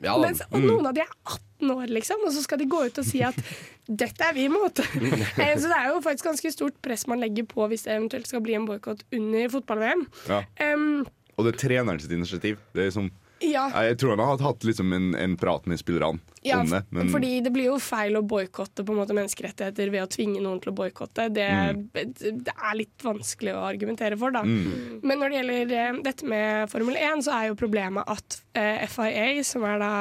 Ja, 0.01 0.15
Mens, 0.21 0.41
og 0.49 0.63
noen 0.65 0.87
av 0.89 0.95
de 0.97 1.03
er 1.05 1.11
18 1.29 1.71
år, 1.75 1.91
liksom, 1.93 2.23
og 2.25 2.33
så 2.33 2.43
skal 2.45 2.61
de 2.63 2.67
gå 2.73 2.79
ut 2.89 2.99
og 3.03 3.05
si 3.05 3.21
at 3.27 3.37
dette 4.03 4.25
er 4.25 4.37
vi 4.37 4.47
imot. 4.49 4.81
Eh, 5.41 5.57
så 5.61 5.69
det 5.69 5.77
er 5.77 5.91
jo 5.91 6.01
faktisk 6.05 6.29
ganske 6.31 6.53
stort 6.55 6.77
press 6.85 7.07
man 7.11 7.21
legger 7.21 7.45
på 7.49 7.67
hvis 7.69 7.85
det 7.87 7.95
eventuelt 7.97 8.29
skal 8.29 8.43
bli 8.45 8.57
en 8.57 8.67
boikott 8.69 9.05
under 9.13 9.49
fotball-VM. 9.53 10.07
Ja. 10.29 10.41
Um, 10.73 11.03
Og 11.37 11.47
det 11.47 11.55
er 11.55 11.61
treneren 11.67 12.01
sitt 12.01 12.13
initiativ. 12.13 12.59
Det 12.77 12.87
er 12.89 12.95
som, 12.95 13.11
ja, 13.41 13.65
jeg 13.85 13.97
tror 14.01 14.15
han 14.15 14.23
har 14.25 14.43
hatt 14.45 14.65
liksom 14.69 14.93
en, 14.93 15.15
en 15.17 15.37
prat 15.41 15.67
med 15.71 15.81
spillerne 15.81 16.21
ja, 16.43 16.59
om 16.61 16.71
det. 16.71 16.83
Men 16.93 17.09
fordi 17.13 17.33
det 17.45 17.53
blir 17.55 17.71
jo 17.71 17.79
feil 17.83 18.19
å 18.19 18.23
boikotte 18.25 18.85
menneskerettigheter 18.85 19.93
ved 19.93 20.05
å 20.05 20.11
tvinge 20.13 20.43
noen 20.45 20.61
til 20.61 20.73
å 20.73 20.77
boikotte. 20.77 21.29
Det, 21.33 21.49
det 21.93 22.55
er 22.55 22.77
litt 22.79 23.05
vanskelig 23.05 23.55
å 23.57 23.65
argumentere 23.69 24.19
for, 24.21 24.35
da. 24.37 24.45
Men 24.45 25.21
når 25.21 25.33
det 25.33 25.41
gjelder 25.41 25.75
eh, 25.79 26.03
dette 26.05 26.29
med 26.29 26.71
Formel 26.73 27.01
1, 27.01 27.25
så 27.27 27.37
er 27.37 27.49
jo 27.51 27.59
problemet 27.61 28.09
at 28.13 28.41
eh, 28.57 28.87
FIA, 28.89 29.33
som 29.47 29.65
er 29.69 29.81
da 29.83 29.93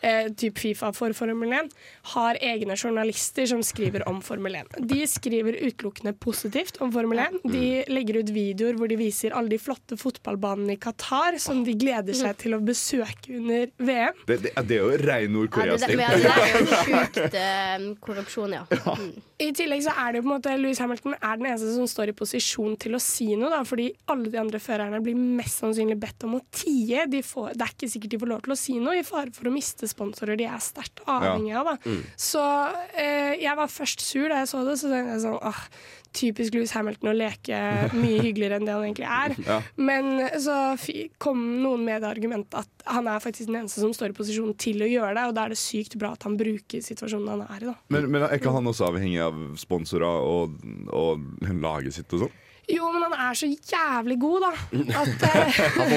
eh, 0.00 0.28
typ 0.36 0.58
Fifa 0.60 0.92
for 0.96 1.16
Formel 1.16 1.52
1, 1.60 1.70
har 2.14 2.38
egne 2.44 2.76
journalister 2.76 3.46
som 3.50 3.62
skriver 3.64 4.04
om 4.08 4.20
Formel 4.24 4.58
1. 4.60 4.78
De 4.90 5.00
skriver 5.08 5.58
utelukkende 5.60 6.12
positivt 6.20 6.80
om 6.82 6.92
Formel 6.94 7.22
1. 7.26 7.40
De 7.52 7.64
legger 7.90 8.20
ut 8.20 8.32
videoer 8.34 8.78
hvor 8.78 8.90
de 8.90 8.98
viser 9.00 9.34
alle 9.36 9.52
de 9.52 9.60
flotte 9.60 9.98
fotballbanene 10.00 10.76
i 10.76 10.80
Qatar 10.80 11.38
som 11.42 11.62
de 11.66 11.74
gleder 11.78 12.16
seg 12.16 12.38
til 12.40 12.56
å 12.56 12.60
besøke 12.64 13.36
under 13.38 13.70
VM. 13.78 14.22
det, 14.28 14.40
det, 14.46 14.54
det 14.68 14.78
er 14.78 14.84
jo 14.84 15.00
rein 15.00 15.20
Ja, 15.20 15.26
det, 15.26 15.34
Nord-Korea-stil. 15.34 15.96
det, 16.00 16.06
det 16.24 16.36
er 16.36 16.54
jo 16.54 16.78
sjukt 16.84 17.36
eh, 17.40 17.88
korrupsjon, 18.04 18.56
ja. 18.58 18.64
ja. 18.74 18.96
I 19.40 19.50
tillegg 19.56 19.84
så 19.86 19.94
er 19.96 20.12
det 20.12 20.20
jo 20.20 20.26
på 20.26 20.30
en 20.30 20.34
måte 20.34 20.54
Louis 20.60 20.80
Hamilton 20.82 21.14
er 21.16 21.38
den 21.40 21.48
eneste 21.48 21.72
som 21.74 21.88
står 21.88 22.12
i 22.12 22.16
posisjon 22.16 22.74
til 22.80 22.96
å 22.96 23.00
si 23.02 23.30
noe, 23.36 23.50
da, 23.52 23.62
fordi 23.66 23.88
alle 24.12 24.32
de 24.32 24.40
andre 24.40 24.60
førerne 24.62 25.00
blir 25.04 25.16
mest 25.16 25.62
sannsynlig 25.62 25.96
bedt 26.00 26.26
om 26.28 26.38
å 26.38 26.42
tie. 26.54 27.06
De 27.10 27.22
får, 27.24 27.54
det 27.56 27.66
er 27.66 27.74
ikke 27.76 27.90
sikkert 27.94 28.14
de 28.14 28.20
får 28.24 28.32
lov 28.34 28.44
til 28.46 28.54
å 28.56 28.58
si 28.60 28.76
noe, 28.82 28.98
i 29.00 29.06
fare 29.06 29.32
for 29.36 29.48
å 29.48 29.54
miste 29.54 29.88
sponsorer 29.90 30.38
de 30.40 30.48
er 30.48 30.60
sterkt 30.64 31.02
avhengig 31.08 31.54
av. 31.60 31.72
Da. 31.72 31.96
Så 32.20 32.42
eh, 32.98 33.38
jeg 33.40 33.56
var 33.58 33.70
først 33.72 34.04
sur 34.04 34.28
da 34.30 34.42
jeg 34.42 34.50
så 34.52 34.62
det, 34.66 34.76
så 34.80 34.90
tenkte 34.92 35.16
jeg 35.16 35.24
sånn 35.24 35.38
åh, 35.50 35.62
typisk 36.16 36.56
Louis 36.56 36.72
Hamilton 36.74 37.12
å 37.12 37.14
leke 37.14 37.58
mye 37.94 38.18
hyggeligere 38.24 38.58
enn 38.58 38.66
det 38.66 38.74
han 38.74 38.86
egentlig 38.88 39.06
er. 39.06 39.34
Ja. 39.46 39.58
Men 39.78 40.10
så 40.42 40.56
kom 41.22 41.42
noen 41.62 41.84
med 41.86 42.02
det 42.02 42.10
argumentet 42.10 42.58
at 42.64 42.86
han 42.90 43.08
er 43.10 43.22
faktisk 43.22 43.50
den 43.50 43.60
eneste 43.62 43.82
som 43.82 43.94
står 43.94 44.12
i 44.12 44.18
posisjon 44.18 44.56
til 44.60 44.82
å 44.82 44.90
gjøre 44.90 45.14
det, 45.16 45.26
og 45.30 45.36
da 45.38 45.46
er 45.46 45.54
det 45.54 45.60
sykt 45.62 45.96
bra 46.00 46.12
at 46.16 46.26
han 46.26 46.38
bruker 46.40 46.82
situasjonen 46.84 47.30
han 47.36 47.46
er 47.46 47.62
i. 47.62 47.70
da. 47.70 47.76
Men, 47.94 48.10
men 48.10 48.26
er 48.26 48.36
ikke 48.38 48.54
han 48.54 48.70
også 48.70 48.90
avhengig 48.90 49.22
av 49.24 49.40
sponsorer 49.60 50.26
og, 50.26 50.58
og 50.90 51.50
laget 51.62 52.00
sitt 52.00 52.18
og 52.18 52.26
sånn? 52.26 52.38
Jo, 52.68 52.90
men 52.92 53.02
han 53.06 53.14
er 53.30 53.38
så 53.38 53.46
jævlig 53.48 54.16
god, 54.20 54.44
da. 54.44 54.50
At, 55.00 55.22
eh, 55.28 55.60
Han 55.78 55.92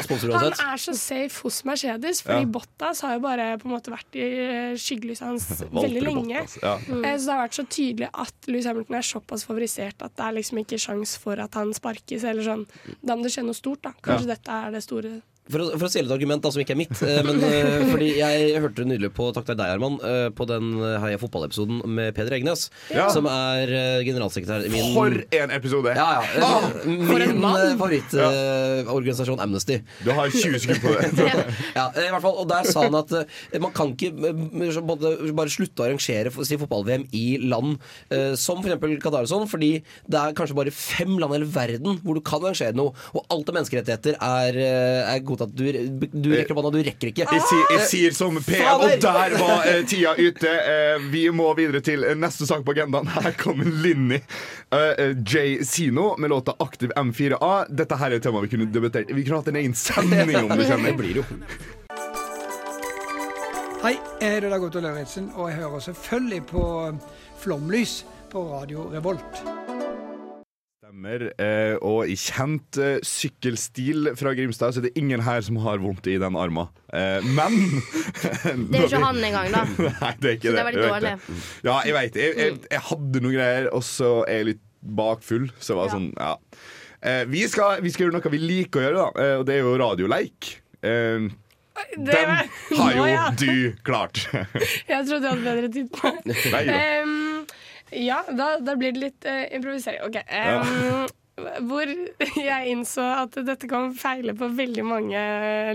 er 0.54 0.78
så 0.82 0.94
safe 0.98 1.44
hos 1.44 1.60
Mercedes, 1.68 2.22
fordi 2.26 2.46
Ja. 2.46 2.52
Bottas 2.56 3.02
har 3.06 3.14
jo 3.18 3.20
bare 3.26 3.50
på 3.62 3.68
en 3.70 3.74
måte 3.76 3.92
vært 3.94 4.16
i 4.18 4.24
eh, 4.46 4.78
skyggelyset 4.80 5.26
hans 5.28 5.50
veldig 5.84 6.02
lenge. 6.06 6.40
Bottas, 6.46 6.58
Ja. 6.64 6.78
mm. 6.78 7.04
Så 7.04 7.26
det 7.28 7.34
har 7.36 7.44
vært 7.44 7.60
så 7.60 7.68
tydelig 7.68 8.10
at 8.14 8.50
Louis 8.50 8.66
Hamilton 8.70 8.96
er 9.02 9.10
såpass 9.10 9.46
favorisert 9.50 10.02
at 10.08 10.16
det 10.16 10.26
er 10.30 10.38
liksom 10.40 10.64
ikke 10.64 10.80
sjans 10.82 11.18
for 11.22 11.40
at 11.44 11.54
han 11.60 11.74
sparkes, 11.78 12.24
eller 12.24 12.44
sånn. 12.48 12.66
Da 13.04 13.16
må 13.16 13.24
det 13.28 13.34
skje 13.36 13.46
noe 13.46 13.58
stort, 13.58 13.84
da. 13.86 13.94
Kanskje 14.02 14.32
dette 14.34 14.52
er 14.64 14.72
det 14.74 14.84
store 14.86 15.20
For 15.52 15.60
å, 15.60 15.66
for 15.76 15.86
å 15.86 15.92
stjele 15.92 16.08
et 16.08 16.14
argument 16.16 16.40
da, 16.46 16.50
som 16.56 16.62
ikke 16.64 16.72
er 16.72 16.80
mitt. 16.80 16.94
eh, 17.04 17.18
Men 17.28 17.42
eh, 17.44 17.82
fordi 17.92 18.10
jeg 18.16 18.62
hørte 18.64 18.86
nydelig 18.88 19.10
på 19.18 19.26
Takk 19.36 19.50
til 19.50 19.58
deg, 19.60 19.74
Herman, 19.74 19.98
eh, 20.08 20.28
på 20.36 20.46
den 20.48 20.70
Heia 21.04 21.18
fotballepisoden 21.20 21.82
med 21.92 22.14
Peder 22.16 22.38
Egnes, 22.38 22.70
Ja. 22.94 23.10
som 23.12 23.28
er 23.28 23.68
generalsekretær 24.08 24.64
i 24.64 24.72
min 24.72 24.94
For 24.96 25.12
en 25.40 25.52
episode! 25.52 25.92
ja, 25.98 26.08
ja. 26.22 26.48
Ah! 26.48 26.70
Min 26.88 27.44
favorittorganisasjon 27.80 29.42
Amnesty. 29.44 29.82
Du 30.06 30.12
har 30.16 30.32
20 30.32 30.60
sekunder 30.64 30.82
på 30.84 30.94
det. 30.96 31.34
Ja, 31.78 31.88
i 31.92 32.08
hvert 32.14 32.24
fall, 32.24 32.38
og 32.40 32.48
Der 32.52 32.64
sa 32.70 32.86
han 32.86 32.96
at 32.98 33.12
man 33.62 33.74
kan 33.76 33.94
ikke 33.98 34.12
både, 34.86 35.14
bare 35.36 35.52
slutte 35.52 35.84
å 35.84 35.88
arrangere 35.90 36.32
si 36.46 36.58
fotball-VM 36.62 37.06
i 37.16 37.24
land 37.42 37.78
som 38.40 38.62
f.eks. 38.64 38.80
Qatar 39.04 39.26
og 39.26 39.32
sånn, 39.32 39.48
fordi 39.50 39.72
det 40.08 40.20
er 40.20 40.36
kanskje 40.38 40.58
bare 40.58 40.74
fem 40.76 41.16
land 41.20 41.34
i 41.36 41.40
hele 41.42 41.50
verden 41.54 42.00
hvor 42.04 42.18
du 42.18 42.24
kan 42.26 42.44
arrangere 42.44 42.76
noe, 42.78 42.94
og 43.14 43.26
alt 43.34 43.50
av 43.52 43.58
menneskerettigheter 43.58 44.18
er, 44.20 44.60
eh, 44.64 45.14
godtatt. 45.34 45.54
Du, 45.54 45.66
du 46.12 46.30
rekker 46.34 46.54
opp 46.54 46.62
hånda, 46.62 46.72
du 46.78 46.88
rekker 46.88 47.12
ikke. 47.12 47.28
Jeg 47.28 47.46
sier, 47.50 47.64
jeg 47.76 47.88
sier 47.92 48.18
som 48.18 48.40
Per, 48.44 48.64
og 48.74 48.96
der 49.04 49.36
var 49.40 49.68
eh, 49.70 49.82
tida 49.90 50.16
ute. 50.18 50.50
Eh, 50.50 51.08
vi 51.14 51.26
må 51.36 51.50
videre 51.58 51.84
til 51.86 52.06
eh, 52.08 52.18
neste 52.20 52.48
sak 52.50 52.66
på 52.66 52.76
agendaen. 52.76 53.10
Her 53.14 53.36
kommer 53.40 53.70
Linni 53.84 54.20
uh, 54.20 54.78
eh, 54.78 55.14
J. 55.20 55.64
Sino 55.68 56.14
med 56.18 56.34
låta 56.34 56.56
'Aktiv 56.58 56.94
M4A'. 56.96 57.66
Dette 57.70 58.00
her 58.00 58.12
er 58.12 58.22
et 58.22 58.24
tema 58.24 58.44
vi 58.44 58.52
kunne 58.54 58.70
debattert. 58.72 59.12
Vi 59.12 59.24
kunne 59.24 59.42
hatt 59.42 59.52
en 59.54 59.62
egen 59.62 59.76
sending 59.78 60.36
om 60.44 60.54
du 60.54 60.66
kjenner. 60.66 60.92
Det 60.92 60.98
blir 61.00 61.22
jo. 61.22 61.28
Hei, 63.84 63.98
jeg 64.22 64.38
heter 64.38 64.50
Dag 64.54 64.64
Otto 64.64 64.80
Lauritzen, 64.80 65.28
og 65.36 65.50
jeg 65.52 65.60
hører 65.60 65.84
selvfølgelig 65.90 66.46
på 66.54 66.64
Flomlys 67.44 68.06
på 68.32 68.48
Radio 68.54 68.88
Revolt. 68.94 69.53
Stemmer. 71.04 71.26
Eh, 71.36 71.76
og 71.84 72.08
i 72.08 72.16
kjent 72.16 72.78
eh, 72.80 73.00
sykkelstil 73.04 74.14
fra 74.16 74.32
Grimstad 74.38 74.74
så 74.74 74.80
er 74.80 74.88
det 74.88 74.94
ingen 75.00 75.24
her 75.26 75.42
som 75.44 75.58
har 75.64 75.82
vondt 75.84 76.08
i 76.08 76.16
den 76.22 76.38
armen. 76.40 76.70
Eh, 76.94 77.20
men 77.36 77.58
Det 78.72 78.78
er 78.78 78.86
jo 78.86 78.88
ikke 78.88 79.02
han 79.04 79.20
engang, 79.20 79.52
da. 79.52 79.64
Nei, 80.04 80.14
det 80.22 80.30
er 80.30 80.38
ikke 80.38 80.48
Så 80.48 80.54
det. 80.54 80.56
det 80.56 80.64
var 80.64 80.78
litt 80.78 80.88
dårlig. 80.88 81.14
Ja, 81.68 81.76
jeg 81.84 81.98
veit 81.98 82.16
det. 82.16 82.24
Jeg, 82.30 82.38
jeg, 82.40 82.62
jeg 82.72 82.86
hadde 82.88 83.24
noen 83.26 83.36
greier, 83.36 83.70
og 83.76 83.84
så 83.88 84.14
er 84.24 84.40
jeg 84.42 84.50
litt 84.54 84.64
bakfull. 85.04 85.50
Så 85.60 85.76
det 85.76 85.90
ja. 85.90 85.94
sånn, 85.98 86.10
ja. 86.16 86.34
Eh, 87.04 87.24
vi, 87.28 87.44
skal, 87.52 87.84
vi 87.84 87.92
skal 87.92 88.08
gjøre 88.08 88.20
noe 88.22 88.34
vi 88.38 88.44
liker 88.46 88.80
å 88.80 88.86
gjøre, 88.88 89.00
da, 89.04 89.26
eh, 89.26 89.38
og 89.42 89.48
det 89.50 89.58
er 89.58 89.66
jo 89.66 89.78
radioleik. 89.84 90.54
Eh, 90.80 91.28
Det 91.98 92.16
den 92.16 92.78
har 92.80 92.96
jo 92.96 93.06
du 93.42 93.76
klart. 93.84 94.24
Jeg 94.92 95.08
trodde 95.10 95.26
jeg 95.26 95.32
hadde 95.32 95.44
bedre 95.44 95.70
tid 95.74 95.88
på. 95.92 96.12
Nei 96.54 96.62
da. 96.70 96.76
Em, 97.02 97.33
ja, 98.00 98.22
da, 98.30 98.58
da 98.64 98.76
blir 98.80 98.96
det 98.96 99.02
litt 99.02 99.28
uh, 99.30 99.44
improvisering. 99.56 100.04
Ok. 100.08 100.20
em, 100.28 101.06
Hvor 101.68 101.90
jeg 102.38 102.70
innså 102.70 103.06
at 103.24 103.40
dette 103.48 103.68
kan 103.70 103.94
feile 103.98 104.36
på 104.38 104.52
veldig 104.54 104.86
mange 104.86 105.24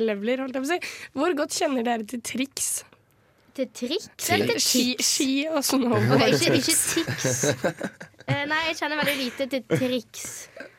leveler. 0.03 0.45
Holdt 0.45 0.59
jeg 0.59 0.65
på 0.65 0.69
å 0.69 0.73
si. 0.77 1.11
Hvor 1.19 1.35
godt 1.41 1.57
kjenner 1.59 1.87
dere 1.87 2.07
til 2.09 2.23
triks? 2.23 2.71
Til 3.59 3.67
triks 3.75 4.31
eller 4.31 4.53
til 4.53 4.63
Ski, 4.63 4.85
ski 5.03 5.31
og 5.51 5.65
snowboard. 5.67 6.13
Okay, 6.15 6.37
ikke, 6.37 6.61
ikke 6.61 6.77
tics. 6.79 7.41
uh, 8.29 8.45
nei, 8.47 8.61
jeg 8.69 8.79
kjenner 8.79 9.03
veldig 9.03 9.17
lite 9.19 9.49
til 9.57 9.67
triks. 9.73 10.29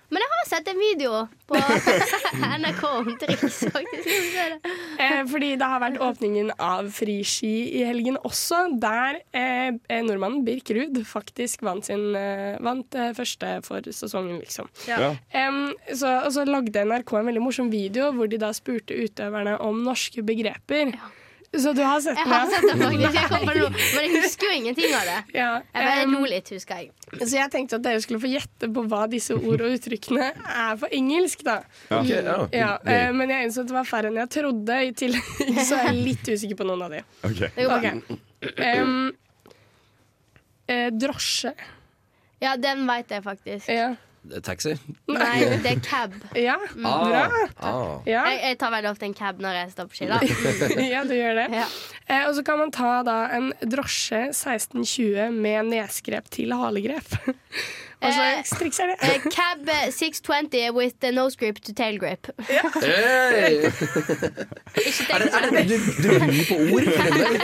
Men 0.10 0.24
jeg 0.24 0.30
har 0.32 0.48
sett 0.50 0.70
en 0.72 0.80
video 0.82 1.20
på 1.50 1.60
NRK 2.62 2.82
om 2.90 3.10
triks, 3.22 3.60
faktisk. 3.70 4.38
Eh, 5.00 5.22
fordi 5.30 5.52
det 5.60 5.70
har 5.70 5.84
vært 5.84 6.00
åpningen 6.02 6.50
av 6.58 6.90
friski 6.94 7.52
i 7.78 7.84
helgen 7.86 8.18
også, 8.26 8.64
der 8.82 9.22
eh, 9.38 9.70
eh, 9.78 10.02
nordmannen 10.06 10.42
Birk 10.48 10.72
Ruud 10.74 10.98
faktisk 11.06 11.62
vant, 11.68 11.86
sin, 11.86 12.10
eh, 12.18 12.58
vant 12.66 12.98
eh, 12.98 13.14
første 13.18 13.54
for 13.68 13.86
sesongen, 13.94 14.42
liksom. 14.42 14.70
Ja. 14.90 15.14
Så, 15.94 16.10
og 16.10 16.34
så 16.34 16.46
lagde 16.48 16.86
NRK 16.90 17.16
en 17.20 17.30
veldig 17.30 17.46
morsom 17.46 17.70
video 17.74 18.10
hvor 18.16 18.30
de 18.30 18.42
da 18.42 18.50
spurte 18.56 18.98
utøverne 18.98 19.60
om 19.62 19.84
norske 19.86 20.26
begreper. 20.26 20.96
Så 21.50 21.72
du 21.74 21.82
har 21.82 21.98
sett 22.02 22.18
Jeg 22.20 22.28
har 22.30 22.46
sett 22.52 22.66
det 22.68 22.76
faktisk, 22.78 23.16
jeg 23.18 23.30
kom 23.32 23.46
på 23.48 23.54
men 23.96 24.04
jeg 24.06 24.22
husker 24.22 24.46
jo 24.52 24.58
ingenting 24.60 24.92
av 24.94 25.08
det. 25.08 25.16
Ja, 25.34 25.48
Jeg 25.74 25.88
bare 25.88 26.04
um, 26.06 26.12
lo 26.14 26.28
litt, 26.30 26.52
husker 26.54 26.84
jeg. 26.84 26.92
så 27.24 27.30
jeg 27.40 27.52
tenkte 27.56 27.80
at 27.80 27.86
dere 27.88 28.02
skulle 28.04 28.22
få 28.22 28.30
gjette 28.30 28.70
på 28.76 28.84
hva 28.92 29.00
disse 29.10 29.34
ord 29.34 29.64
og 29.66 29.74
uttrykkene 29.80 30.28
er 30.30 30.76
på 30.78 30.90
engelsk, 31.00 31.42
da. 31.48 31.56
Ja. 31.90 32.02
Ok, 32.04 32.12
ja. 32.14 32.36
Ja, 32.54 32.70
Gøy. 32.86 32.94
eh, 32.94 33.10
men 33.18 33.34
jeg 33.34 33.48
innså 33.48 33.64
at 33.66 33.72
det 33.72 33.78
var 33.80 33.88
færre 33.90 34.12
enn 34.14 34.20
jeg 34.22 34.32
trodde. 34.38 34.78
I 34.90 34.94
tillegg 35.02 35.42
så 35.72 35.80
er 35.80 35.90
jeg 35.90 36.04
litt 36.12 36.30
usikker 36.30 36.60
på 36.62 36.70
noen 36.70 36.86
av 36.86 36.94
de. 36.94 37.02
Okay. 37.32 37.50
Det 37.58 37.66
går 37.66 37.84
bra. 37.88 37.96
Ok. 38.46 38.62
Em, 38.70 38.94
eh, 40.70 40.90
drosje. 41.02 41.56
Ja, 42.46 42.54
den 42.62 42.86
veit 42.88 43.10
jeg 43.12 43.26
faktisk. 43.26 43.74
Ja. 43.74 43.90
Taxi. 44.44 44.76
Nei, 45.10 45.38
det 45.64 45.72
er 45.72 45.80
cab. 45.86 46.14
ja. 46.48 46.58
Ah, 46.84 47.04
Bra. 47.08 47.22
ah. 47.58 48.02
Ja. 48.10 48.26
Jeg, 48.30 48.42
jeg 48.44 48.60
tar 48.62 48.74
veldig 48.76 48.92
ofte 48.92 49.08
en 49.08 49.16
cab 49.18 49.40
når 49.44 49.60
jeg 49.62 49.72
står 49.76 49.90
på 49.92 50.00
ski. 50.00 50.10
da. 50.12 50.20
ja, 50.94 51.04
du 51.08 51.16
gjør 51.16 51.40
det. 51.40 51.48
Ja. 51.62 51.68
Eh, 52.06 52.26
og 52.28 52.34
så 52.38 52.44
kan 52.48 52.60
man 52.62 52.74
ta 52.76 52.92
da 53.08 53.20
en 53.38 53.52
drosje 53.64 54.26
1620 54.34 55.32
med 55.40 55.72
nesgrep 55.72 56.30
til 56.36 56.54
halegrep. 56.58 57.16
Hva 58.00 58.10
slags 58.16 58.50
triks 58.56 58.78
er 58.80 58.94
det? 58.94 58.96
Eh, 59.04 59.26
Cab 59.34 59.68
eh, 59.68 59.90
620 59.92 60.70
with 60.72 60.94
the 61.04 61.12
nose 61.12 61.36
grip 61.36 61.58
to 61.66 61.74
tail 61.76 61.98
grip. 62.00 62.28
Hey! 62.80 63.66
Er 65.10 65.20
det, 65.20 65.28
er 65.34 65.48
det 65.50 65.80
du, 66.00 66.10
på 66.48 66.56
ord 66.72 66.86
for 66.86 67.04
din 67.04 67.18
del? 67.20 67.36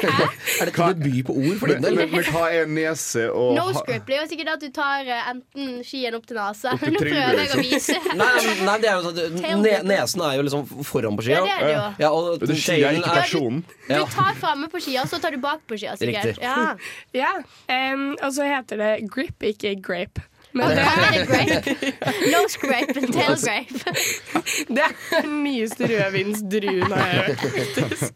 Er 0.62 0.70
dette 0.70 0.88
debut 1.02 1.26
på 1.28 1.34
ord 1.36 1.58
for 1.60 1.68
din 1.72 1.82
Men, 1.82 1.84
del? 1.84 1.96
men, 2.00 2.12
men 2.14 2.30
hva 2.32 2.44
er 2.56 2.70
nese 2.72 3.26
og 3.32 3.56
Nose 3.58 3.80
ha- 3.82 3.84
grip 3.90 4.06
blir 4.08 4.22
jo 4.22 4.28
sikkert 4.32 4.52
at 4.54 4.64
du 4.64 4.70
tar 4.76 5.10
eh, 5.12 5.30
enten 5.34 5.82
skien 5.86 6.16
opp 6.18 6.28
til 6.30 6.40
nesa. 6.40 6.76
Nå 6.80 7.02
prøver 7.02 7.42
jeg 7.42 7.52
å 7.52 7.60
vise. 7.64 7.98
Nei, 8.16 8.30
nei, 8.68 8.78
det 8.84 8.92
er 8.92 8.96
jo 8.96 9.10
sånn 9.10 9.40
ne, 9.66 9.74
Nesen 9.92 10.24
er 10.30 10.38
jo 10.40 10.46
liksom 10.48 10.86
foran 10.88 11.20
på 11.20 11.26
skia. 11.28 11.42
Ja, 11.42 11.44
det 11.46 11.56
er 11.56 11.66
det 11.66 11.74
jo. 11.76 11.88
Ja, 12.06 12.12
og 12.16 12.56
skia 12.62 12.92
er 12.94 13.00
ikke 13.02 13.18
personen. 13.20 13.64
Du 13.90 13.94
Ja. 13.98 14.06
tar 14.16 14.38
framme 14.40 14.70
på 14.72 14.80
skia, 14.84 15.04
så 15.10 15.20
tar 15.24 15.36
du 15.36 15.42
bak 15.44 15.66
på 15.68 15.78
skia. 15.82 15.98
sikkert. 16.00 16.32
Riktig. 16.32 16.44
Ja. 16.46 16.76
Ja, 17.26 17.34
Um, 17.72 18.12
og 18.22 18.32
så 18.36 18.44
heter 18.48 18.78
det 18.80 18.90
grip, 19.12 19.42
ikke 19.44 19.76
grape. 19.84 20.22
Men 20.56 20.70
det, 20.72 20.84
er 20.88 21.12
det 21.16 21.24
grape? 21.28 21.74
Nose 22.34 22.60
grape 22.62 22.98
and 23.02 23.14
tail 23.14 23.36
grape. 23.44 23.96
det 24.78 24.86
er 24.86 25.22
den 25.26 25.34
nyeste 25.44 25.90
rødvinsdruen 25.92 26.92
har 26.92 27.08
jeg 27.12 27.24
hørt. 27.26 27.40
faktisk. 27.80 28.14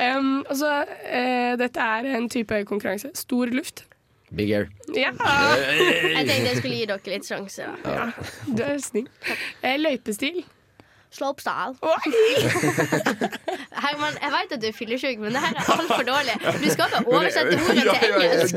Em, 0.00 0.30
og 0.46 0.56
så, 0.62 0.72
eh, 1.10 1.52
dette 1.58 1.80
er 1.98 2.10
en 2.16 2.28
type 2.30 2.62
konkurranse. 2.70 3.10
Stor 3.18 3.50
luft. 3.50 3.84
Big 4.36 4.50
air. 4.54 4.66
Ja, 4.96 5.10
Jeg 5.14 6.26
tenkte 6.26 6.48
jeg 6.48 6.56
skulle 6.58 6.76
gi 6.80 6.86
dere 6.90 7.12
litt 7.12 7.26
sjanse. 7.28 7.66
Ja. 7.84 8.06
du 8.46 8.62
er 8.66 8.78
snill. 8.82 9.08
Eh, 9.62 9.76
løypestil. 9.78 10.42
Slopestyle. 11.14 11.76
Herman, 13.84 14.16
jeg 14.22 14.30
vet 14.34 14.54
at 14.56 14.62
du 14.62 14.66
er 14.66 14.74
fyllesyk, 14.74 15.20
men 15.22 15.36
det 15.36 15.42
her 15.44 15.54
er 15.60 15.68
altfor 15.76 16.02
dårlig. 16.08 16.34
Du 16.64 16.66
skal 16.72 16.88
ikke 16.90 17.02
oversette 17.06 17.58
ordet 17.68 17.94
til 18.00 18.10
engelsk. 18.24 18.56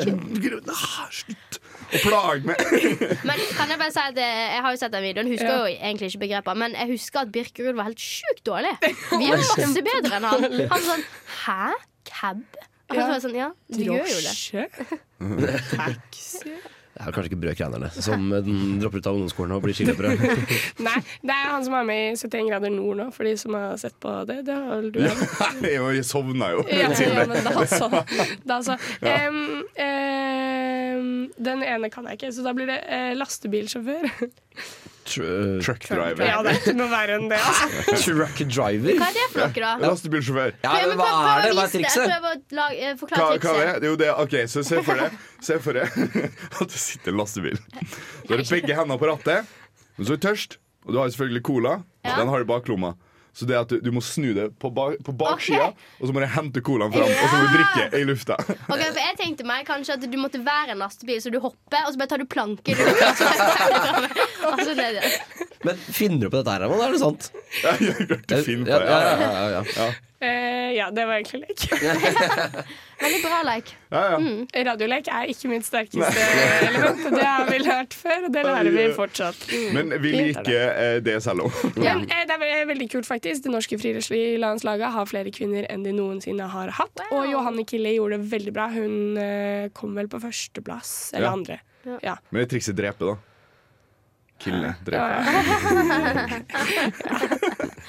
Slutt 1.19 1.60
å 1.88 2.02
plage 2.04 2.43
meg. 2.50 2.63
Men 3.30 3.43
kan 3.58 3.71
jeg 3.71 3.80
bare 3.80 3.93
si 3.95 4.02
at 4.04 4.17
eh, 4.19 4.39
jeg 4.56 4.63
har 4.65 4.76
jo 4.76 4.80
sett 4.82 4.93
den 4.95 5.06
videoen, 5.08 5.30
husker 5.32 5.50
Ja. 5.52 5.58
jo 5.63 5.73
egentlig 5.78 6.10
ikke 6.12 6.23
begrepet 6.26 6.58
men 6.60 6.76
jeg 6.76 6.91
husker 6.93 7.21
at 7.23 7.32
Birkerud 7.32 7.76
var 7.80 7.88
helt 7.89 8.02
sjukt 8.04 8.43
dårlig. 8.47 8.73
Vi 9.21 9.30
er 9.32 9.38
masse 9.43 9.84
bedre 9.91 10.17
enn 10.19 10.28
han. 10.32 10.47
Han 10.47 10.69
var 10.71 10.88
sånn 10.89 11.06
Hæ? 11.45 11.62
Cab? 12.08 12.43
Og 12.88 12.95
så 12.95 13.08
var 13.10 13.19
sånn, 13.23 13.36
ja, 13.36 13.50
du 13.67 13.82
gjør 13.84 14.06
jo 14.08 14.19
det. 14.23 14.32
Drosje. 14.32 14.67
Taxi. 15.76 16.56
Det 16.98 17.06
er 17.06 17.14
kanskje 17.14 17.30
ikke 17.30 17.42
brødkranerne 17.44 17.90
som 17.94 18.32
eh, 18.34 18.42
den 18.42 18.80
dropper 18.82 19.02
ut 19.02 19.10
av 19.10 19.18
ungdomsskolen 19.20 19.54
og 19.54 19.62
blir 19.62 19.76
skiløpere. 19.78 20.16
Nei, 20.88 20.96
det 21.22 21.36
er 21.36 21.52
han 21.52 21.66
som 21.68 21.76
er 21.78 21.86
med 21.86 22.02
i 22.08 22.16
71 22.18 22.50
grader 22.50 22.74
nord 22.74 22.98
nå, 22.98 23.06
for 23.14 23.30
de 23.30 23.36
som 23.38 23.54
har 23.58 23.76
sett 23.78 23.94
på 24.02 24.14
det. 24.30 24.40
Det 24.48 24.56
har 24.58 24.82
vel 24.82 24.90
du 24.96 25.02
Nei, 25.06 25.76
jeg 26.00 26.08
sovna 26.10 26.50
jo. 26.56 26.66
Ja, 26.74 26.90
ja, 26.90 26.98
det. 26.98 27.28
men 27.30 27.46
da 27.46 27.68
så. 27.70 27.92
Da 28.48 28.62
så. 28.66 28.80
Ja. 29.08 29.28
Um, 29.30 29.62
um, 29.78 31.10
den 31.38 31.62
ene 31.64 31.90
kan 31.94 32.08
jeg 32.10 32.18
ikke, 32.18 32.32
så 32.34 32.44
da 32.46 32.54
blir 32.58 32.70
det 32.72 32.80
uh, 32.90 33.14
lastebilsjåfør. 33.20 34.10
Tr- 35.08 35.62
Truck 35.63 35.86
driver. 35.88 36.24
Ja, 36.28 36.41
det 36.43 36.52
er 36.52 36.58
ikke 36.60 36.74
noe 36.76 36.89
verre 36.91 37.15
enn 37.17 37.30
det. 37.32 37.38
Altså. 37.39 37.96
Truck 38.04 38.41
driver. 38.52 38.98
Hva 39.00 39.08
er 39.08 39.15
det 39.15 39.26
for 39.32 39.39
noe, 39.46 39.54
da? 39.63 39.72
Lastebilsjåfør. 39.88 40.54
Ja, 40.65 40.74
men 40.84 41.00
hva 41.00 41.08
er 41.08 41.46
det? 41.48 41.54
Hva 41.56 41.65
er 41.67 41.74
trikset? 41.74 42.04
Prøv 42.12 42.28
å 42.28 42.34
lage- 42.60 42.78
eh, 42.78 42.91
Hva, 42.91 43.00
forklare 43.02 43.24
hva 43.24 43.32
er 43.32 43.41
trikset. 43.41 43.63
det? 43.63 43.76
Det 43.82 43.88
er 43.88 43.93
jo 43.93 44.00
det. 44.04 44.12
OK, 44.26 44.36
så 44.52 44.65
se 44.67 44.84
for 44.84 45.02
deg 45.04 45.17
Se 45.48 45.60
for 45.63 45.78
deg 45.80 45.98
at 46.62 46.67
det 46.74 46.82
sitter 46.84 47.13
en 47.15 47.20
lastebil. 47.22 47.58
Så 47.58 48.32
har 48.34 48.43
du 48.43 48.48
begge 48.52 48.78
hendene 48.82 49.00
på 49.02 49.10
rattet, 49.13 49.52
men 49.98 50.08
så 50.10 50.13
er 50.15 50.20
du 50.20 50.26
tørst, 50.28 50.58
og 50.86 50.93
du 50.93 51.00
har 51.02 51.10
selvfølgelig 51.13 51.43
cola. 51.48 51.76
Ja. 52.06 52.15
Den 52.20 52.32
har 52.34 52.43
du 52.43 52.50
bak 52.50 52.67
lomma. 52.72 52.93
Så 53.38 53.45
det 53.45 53.54
at 53.60 53.69
du, 53.69 53.76
du 53.86 53.91
må 53.93 54.02
snu 54.02 54.32
det 54.34 54.47
på, 54.58 54.71
ba 54.73 54.88
på 55.06 55.13
baksida, 55.13 55.67
baksida, 55.69 55.97
og 56.02 56.10
så 56.10 56.13
må 56.15 56.23
du 56.23 56.26
hente 56.34 56.62
colaen 56.65 56.89
fram, 56.95 57.06
og 57.06 57.28
så 57.30 57.36
må 57.38 57.43
du 57.43 57.52
drikke 57.54 58.00
i 58.00 58.08
lufta. 58.10 58.38
Ok, 58.73 58.82
for 58.82 58.97
Jeg 59.04 59.17
tenkte 59.19 59.45
meg 59.45 59.67
kanskje 59.67 59.93
at 60.00 60.08
du 60.10 60.17
måtte 60.17 60.41
være 60.41 60.73
en 60.73 60.82
lastebil, 60.82 61.19
så 61.21 61.30
du 61.30 61.38
hopper, 61.43 61.84
og 61.86 61.93
så 61.93 62.02
bare 62.02 62.10
tar 62.15 62.23
du 62.23 62.26
planker. 62.34 62.82
lufta, 62.82 64.65
det, 64.73 64.89
igjen. 64.89 65.47
Men 65.69 65.80
finner 65.86 66.26
du 66.26 66.30
på 66.34 66.38
dette 66.39 66.56
her, 66.56 66.65
eller 66.65 66.84
Er 66.88 66.97
det 66.97 67.02
sant? 67.04 67.30
Ja, 67.62 67.76
jeg 67.82 67.93
har 67.93 68.10
klart 68.10 68.36
å 68.38 68.43
finne 68.45 68.65
på 68.65 68.73
Ja, 68.73 68.80
det. 68.82 68.89
ja, 68.89 69.32
Ja, 69.38 69.62
ja, 69.62 69.88
ja, 70.19 70.27
ja. 70.73 70.88
Eh, 70.88 70.93
det 70.97 71.03
var 71.06 71.13
egentlig 71.19 71.39
lek. 71.43 71.60
Veldig 73.03 73.19
bra 73.21 73.39
lek. 73.45 73.67
ja, 73.93 74.01
ja. 74.12 74.17
Mm. 74.17 74.47
Radiolek 74.67 75.08
er 75.13 75.30
ikke 75.30 75.49
mitt 75.51 75.65
sterkeste 75.67 76.23
element. 76.67 77.03
og 77.06 77.12
Det 77.13 77.25
har 77.27 77.45
vi 77.51 77.58
lært 77.62 77.93
før, 77.93 78.25
og 78.25 78.32
det 78.34 78.43
lærer 78.47 78.71
vi 78.73 78.86
fortsatt. 78.97 79.43
Men 79.75 79.93
vi 80.01 80.12
liker 80.15 80.99
det 81.06 81.17
selv 81.23 81.45
Men 81.77 82.01
eh, 82.13 82.23
det 82.25 82.34
er 82.49 82.65
veldig 82.71 82.89
kult, 82.95 83.06
faktisk. 83.10 83.43
Det 83.45 83.53
norske 83.53 83.77
friidrettslandslaget 83.77 84.89
har 84.97 85.06
flere 85.10 85.32
kvinner 85.36 85.69
enn 85.69 85.86
de 85.86 85.93
noensinne 85.93 86.49
har 86.49 86.73
hatt. 86.80 86.97
Wow. 87.12 87.21
Og 87.21 87.32
Johanne 87.36 87.63
Kille 87.69 87.93
gjorde 87.99 88.17
det 88.17 88.32
veldig 88.34 88.53
bra. 88.58 88.67
Hun 88.73 89.17
eh, 89.21 89.69
kom 89.77 89.93
vel 89.97 90.10
på 90.10 90.17
førsteplass, 90.25 91.13
eller 91.13 91.30
Ja. 91.30 91.34
andre. 91.38 91.60
Ja. 92.03 92.17
Men 92.34 92.41
det 92.43 92.49
trikset 92.51 92.75
drepe, 92.75 93.06
da. 93.06 93.15
Kille. 94.41 94.73
Drepe. 94.86 95.23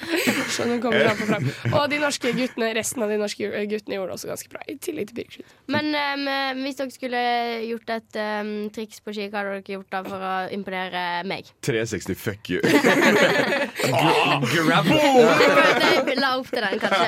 Så 0.55 0.65
kommer 0.81 1.09
fram 1.15 1.29
fram. 1.29 1.73
Og 1.73 1.89
de 1.91 1.99
norske 2.01 2.31
guttene, 2.35 2.71
resten 2.77 3.03
av 3.03 3.11
de 3.11 3.17
norske 3.21 3.49
guttene 3.69 3.97
gjorde 3.97 4.11
det 4.11 4.17
også 4.17 4.29
ganske 4.31 4.51
bra. 4.51 4.63
I 4.69 4.75
tillegg 4.81 5.09
til 5.09 5.19
Birkskyt. 5.19 5.55
Men 5.71 5.91
um, 5.93 6.25
hvis 6.63 6.79
dere 6.79 6.93
skulle 6.93 7.23
gjort 7.67 7.93
et 7.95 8.19
um, 8.21 8.51
triks 8.75 9.01
på 9.05 9.15
ski, 9.15 9.29
hva 9.29 9.43
hadde 9.43 9.59
dere 9.59 9.77
gjort 9.77 9.91
da 9.93 10.03
for 10.07 10.27
å 10.29 10.33
imponere 10.55 11.03
meg? 11.29 11.51
360 11.65 12.19
fuck 12.19 12.51
you. 12.51 12.59
Grab. 14.49 14.89
Jeg 14.89 16.17
la 16.19 16.33
opp 16.37 16.49
til 16.51 16.63
den, 16.65 16.79
kanskje. 16.81 17.05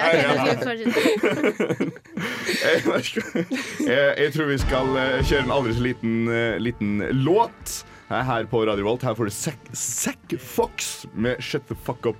Jeg, 3.81 4.33
tror 4.35 4.49
vi 4.49 4.57
skal 4.61 4.97
eh, 4.99 5.17
kjøre 5.25 5.43
en 5.45 5.53
aldri 5.55 5.73
så 5.75 5.85
liten, 5.85 6.15
eh, 6.31 6.59
liten 6.61 7.01
låt 7.23 7.81
her, 8.11 8.45
på 8.51 8.65
Radio 8.67 8.85
Volt. 8.85 9.03
Her 9.07 9.15
får 9.15 9.29
du 9.29 9.31
Zack 9.73 10.35
Fox 10.39 11.05
med 11.13 11.41
Shut 11.43 11.67
the 11.67 11.75
Fuck 11.75 12.05
Up. 12.05 12.17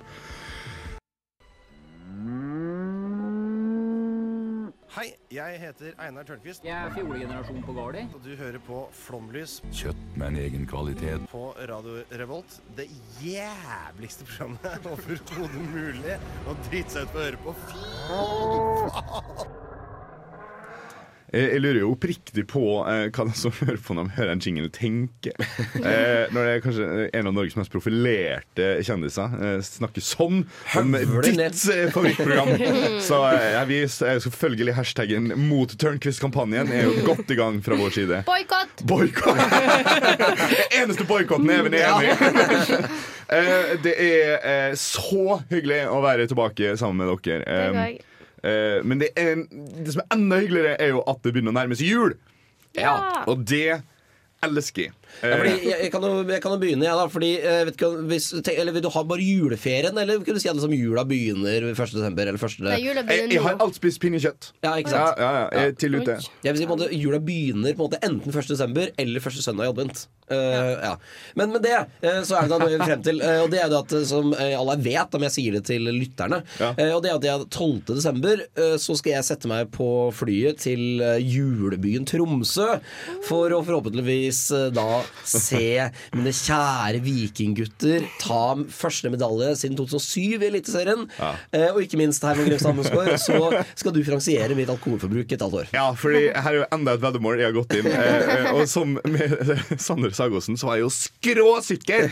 Hei, 4.92 5.06
jeg 5.32 5.56
heter 5.62 5.94
Einar 6.04 6.26
Tørnquist. 6.28 6.66
Jeg 6.66 6.76
er 6.76 6.92
fjolegenerasjon 6.92 7.62
på 7.64 7.72
Gardi. 7.78 8.02
Og 8.12 8.20
du 8.24 8.34
hører 8.36 8.60
på 8.66 8.82
Flomlys 8.92 9.54
Kjøtt 9.72 10.02
med 10.20 10.34
en 10.34 10.36
egen 10.42 10.68
kvalitet. 10.68 11.24
på 11.32 11.46
Radio 11.70 12.02
Revolt. 12.20 12.60
Det 12.76 12.90
jævligste 13.22 14.28
programmet 14.28 14.86
overhodet 14.92 15.66
mulig 15.72 16.20
å 16.44 16.56
drite 16.68 16.98
seg 16.98 17.08
ut 17.08 17.16
på 17.16 17.18
å 17.18 17.26
høre 17.26 17.42
på. 17.46 17.58
Fy 17.64 17.82
faen! 18.12 19.61
Jeg, 21.32 21.48
jeg 21.54 21.62
lurer 21.64 21.78
jo 21.80 21.90
oppriktig 21.94 22.44
på 22.50 22.62
eh, 22.88 23.06
hva 23.08 23.24
de 23.28 23.34
som 23.38 23.54
hører 23.56 23.78
på 23.80 23.96
når 23.96 24.10
de 24.10 24.14
hører 24.18 24.32
en 24.34 24.42
jingle, 24.44 24.68
tenker. 24.74 25.36
Eh, 25.80 26.28
når 26.32 26.36
det 26.36 26.50
er 26.52 26.62
kanskje 26.64 26.88
en 27.16 27.30
av 27.30 27.36
Norges 27.36 27.56
mest 27.58 27.72
profilerte 27.72 28.68
kjendiser 28.84 29.36
eh, 29.40 29.56
snakker 29.64 30.04
sånn 30.04 30.42
om 30.78 30.92
ditt 31.24 31.40
eh, 31.72 31.86
favorittprogram. 31.94 32.52
Så 33.04 33.22
eh, 33.30 33.58
vi 33.70 33.80
er 33.86 34.20
selvfølgelig 34.26 34.76
hashtaggen 34.76 35.32
mot 35.48 35.72
Tørnquist-kampanjen 35.80 36.72
er 36.72 36.86
jo 36.90 37.06
godt 37.08 37.32
i 37.32 37.38
gang 37.40 37.62
fra 37.64 37.80
vår 37.80 37.96
side. 37.96 38.22
Boikott! 38.28 38.84
Boikott! 38.88 39.40
Eneste 40.82 41.08
boikotten 41.08 41.50
er 41.52 41.64
vi 41.66 41.82
enig 41.82 42.12
i. 42.12 42.92
Eh, 43.32 43.76
det 43.82 43.92
er 43.96 44.32
eh, 44.44 44.72
så 44.76 45.38
hyggelig 45.50 45.84
å 45.88 46.00
være 46.04 46.26
tilbake 46.28 46.74
sammen 46.80 47.00
med 47.06 47.22
dere. 47.24 47.44
Eh, 47.46 47.84
eh, 47.94 48.11
men 48.42 48.98
det, 49.02 49.12
er, 49.18 49.44
det 49.46 49.94
som 49.94 50.02
er 50.02 50.16
enda 50.16 50.40
hyggeligere, 50.42 50.74
er 50.82 50.94
jo 50.96 51.02
at 51.06 51.20
det 51.22 51.34
begynner 51.34 51.54
å 51.54 51.58
nærme 51.60 51.78
seg 51.78 51.92
jul. 51.92 52.16
Ja. 52.78 52.96
Og 53.30 53.44
det 53.46 53.82
elsker 54.42 54.88
jeg. 54.88 54.96
Ja, 55.22 55.36
fordi 55.38 55.52
jeg, 55.68 55.78
jeg, 55.84 55.90
kan 55.92 56.02
jo, 56.06 56.12
jeg 56.26 56.40
kan 56.42 56.54
jo 56.54 56.58
begynne, 56.62 56.86
jeg, 56.88 56.96
da. 56.98 57.06
Fordi, 57.12 57.30
eh, 57.38 57.64
vet 57.68 57.76
ikke, 57.76 57.90
om- 57.92 58.06
hvis, 58.10 58.30
tenk, 58.42 58.58
eller 58.58 58.72
Vil 58.72 58.82
du 58.82 58.88
ha 58.90 59.02
bare 59.04 59.20
juleferien, 59.26 59.98
eller 60.00 60.18
kunne 60.24 60.38
du 60.38 60.40
si 60.40 60.48
at 60.48 60.56
liksom 60.56 60.72
jula 60.74 61.04
begynner 61.04 61.68
1. 61.70 61.92
desember? 61.92 62.22
Eller 62.26 62.40
1. 62.40 62.56
Det 62.62 62.72
er 62.72 62.82
jula 62.82 63.04
jeg, 63.06 63.28
jeg 63.36 63.42
har 63.44 63.54
nå. 63.58 63.60
alt 63.66 63.74
spist 63.78 64.00
pinnekjøtt. 64.00 64.52
Ja, 64.64 64.72
ikke 64.80 64.90
Ja, 64.94 65.04
sant? 65.06 65.18
ja, 65.20 65.30
ja, 65.32 65.44
jeg 65.52 65.68
er 65.72 65.76
til 65.84 65.94
ute. 66.00 66.16
Jeg 66.42 66.52
vil 66.54 66.62
si 66.62 66.66
på 66.66 66.72
en 66.72 66.78
måte 66.80 66.90
Jula 67.02 67.18
begynner 67.20 67.74
på 67.76 67.84
en 67.84 67.90
måte 67.90 68.00
enten 68.02 68.32
1. 68.32 68.48
desember 68.48 68.88
eller 68.98 69.20
første 69.20 69.42
søndag 69.44 69.68
i 69.68 69.72
advent. 69.74 70.06
Eh, 70.32 70.76
ja. 70.80 70.96
Men 71.36 71.50
med 71.52 71.62
det 71.62 71.74
eh, 71.76 72.22
så 72.24 72.38
er 72.38 72.46
det 72.46 72.50
da 72.54 72.58
noe 72.62 72.70
vi 72.70 72.76
vil 72.78 72.86
frem 72.86 73.02
til. 73.04 73.20
eh, 73.20 73.40
og 73.42 73.50
det 73.52 73.58
er 73.60 73.68
det 73.68 73.78
at 73.82 73.92
eh, 73.98 74.04
som 74.08 74.32
eh, 74.32 74.54
alle 74.56 74.76
vet, 74.80 75.14
om 75.18 75.22
jeg 75.26 75.34
sier 75.34 75.52
det 75.58 75.64
til 75.68 75.82
lytterne 75.92 76.42
Ja. 76.58 76.70
eh, 76.78 76.92
Og 76.94 77.02
det 77.02 77.10
er 77.10 77.18
at 77.18 77.26
jeg 77.26 77.48
12. 77.50 77.82
desember 77.98 78.40
eh, 78.56 78.76
så 78.80 78.96
skal 78.96 79.12
jeg 79.18 79.24
sette 79.28 79.50
meg 79.50 79.68
på 79.74 80.08
flyet 80.16 80.58
til 80.62 81.02
eh, 81.04 81.18
julebyen 81.20 82.06
Tromsø. 82.08 82.78
For 83.28 83.50
å 83.52 83.60
forhåpentligvis 83.66 84.40
eh, 84.56 84.70
da 84.72 85.01
se 85.24 85.88
mine 86.14 86.32
kjære 86.36 87.00
vikinggutter 87.04 88.06
ta 88.22 88.40
første 88.72 89.10
medalje 89.12 89.52
siden 89.60 89.76
2007 89.78 90.42
i 90.42 90.48
Eliteserien. 90.50 91.06
Ja. 91.18 91.32
Eh, 91.54 91.68
og 91.72 91.82
ikke 91.84 92.00
minst 92.00 92.24
Herman 92.26 92.48
Grev 92.50 92.64
Musgaard, 92.76 93.14
så 93.20 93.38
skal 93.78 93.94
du 93.94 94.02
finansiere 94.04 94.56
mitt 94.58 94.70
alkoholforbruk 94.72 95.32
et 95.36 95.44
halvt 95.44 95.60
år. 95.62 95.72
Ja, 95.76 95.88
fordi 95.98 96.26
her 96.32 96.50
er 96.52 96.58
jo 96.62 96.68
enda 96.74 96.96
et 96.96 97.02
veddemål 97.04 97.40
jeg 97.42 97.50
har 97.50 97.56
gått 97.56 97.76
inn. 97.78 97.88
Eh, 97.92 98.34
eh, 98.36 98.50
og 98.54 98.64
som 98.70 98.96
med 99.08 99.34
Sander 99.82 100.12
Sagosen 100.16 100.58
så 100.60 100.68
var 100.70 100.78
jeg 100.80 100.86
jo 100.86 100.92
skråsikker 100.94 102.08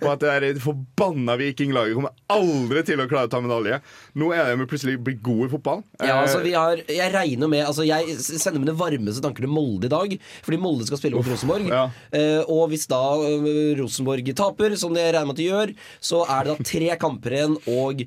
på 0.00 0.10
at 0.12 0.22
det 0.22 0.36
der 0.44 0.60
forbanna 0.62 1.36
vikinglaget 1.40 1.96
kommer 1.98 2.14
aldri 2.30 2.84
til 2.86 3.02
å 3.02 3.08
klare 3.10 3.30
å 3.30 3.32
ta 3.32 3.40
medalje. 3.42 3.80
Nå 4.20 4.30
er 4.36 4.52
de 4.54 4.68
plutselig 4.70 4.98
blitt 5.02 5.22
gode 5.24 5.48
i 5.48 5.52
fotball. 5.56 5.84
Ja, 6.00 6.10
Eh, 6.10 6.16
altså 6.24 6.40
vi 6.42 6.52
har, 6.56 6.80
Jeg 6.88 7.12
regner 7.14 7.48
med 7.50 7.62
altså 7.66 7.84
Jeg 7.86 8.16
sender 8.20 8.60
mine 8.62 8.74
varmeste 8.76 9.22
tanker 9.24 9.44
til 9.44 9.52
Molde 9.52 9.86
i 9.88 9.92
dag, 9.92 10.14
fordi 10.44 10.58
Molde 10.60 10.86
skal 10.88 10.98
spille 11.00 11.18
mot 11.18 11.28
Rosenborg. 11.28 11.68
ja. 11.70 11.84
Eh, 12.12 12.29
og 12.46 12.70
hvis 12.72 12.86
da 12.90 13.00
eh, 13.26 13.76
Rosenborg 13.80 14.30
taper, 14.36 14.76
som 14.80 14.96
det 14.96 15.08
regner 15.10 15.28
med 15.28 15.36
at 15.36 15.42
de 15.42 15.48
gjør, 15.48 15.72
så 16.00 16.24
er 16.26 16.46
det 16.46 16.56
da 16.56 16.68
tre 16.72 16.90
kamper 17.00 17.36
igjen 17.38 17.56
og 17.70 18.04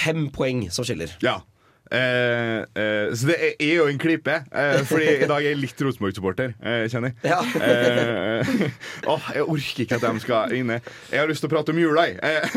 fem 0.00 0.28
poeng 0.34 0.66
som 0.72 0.86
skiller. 0.86 1.12
Ja. 1.24 1.40
Eh, 1.90 2.60
eh, 2.78 3.10
så 3.18 3.26
det 3.26 3.36
er, 3.36 3.54
er 3.58 3.72
jo 3.80 3.86
en 3.90 3.98
klype. 3.98 4.36
Eh, 4.46 4.82
fordi 4.86 5.08
i 5.24 5.26
dag 5.26 5.42
er 5.42 5.48
jeg 5.50 5.58
litt 5.58 5.82
Rosenborg-supporter, 5.82 6.52
eh, 6.62 6.84
kjenner 6.92 7.10
jeg. 7.10 7.32
Ja. 7.32 7.40
Eh, 7.60 8.52
åh, 9.10 9.30
jeg 9.34 9.46
orker 9.46 9.82
ikke 9.84 9.98
at 9.98 10.06
de 10.06 10.22
skal 10.22 10.54
inne. 10.54 10.78
Jeg 11.10 11.22
har 11.22 11.30
lyst 11.30 11.42
til 11.42 11.50
å 11.50 11.52
prate 11.52 11.74
om 11.74 11.80
jula. 11.80 12.06
Eh, 12.06 12.54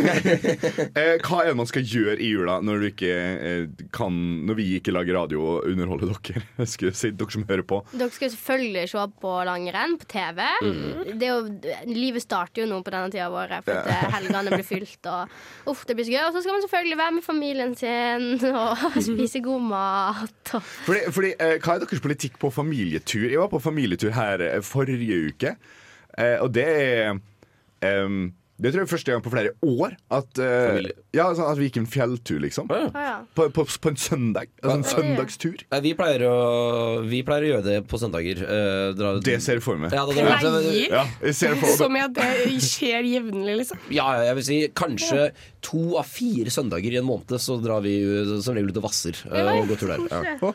eh, 0.99 1.15
hva 1.25 1.41
er 1.41 1.51
det 1.51 1.57
man 1.57 1.69
skal 1.69 1.85
gjøre 1.87 2.19
i 2.21 2.29
jula 2.29 2.59
når, 2.63 2.83
du 2.83 2.89
ikke, 2.91 3.13
eh, 3.49 3.87
kan, 3.95 4.19
når 4.47 4.59
vi 4.59 4.67
ikke 4.77 4.93
lager 4.93 5.17
radio 5.17 5.41
og 5.55 5.69
underholder 5.71 6.13
dere? 6.13 6.45
Si 6.93 7.09
dere 7.09 7.33
som 7.33 7.45
hører 7.49 7.65
på. 7.67 7.81
Dere 7.91 8.13
skal 8.13 8.31
selvfølgelig 8.31 8.85
se 8.91 9.07
på 9.23 9.33
langrenn 9.47 9.97
på 9.99 10.07
TV. 10.13 10.43
Mm. 10.63 11.17
Det 11.19 11.27
er 11.27 11.33
jo, 11.33 11.81
livet 11.89 12.23
starter 12.23 12.63
jo 12.63 12.69
nå 12.69 12.79
på 12.85 12.93
denne 12.93 13.09
tida 13.11 13.27
av 13.31 13.37
året, 13.41 13.65
for 13.65 13.81
at 13.81 14.13
helgene 14.13 14.53
blir 14.53 14.67
fylt. 14.67 15.09
Og 15.09 15.73
uff, 15.73 15.83
det 15.89 15.97
blir 15.97 16.07
så 16.07 16.13
gøy. 16.13 16.21
Og 16.27 16.37
så 16.37 16.43
skal 16.45 16.57
man 16.57 16.65
selvfølgelig 16.67 16.99
være 17.01 17.15
med 17.17 17.25
familien 17.25 17.75
sin 17.79 18.29
og 18.53 18.85
spise 19.03 19.22
god 19.43 19.61
mat. 19.61 20.53
Og 20.53 20.61
Fordi, 20.61 20.99
fordi, 21.11 21.33
eh, 21.39 21.57
hva 21.59 21.75
er 21.75 21.83
deres 21.83 22.03
politikk 22.03 22.39
på 22.39 22.51
familietur? 22.53 23.29
Jeg 23.29 23.39
var 23.39 23.47
på 23.51 23.59
familietur 23.59 24.11
her 24.11 24.41
eh, 24.41 24.61
forrige 24.61 25.19
uke, 25.29 25.55
eh, 26.17 26.37
og 26.41 26.53
det 26.53 26.67
er 26.67 27.19
em, 27.83 28.33
Det 28.63 28.71
tror 28.71 28.83
jeg 28.83 28.87
er 28.87 28.91
første 28.93 29.11
gang 29.11 29.23
på 29.25 29.31
flere 29.33 29.51
år 29.67 29.95
at, 30.15 30.39
uh, 30.39 30.77
ja, 31.11 31.25
sånn 31.35 31.49
at 31.51 31.59
vi 31.59 31.67
gikk 31.67 31.81
en 31.81 31.87
fjelltur, 31.89 32.39
liksom. 32.43 32.69
Ja. 32.71 32.87
Ja. 32.93 33.15
På, 33.35 33.49
på, 33.51 33.65
på 33.67 33.91
en 33.91 33.99
søndag. 33.99 34.51
Altså 34.63 34.77
en 34.77 34.85
søndagstur. 34.87 35.65
Vi 35.83 35.91
pleier, 35.99 36.23
å, 36.29 36.37
vi 37.03 37.19
pleier 37.27 37.47
å 37.47 37.49
gjøre 37.51 37.65
det 37.67 37.77
på 37.91 37.99
søndager. 37.99 38.39
Uh, 38.47 38.93
dra, 38.95 39.13
Det 39.23 39.35
ser 39.43 39.59
jeg 39.59 39.65
for 39.65 39.81
meg. 39.81 39.91
ja, 39.91 40.05
Pleier? 40.07 40.87
Ja, 40.93 41.03
jeg 41.25 41.35
ser 41.35 41.55
det 41.55 41.61
for 41.63 41.75
Som 41.81 41.97
i 41.99 42.03
at 42.05 42.15
det 42.15 42.55
skjer 42.63 43.09
jevnlig, 43.09 43.57
liksom. 43.63 43.81
Ja, 43.93 44.07
jeg 44.29 44.39
vil 44.39 44.47
si 44.47 44.59
kanskje 44.79 45.27
to 45.63 45.97
av 45.99 46.07
fire 46.07 46.51
søndager 46.51 46.91
i 46.91 46.99
en 46.99 47.07
måned 47.07 47.35
så 47.39 47.55
drar 47.63 47.83
vi 47.85 47.93
som 48.43 48.55
regel 48.55 48.71
ut 48.71 48.79
og 48.81 48.87
vasser 48.87 49.19
uh, 49.27 49.53
og 49.57 49.73
går 49.73 49.83
tur 49.83 49.91
der. 49.93 50.07
Ja. 50.07 50.53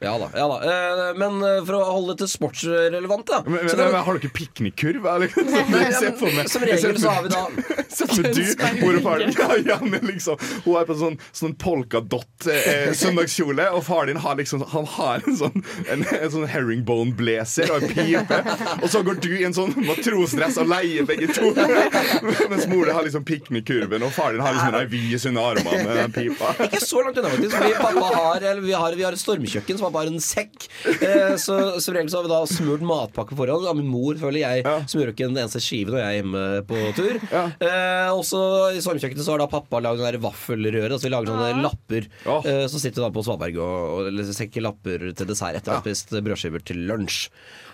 Ja 0.00 0.16
da. 0.20 0.32
ja 0.36 0.48
da 0.48 0.58
Eh, 0.70 1.14
Men 1.18 1.40
for 1.66 1.76
å 1.78 1.84
holde 1.88 2.14
det 2.14 2.24
til 2.24 2.30
sportsrelevant, 2.34 3.26
da. 3.28 3.40
Men, 3.46 3.62
men, 3.64 3.70
så 3.70 3.78
kan 3.78 3.92
men, 3.92 4.04
har 4.06 4.20
piknikkurv? 4.36 5.06
for 6.20 6.28
men 6.28 6.36
meg- 6.40 6.50
Som 6.52 6.64
regel 6.66 6.98
så 7.00 7.14
har 7.14 7.24
vi 7.24 7.32
da 7.32 7.44
Meg 8.20 8.34
du, 8.34 8.42
mor 8.80 8.96
og 8.96 9.02
far 9.04 9.22
ja, 9.22 9.56
ja, 9.66 9.76
liksom, 9.82 10.40
Hun 10.64 10.76
er 10.80 10.86
på 10.88 10.94
sånn, 10.98 11.16
sånn 11.36 11.52
polkadott 11.60 12.46
eh, 12.50 12.90
søndagskjole, 13.00 13.66
og 13.76 13.84
far 13.86 14.08
din 14.08 14.18
har 14.22 14.38
liksom 14.38 14.62
Han 14.72 14.86
har 14.96 15.24
en 15.26 15.36
sånn, 15.36 15.64
en, 15.90 16.04
en 16.16 16.32
sånn 16.32 16.46
herringbone-blazer 16.50 17.70
og 17.74 17.84
en 17.84 17.92
pipe. 17.94 18.38
Og 18.80 18.86
så 18.92 19.02
går 19.06 19.20
du 19.24 19.28
i 19.38 19.44
en 19.46 19.56
sånn 19.56 19.74
matrosdress 19.86 20.58
og 20.62 20.70
leier 20.70 21.06
begge 21.08 21.28
to. 21.36 21.50
Mens 22.52 22.66
mor 22.70 22.90
har 22.94 23.04
liksom 23.06 23.24
piknikkurven, 23.28 24.02
og 24.06 24.12
far 24.16 24.34
din 24.34 24.42
har 24.44 24.56
liksom 24.56 24.78
en 24.80 24.90
vis 24.92 25.26
under 25.30 25.50
armene 25.52 25.84
med 25.86 26.00
den 26.00 26.14
pipa. 26.16 26.54
Ikke 26.66 26.82
så 26.82 27.04
langt 27.04 27.20
unna, 27.20 27.32
faktisk. 27.34 27.56
Vi, 27.60 27.74
pappa 27.80 28.10
har, 28.16 28.40
eller 28.52 28.64
vi, 28.64 28.74
har, 28.76 28.96
vi 28.98 29.06
har 29.06 29.16
et 29.16 29.22
stormkjøkken 29.22 29.80
som 29.80 29.88
har 29.88 29.94
bare 29.94 30.12
en 30.14 30.22
sekk. 30.24 30.68
Eh, 30.96 31.36
så 31.40 31.58
som 31.80 31.96
regel 31.96 32.10
så 32.12 32.20
har 32.20 32.28
vi 32.28 32.32
da 32.32 32.40
smurt 32.50 32.84
matpakke 32.86 33.36
foran. 33.38 33.66
Ja, 33.68 33.74
min 33.76 33.90
mor, 33.90 34.16
føler 34.20 34.42
jeg, 34.44 34.64
Ja. 34.66 34.78
smører 34.88 35.14
ikke 35.14 35.28
en 35.28 35.36
eneste 35.38 35.60
skive 35.62 35.94
når 35.94 36.02
jeg 36.02 36.08
er 36.10 36.18
hjemme 36.20 36.44
på 36.68 36.80
tur. 36.96 37.16
Ja. 37.30 37.44
Eh, 37.62 38.10
også 38.12 38.40
i 38.74 38.82
stormkjøkkenet 38.82 39.24
så 39.26 39.34
har 39.34 39.42
da 39.42 39.48
pappa 39.50 39.80
lagd 39.82 40.02
der 40.02 40.18
vaffelrøre. 40.22 40.90
Altså 40.90 41.08
vi 41.08 41.14
lager 41.14 41.32
sånne 41.32 41.64
lapper. 41.64 42.08
Ja. 42.26 42.38
Eh, 42.44 42.64
så 42.70 42.82
sitter 42.82 43.02
vi 43.02 43.06
da 43.06 43.12
på 43.14 43.24
svaberg 43.26 43.60
og, 43.62 43.78
og 44.10 44.20
og 44.20 44.34
sekker 44.36 44.64
lapper 44.66 45.08
til 45.16 45.30
dessert 45.30 45.58
etter 45.58 45.72
å 45.74 45.78
ha 45.78 45.84
spist 45.84 46.14
brødskiver 46.18 46.64
til 46.66 46.84
lunsj. 46.90 47.28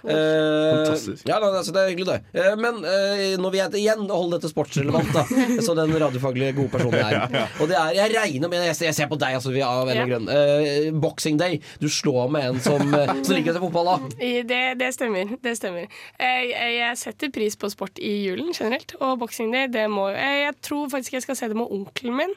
Eh, 0.07 0.77
Fantastisk. 0.77 1.23
Ja, 1.29 1.39
da, 1.43 1.51
altså, 1.59 1.73
det 1.75 1.83
er 1.83 1.93
hyggelig, 1.93 2.07
det. 2.07 2.41
Eh, 2.41 2.55
men 2.61 2.79
eh, 2.87 3.35
nå 3.41 3.51
vil 3.53 3.61
jeg 3.61 3.83
igjen 3.83 4.05
holder 4.11 4.39
dette 4.39 4.51
sportsrelevant, 4.53 5.13
da. 5.15 5.25
Så 5.67 5.75
den 5.79 5.95
radiofaglige 5.99 6.55
gode 6.57 6.73
personen 6.75 6.99
jeg 7.01 7.19
er. 7.19 7.49
Og 7.61 7.71
det 7.71 7.79
er, 7.81 7.93
jeg 7.99 8.15
regner 8.15 8.53
med 8.53 8.67
Jeg 8.69 8.79
ser, 8.79 8.91
jeg 8.91 8.99
ser 9.01 9.11
på 9.11 9.19
deg, 9.21 9.39
altså, 9.39 9.55
vi 9.55 9.63
er 9.63 9.69
av 9.69 9.89
en 9.89 9.93
eller 9.93 10.05
annen 10.05 10.31
grunn. 10.31 10.31
Eh, 10.33 10.91
boxing 11.07 11.41
Day. 11.41 11.61
Du 11.83 11.89
slår 11.93 12.31
med 12.33 12.51
en 12.51 12.63
som, 12.63 12.83
eh, 12.95 13.15
som 13.23 13.35
liker 13.35 13.55
å 13.55 13.59
se 13.59 13.65
fotball, 13.67 13.93
da. 13.93 14.29
Det, 14.47 14.63
det 14.81 14.93
stemmer. 14.95 15.37
det 15.43 15.57
stemmer 15.59 15.87
jeg, 15.87 16.53
jeg, 16.53 16.99
setter 17.01 17.33
pris 17.35 17.57
på 17.59 17.71
sport 17.73 17.99
i 18.03 18.13
julen 18.27 18.53
generelt, 18.55 18.95
og 19.01 19.19
Boxing 19.21 19.53
Day 19.55 19.69
det 19.73 19.87
må 19.93 20.09
jeg, 20.15 20.47
jeg 20.47 20.57
tror 20.65 20.89
faktisk 20.93 21.19
jeg 21.19 21.27
skal 21.27 21.39
se 21.39 21.51
det 21.51 21.59
med 21.59 21.73
onkelen 21.73 22.17
min. 22.21 22.35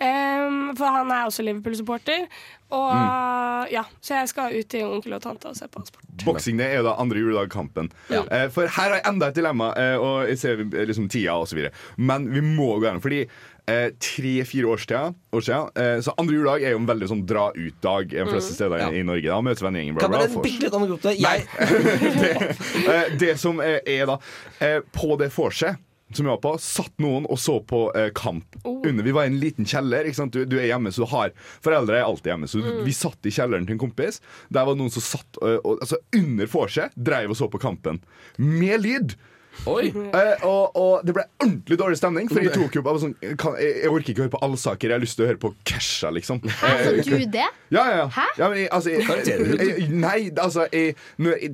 Ehm, 0.00 0.72
for 0.78 0.86
han 0.86 1.10
er 1.14 1.28
også 1.28 1.44
Liverpool-supporter. 1.46 2.26
Og 2.72 3.68
ja, 3.70 3.82
Så 4.00 4.14
jeg 4.16 4.28
skal 4.30 4.54
ut 4.56 4.68
til 4.72 4.86
onkel 4.88 5.12
og 5.12 5.20
tante 5.22 5.50
og 5.50 5.56
se 5.56 5.68
på 5.68 5.82
sport. 5.86 6.06
Boxing 6.24 6.56
det 6.58 6.66
er 6.70 6.80
jo 6.80 6.86
da 6.88 6.94
andre 7.02 7.20
juledag-kampen. 7.20 7.90
Ja. 8.10 8.22
Uh, 8.24 8.48
for 8.52 8.62
her 8.66 8.88
har 8.88 8.96
jeg 8.98 9.04
enda 9.10 9.28
et 9.28 9.36
dilemma, 9.36 9.72
uh, 9.76 10.00
og 10.00 10.28
jeg 10.30 10.38
ser 10.40 10.62
eh, 10.64 10.86
liksom 10.88 11.08
tida 11.12 11.34
og 11.36 11.48
så 11.50 11.58
videre. 11.58 11.72
Men 11.96 12.30
vi 12.32 12.40
må 12.40 12.70
gå 12.78 12.86
gjennom, 12.86 13.02
fordi 13.04 13.20
eh, 13.68 13.90
tre-fire 14.00 14.66
år 14.72 14.76
siden, 14.82 15.14
år 15.32 15.40
siden 15.46 15.68
eh, 15.76 16.00
Så 16.04 16.14
andre 16.18 16.34
juledag 16.34 16.64
er 16.66 16.74
jo 16.74 16.80
en 16.82 16.88
veldig 16.88 17.08
sånn 17.12 17.22
dra 17.28 17.46
ut-dag 17.54 18.08
de 18.10 18.26
fleste 18.28 18.56
steder 18.56 18.82
Ja. 18.86 18.90
i 18.90 19.04
Norge. 19.06 19.28
Da 19.28 19.40
møtes 19.44 19.62
vennegjengen. 19.64 20.00
Kan 20.00 20.12
bare 20.14 20.28
en 20.28 20.42
bitte 20.44 20.72
anekdote. 20.72 21.14
Jeg, 21.20 21.46
det, 22.22 22.34
eh, 22.88 23.16
det 23.20 23.36
som 23.40 23.60
er, 23.62 23.80
er 23.86 24.06
da 24.10 24.18
eh, 24.60 24.80
På 24.94 25.16
det 25.20 25.30
vorset 25.36 25.76
som 26.16 26.28
jeg 26.28 26.34
var 26.34 26.42
på, 26.44 26.54
satt 26.62 26.94
noen 27.02 27.26
og 27.30 27.40
så 27.40 27.58
på 27.64 27.84
eh, 27.98 28.10
kamp. 28.16 28.58
Under, 28.64 29.02
Vi 29.04 29.14
var 29.14 29.28
i 29.28 29.32
en 29.32 29.40
liten 29.42 29.68
kjeller. 29.68 30.08
Ikke 30.08 30.20
sant? 30.22 30.36
Du, 30.36 30.44
du 30.48 30.58
er 30.60 30.70
hjemme, 30.70 30.92
så 30.92 31.04
du 31.04 31.10
har 31.12 31.34
Foreldre 31.64 31.98
er 32.00 32.06
alltid 32.06 32.32
hjemme. 32.34 32.50
Så 32.50 32.62
vi 32.86 32.94
satt 32.96 33.28
i 33.28 33.34
kjelleren 33.34 33.68
til 33.68 33.76
en 33.76 33.82
kompis. 33.82 34.22
Der 34.52 34.68
var 34.68 34.78
noen 34.78 34.92
som 34.92 35.04
satt 35.04 35.42
eh, 35.42 35.58
og, 35.60 35.78
altså, 35.80 36.00
under 36.18 36.50
vorset, 36.52 36.96
dreiv 36.96 37.34
og 37.34 37.38
så 37.38 37.50
på 37.52 37.62
kampen. 37.62 38.02
Med 38.38 38.82
lyd! 38.84 39.16
Eh, 39.66 40.44
og, 40.48 40.76
og 40.76 41.04
det 41.06 41.14
ble 41.14 41.24
ordentlig 41.42 41.76
dårlig 41.78 41.98
stemning, 42.00 42.28
for 42.30 42.42
jeg 42.42 42.54
tok 42.56 42.78
jo 42.78 42.82
bare 42.84 43.02
sånn 43.02 43.12
kan, 43.38 43.56
jeg, 43.60 43.82
jeg 43.84 43.92
orker 43.92 44.12
ikke 44.12 44.22
å 44.22 44.24
høre 44.24 44.34
på 44.34 44.40
allsaker, 44.46 44.88
jeg 44.88 44.96
har 44.96 45.04
lyst 45.04 45.18
til 45.18 45.26
å 45.26 45.28
høre 45.28 45.40
på 45.42 45.52
Kesha, 45.68 46.12
liksom. 46.16 46.40
Hæ, 46.48 46.70
så 46.88 46.94
du 46.96 47.26
det? 47.36 47.48
Ja, 47.74 47.84
ja, 47.84 47.98
ja. 48.00 48.06
Hæ? 48.16 48.26
ja 48.40 48.48
men 48.52 48.64
altså, 48.72 48.94
jeg, 48.94 49.04
jeg, 49.28 49.88
nei, 49.92 50.16
altså 50.40 50.66
jeg, 50.72 50.96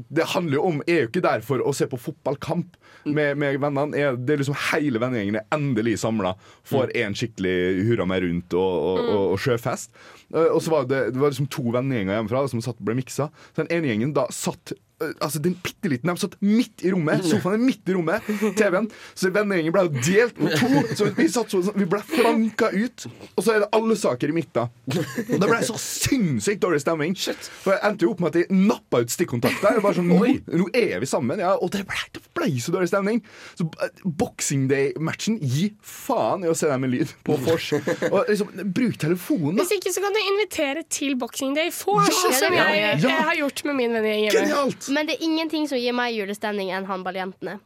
Det 0.09 0.27
handler 0.35 0.59
jo 0.59 0.63
om 0.67 0.81
Jeg 0.87 0.95
er 0.95 1.05
jo 1.05 1.11
ikke 1.11 1.25
der 1.27 1.45
for 1.47 1.63
å 1.63 1.75
se 1.77 1.89
på 1.91 1.99
fotballkamp 2.01 2.78
med, 3.05 3.39
med 3.39 3.61
vennene. 3.63 3.97
Er, 3.99 4.17
det 4.17 4.35
er 4.35 4.43
liksom 4.43 4.59
Hele 4.73 5.01
vennegjengen 5.03 5.39
er 5.41 5.47
endelig 5.55 5.99
samla 6.03 6.35
for 6.67 6.91
en 6.97 7.15
skikkelig 7.19 7.57
hurra 7.89 8.07
meg 8.11 8.25
rundt 8.27 8.57
og, 8.59 8.75
og, 8.91 8.99
og, 9.05 9.25
og 9.35 9.43
sjøfest. 9.45 9.93
Eh, 10.35 10.49
Og 10.53 10.61
så 10.65 10.75
var 10.75 10.89
det, 10.91 11.05
det 11.15 11.23
var 11.23 11.33
liksom 11.33 11.51
to 11.53 11.69
vennegjenger 11.75 12.19
hjemmefra 12.19 12.45
som 12.53 12.65
satt 12.65 12.81
ble 12.85 12.99
miksa. 12.99 13.31
Så 13.53 13.63
den 13.65 13.73
ene 13.79 13.93
gjengen 13.93 14.15
da 14.17 14.27
satt 14.35 14.75
Altså 15.23 15.39
den 15.43 15.55
bitte 15.63 15.91
liten, 15.93 16.11
De 16.11 16.19
satt 16.19 16.35
midt 16.43 16.83
i 16.83 16.91
rommet. 16.91 17.23
Sofaen 17.27 17.55
er 17.61 17.63
midt 17.63 17.87
i 17.91 17.95
rommet. 17.95 18.25
TV-en. 18.59 18.89
Så 19.15 19.31
vennegjengen 19.35 19.75
ble 19.75 19.85
jo 19.87 20.03
delt 20.03 20.35
på 20.39 20.51
to. 20.59 20.83
Så 20.99 21.07
vi, 21.15 21.27
satt 21.31 21.53
sånn, 21.55 21.69
vi 21.79 21.87
ble 21.91 22.01
flanka 22.03 22.71
ut. 22.75 23.07
Og 23.37 23.45
så 23.47 23.55
er 23.55 23.63
det 23.63 23.69
alle 23.79 23.95
saker 23.99 24.33
i 24.33 24.37
midten. 24.41 24.73
Og 24.91 25.37
det 25.39 25.47
ble 25.47 25.61
så 25.69 25.77
sinnssykt 25.79 26.63
dårlig 26.65 26.81
stemning. 26.83 27.15
Shit. 27.19 27.47
For 27.63 27.77
jeg 27.77 27.85
endte 27.87 28.07
jo 28.09 28.15
opp 28.17 28.25
med 28.25 28.33
at 28.33 28.41
de 28.41 28.59
nappa 28.69 29.03
ut 29.05 29.15
stikkontakter. 29.15 29.79
Bare 29.85 29.99
sånn, 30.01 30.11
nå, 30.11 30.33
nå 30.65 30.67
er 30.75 30.99
vi 31.05 31.11
sammen. 31.11 31.39
Ja, 31.45 31.55
og 31.63 31.71
det 31.77 31.85
ble, 31.89 32.01
det 32.19 32.25
ble 32.35 32.51
så 32.65 32.75
dårlig 32.75 32.91
stemning. 32.91 33.23
Så 33.59 33.69
eh, 33.85 34.03
Boxing 34.19 34.67
Day-matchen, 34.73 35.39
gi 35.43 35.69
faen 35.87 36.43
i 36.43 36.51
å 36.51 36.57
se 36.59 36.67
dem 36.71 36.83
med 36.85 36.95
lyd 36.97 37.15
på 37.27 37.39
vors. 37.47 37.71
Og 38.11 38.19
liksom, 38.33 38.51
bruk 38.75 38.99
telefonen, 39.01 39.61
Hvis 39.63 39.77
ikke 39.79 39.95
så 39.95 40.03
kan 40.03 40.17
du 40.17 40.21
invitere 40.25 40.83
til 40.91 41.15
Boxing 41.21 41.55
Day 41.55 41.71
Vors, 41.71 42.11
Ja, 42.11 42.33
det 42.33 42.39
som 42.43 42.55
jeg, 42.59 42.77
jeg. 42.83 43.01
jeg 43.07 43.25
har 43.31 43.39
gjort 43.45 43.65
med 43.71 43.79
min 43.79 43.95
vennegjeng 43.95 44.27
hjemme. 44.27 44.43
Genialt! 44.43 44.88
Men 44.95 45.07
det 45.09 45.19
er 45.19 45.25
ingenting 45.27 45.69
som 45.71 45.79
gir 45.81 45.95
meg 45.97 46.15
julestemning 46.17 46.73
enn 46.75 46.87
håndballjentene. 46.89 47.59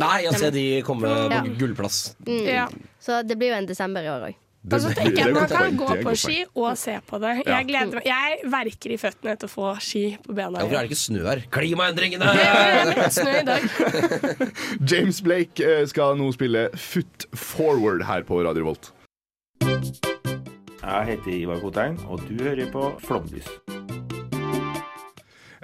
Nei, 0.00 0.14
jeg 0.24 0.38
ser 0.40 0.50
de 0.54 0.64
komme 0.86 1.08
Ja. 1.10 1.42
på 1.44 1.58
gullplass. 1.60 2.14
Mm. 2.24 2.46
Ja. 2.48 2.68
Så 3.00 3.20
det 3.26 3.36
blir 3.36 3.52
jo 3.52 3.58
en 3.60 3.66
desember 3.68 4.02
i 4.02 4.08
år 4.08 4.30
òg. 4.30 4.40
Og 4.64 4.80
så 4.80 4.94
tenker 4.96 5.18
jeg 5.18 5.28
at 5.28 5.34
man 5.36 5.50
kan 5.50 5.74
gå 5.76 5.96
på 6.06 6.14
ski 6.16 6.38
og 6.56 6.70
se 6.80 6.94
på 7.04 7.18
det. 7.20 7.34
Ja. 7.44 7.58
Jeg, 7.58 7.66
gleder 7.68 7.98
meg. 7.98 8.06
jeg 8.08 8.38
verker 8.48 8.94
i 8.94 8.96
føttene 8.96 9.34
etter 9.36 9.44
å 9.44 9.52
få 9.52 9.74
ski 9.84 10.16
på 10.24 10.32
bena. 10.32 10.62
Hvorfor 10.62 10.78
er 10.78 10.88
det 10.88 10.88
ikke 10.88 11.02
snø 11.02 11.26
her? 11.26 11.42
Klimaendringene! 11.52 12.32
Det 12.32 12.46
er 12.48 12.90
litt 12.94 13.12
snø 13.18 13.36
i 13.42 13.44
dag. 13.44 13.68
James 14.94 15.20
Blake 15.20 15.60
eh, 15.68 15.84
skal 15.92 16.16
nå 16.16 16.30
spille 16.32 16.70
Foot 16.80 17.28
Forward 17.36 18.06
her 18.08 18.24
på 18.24 18.40
Radio 18.48 18.70
Volt. 18.70 18.88
Jeg 20.84 21.06
heter 21.12 21.32
Ivar 21.36 21.60
Kotein, 21.60 22.00
og 22.08 22.24
du 22.28 22.40
hører 22.40 22.72
på 22.72 22.88
Flomlys. 23.04 23.52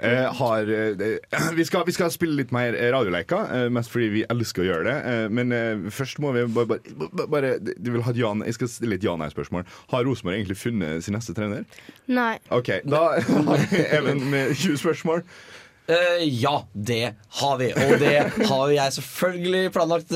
Eh, 0.01 0.33
har, 0.33 0.65
eh, 0.65 1.53
vi, 1.53 1.65
skal, 1.65 1.83
vi 1.85 1.93
skal 1.93 2.09
spille 2.13 2.39
litt 2.39 2.51
mer 2.55 2.73
radioleker, 2.93 3.51
eh, 3.53 3.67
mest 3.73 3.91
fordi 3.93 4.07
vi 4.15 4.23
elsker 4.33 4.63
å 4.63 4.67
gjøre 4.67 4.87
det. 4.87 4.95
Eh, 5.11 5.25
men 5.29 5.53
eh, 5.53 5.85
først 5.93 6.21
må 6.23 6.33
vi 6.33 6.45
bare, 6.55 6.79
bare, 6.97 7.27
bare 7.29 7.53
du 7.61 7.91
vil 7.93 8.01
ha 8.07 8.13
Jan, 8.17 8.41
Jeg 8.45 8.57
skal 8.57 8.71
stille 8.73 8.97
et 8.97 9.05
ja-nei-spørsmål. 9.05 9.65
Har 9.93 10.05
Rosenborg 10.07 10.39
egentlig 10.39 10.57
funnet 10.57 11.05
sin 11.05 11.15
neste 11.17 11.35
trener? 11.37 11.65
Nei. 12.09 12.35
OK, 12.49 12.79
da 12.89 13.03
har 13.47 13.67
vi 13.71 13.83
Even 13.91 14.25
med 14.33 14.55
20 14.55 14.81
spørsmål. 14.81 15.21
Eh, 15.91 16.23
ja, 16.41 16.67
det 16.73 17.13
har 17.41 17.57
vi. 17.59 17.71
Og 17.75 17.99
det 17.99 18.13
har 18.47 18.69
jo 18.69 18.75
jeg 18.75 18.91
selvfølgelig 18.97 19.71
planlagt 19.75 20.11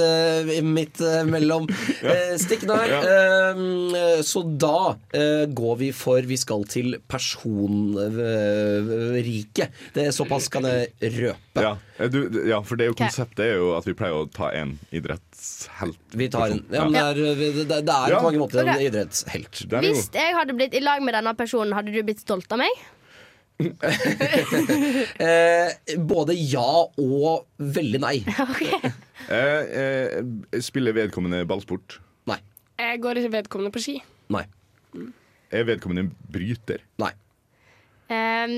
midt 0.63 1.01
eh, 1.03 1.23
mellom 1.27 1.67
uh, 1.67 2.35
stikkene 2.39 2.75
her. 2.79 2.89
Eh, 3.03 3.55
så 4.25 4.41
da 4.45 4.95
eh, 5.15 5.45
går 5.55 5.75
vi 5.81 5.91
for 5.95 6.21
Vi 6.25 6.37
skal 6.39 6.63
til 6.71 6.95
personriket. 7.11 9.69
det 9.95 10.03
er 10.07 10.11
såpass 10.15 10.47
kan 10.53 10.63
jeg 10.69 10.87
røpe. 11.19 11.61
Ja, 11.61 11.73
du, 12.11 12.19
ja 12.49 12.59
for 12.65 12.75
det 12.79 12.83
er 12.85 12.89
jo 12.91 12.97
konseptet 12.99 13.39
er 13.45 13.53
jo 13.59 13.67
at 13.77 13.85
vi 13.87 13.93
pleier 13.97 14.15
å 14.17 14.25
ta 14.31 14.47
en 14.55 14.71
idrettshelt. 14.95 15.99
Vi 16.15 16.27
tar 16.31 16.45
en 16.55 16.61
ja, 16.71 16.83
men 16.87 16.93
det, 16.95 17.01
er, 17.03 17.15
det, 17.39 17.49
det 17.67 17.79
er 17.79 17.83
Ja. 18.15 18.19
på 18.19 18.23
mange 18.29 18.41
måter 18.41 18.57
en 18.63 18.81
idrettshelt. 18.81 19.55
Hvis 19.83 20.03
jeg 20.15 20.29
hadde 20.35 20.53
blitt 20.57 20.73
i 20.75 20.79
lag 20.83 20.99
med 21.03 21.13
denne 21.17 21.33
personen, 21.37 21.73
hadde 21.77 21.91
du 21.95 22.03
blitt 22.05 22.21
stolt 22.23 22.51
av 22.51 22.57
meg? 22.63 22.71
Eh, 25.25 25.97
både 25.97 26.33
ja 26.35 26.69
og 26.99 27.45
veldig 27.57 28.01
nei. 28.03 28.17
Eh, 29.25 29.61
eh, 29.81 30.59
spiller 30.61 30.93
vedkommende 30.93 31.39
ballsport? 31.49 31.95
Nei. 32.29 32.35
Jeg 32.77 32.99
går 33.01 33.23
vedkommende 33.33 33.71
på 33.73 33.81
ski. 33.81 33.95
Nei. 34.29 34.43
Er 35.49 35.65
vedkommende 35.65 36.11
bryter? 36.29 36.83
Nei. 37.01 37.09
Um, 38.05 38.53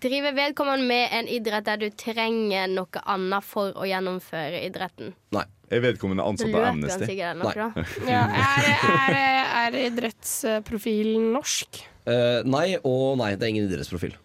driver 0.00 0.32
vedkommende 0.32 0.86
med 0.88 1.12
en 1.12 1.28
idrett 1.28 1.66
der 1.66 1.82
du 1.82 1.90
trenger 1.92 2.70
noe 2.72 3.02
annet 3.04 3.44
for 3.44 3.76
å 3.76 3.84
gjennomføre 3.84 4.62
idretten? 4.64 5.12
Nei. 5.36 5.44
Er 5.68 5.82
vedkommende 5.84 6.24
ansatt 6.24 6.54
av 6.56 6.70
Amnesty? 6.70 7.18
Nok, 7.36 7.58
Nei. 7.58 7.84
Ja, 8.14 8.22
er, 8.32 9.18
er, 9.18 9.18
er 9.66 9.76
idrettsprofilen 9.90 11.28
norsk? 11.34 11.82
Eh, 12.08 12.40
nei 12.48 12.78
og 12.80 13.18
nei. 13.20 13.34
Det 13.36 13.44
er 13.44 13.52
ingen 13.52 13.68
idrettsprofil. 13.68 14.16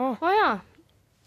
Å 0.00 0.32
ja. 0.36 0.52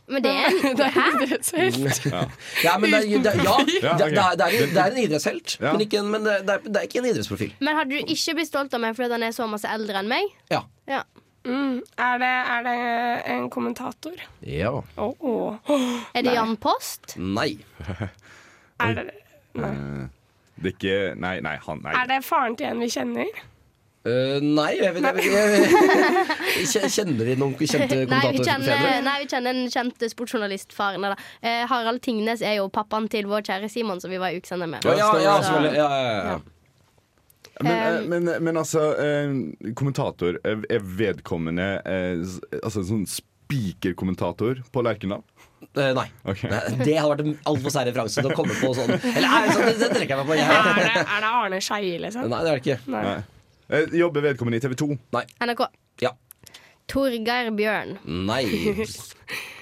Men 0.08 0.22
det 0.22 0.32
er 0.38 0.46
en 0.54 0.76
Det 0.80 0.86
er 0.86 1.16
idrettshelt. 1.26 2.04
Ja. 2.12 2.20
Ja, 2.64 2.74
men 2.78 2.92
det, 2.94 3.00
er- 3.02 3.24
det, 3.26 3.32
ja, 3.44 3.56
det, 3.66 3.82
det, 3.82 4.06
er, 4.06 4.36
det, 4.38 4.46
er, 4.46 4.68
det 4.74 4.82
er 4.84 4.92
en 4.92 5.00
idrettshelt, 5.02 5.56
Ja. 5.60 5.72
men, 5.74 5.82
ikke, 5.88 5.98
en- 6.04 6.12
men 6.14 6.28
er, 6.30 6.44
det 6.46 6.76
er 6.78 6.86
ikke 6.86 7.00
en 7.02 7.08
idrettsprofil. 7.10 7.54
Men 7.66 7.80
hadde 7.80 7.90
du 7.96 8.14
ikke 8.14 8.36
blitt 8.38 8.50
stolt 8.52 8.74
av 8.78 8.84
meg 8.84 8.94
fordi 8.98 9.16
han 9.18 9.26
er 9.26 9.34
så 9.34 9.48
masse 9.50 9.70
eldre 9.70 10.02
enn 10.04 10.12
meg? 10.12 10.30
Ja. 10.54 10.62
Ja. 10.90 11.02
Mm. 11.46 11.82
Er, 12.02 12.16
det, 12.22 12.30
er 12.54 12.64
det 12.66 12.76
en 13.36 13.50
kommentator? 13.54 14.22
Ja. 14.46 14.72
Oh, 14.98 15.12
oh. 15.20 15.58
Oh, 15.70 16.00
Er 16.18 16.26
det 16.26 16.34
Jan 16.34 16.56
Post? 16.58 17.18
Nei. 17.22 17.52
Er 18.82 18.96
det, 18.98 19.04
nei. 19.58 19.70
Eh, 19.74 20.08
Det 20.56 20.72
er 20.72 20.74
ikke 20.78 20.96
Nei, 21.22 21.36
nei, 21.46 21.58
han 21.66 21.82
nei. 21.84 21.94
er 22.00 22.08
det 22.14 22.22
faren 22.26 22.56
til 22.58 22.70
en 22.72 22.80
vi 22.82 22.88
kjenner? 22.94 23.44
Eh, 24.06 24.38
nei, 24.46 24.72
jeg 24.78 24.94
vet 24.94 25.06
jeg, 25.18 26.90
Kjenner 26.94 27.26
de 27.26 27.36
noen 27.42 27.56
kjente 27.58 28.04
kommentatorfedre? 28.06 28.90
nei, 29.02 29.16
vi 29.24 29.30
kjenner 29.32 29.56
en 29.58 29.72
kjent 29.74 30.06
sportsjournalist. 30.12 30.76
Faren, 30.78 31.02
da. 31.02 31.16
Eh, 31.42 31.64
Harald 31.72 32.04
Tingnes 32.06 32.44
er 32.46 32.60
jo 32.60 32.68
pappaen 32.74 33.08
til 33.10 33.26
vår 33.32 33.42
kjære 33.48 33.70
Simon, 33.74 34.02
som 34.04 34.14
vi 34.14 34.20
var 34.22 34.36
i 34.36 34.38
ukesende 34.42 34.68
med. 34.70 34.86
Ja, 34.86 34.94
ja, 35.00 35.10
ja, 35.24 35.40
Så- 35.42 35.64
Ja, 35.74 35.90
ja, 35.90 36.14
ja. 36.34 36.38
Men, 37.64 37.72
eh, 37.72 38.02
men, 38.12 38.44
men 38.44 38.58
altså, 38.60 38.82
eh, 39.00 39.72
kommentator 39.80 40.36
Er 40.44 40.82
vedkommende 40.84 41.68
eh, 41.88 42.20
Altså 42.60 42.82
sånn 42.84 43.06
spikerkommentator 43.08 44.60
på 44.74 44.84
Lerkendal? 44.84 45.24
Uh, 45.76 45.94
nei. 45.96 46.06
Ok. 46.28 46.42
Det 46.84 46.98
hadde 46.98 47.10
vært 47.10 47.22
en 47.24 47.38
altfor 47.50 47.74
sær 47.74 47.88
referanse 47.88 48.22
til 48.22 48.30
å 48.30 48.36
komme 48.38 48.54
på 48.60 48.70
sånn. 48.78 48.92
Eller 48.96 49.26
nei, 49.28 49.46
sånn, 49.50 49.64
det, 49.66 49.74
det 49.82 49.90
trekker 49.96 50.14
jeg 50.14 50.20
meg 50.20 50.28
på. 50.30 50.36
Er 50.36 50.68
det, 50.78 50.92
er 51.02 51.24
det 51.24 51.30
Arne 51.32 51.60
Skeie, 51.64 51.98
liksom? 52.04 52.28
nei, 52.30 52.42
det 52.46 52.52
er 52.52 52.60
det 52.60 52.62
ikke. 52.62 52.78
Nei. 52.94 53.16
Nei. 53.68 53.82
Eh, 53.82 53.96
Jobber 54.00 54.22
vedkommende 54.22 54.58
i 54.58 54.64
TV 54.64 54.76
2? 54.78 54.88
NRK. 55.46 55.66
Ja. 56.04 56.12
Torgeir 56.92 57.52
Bjørn. 57.58 57.98
Nei. 58.06 58.44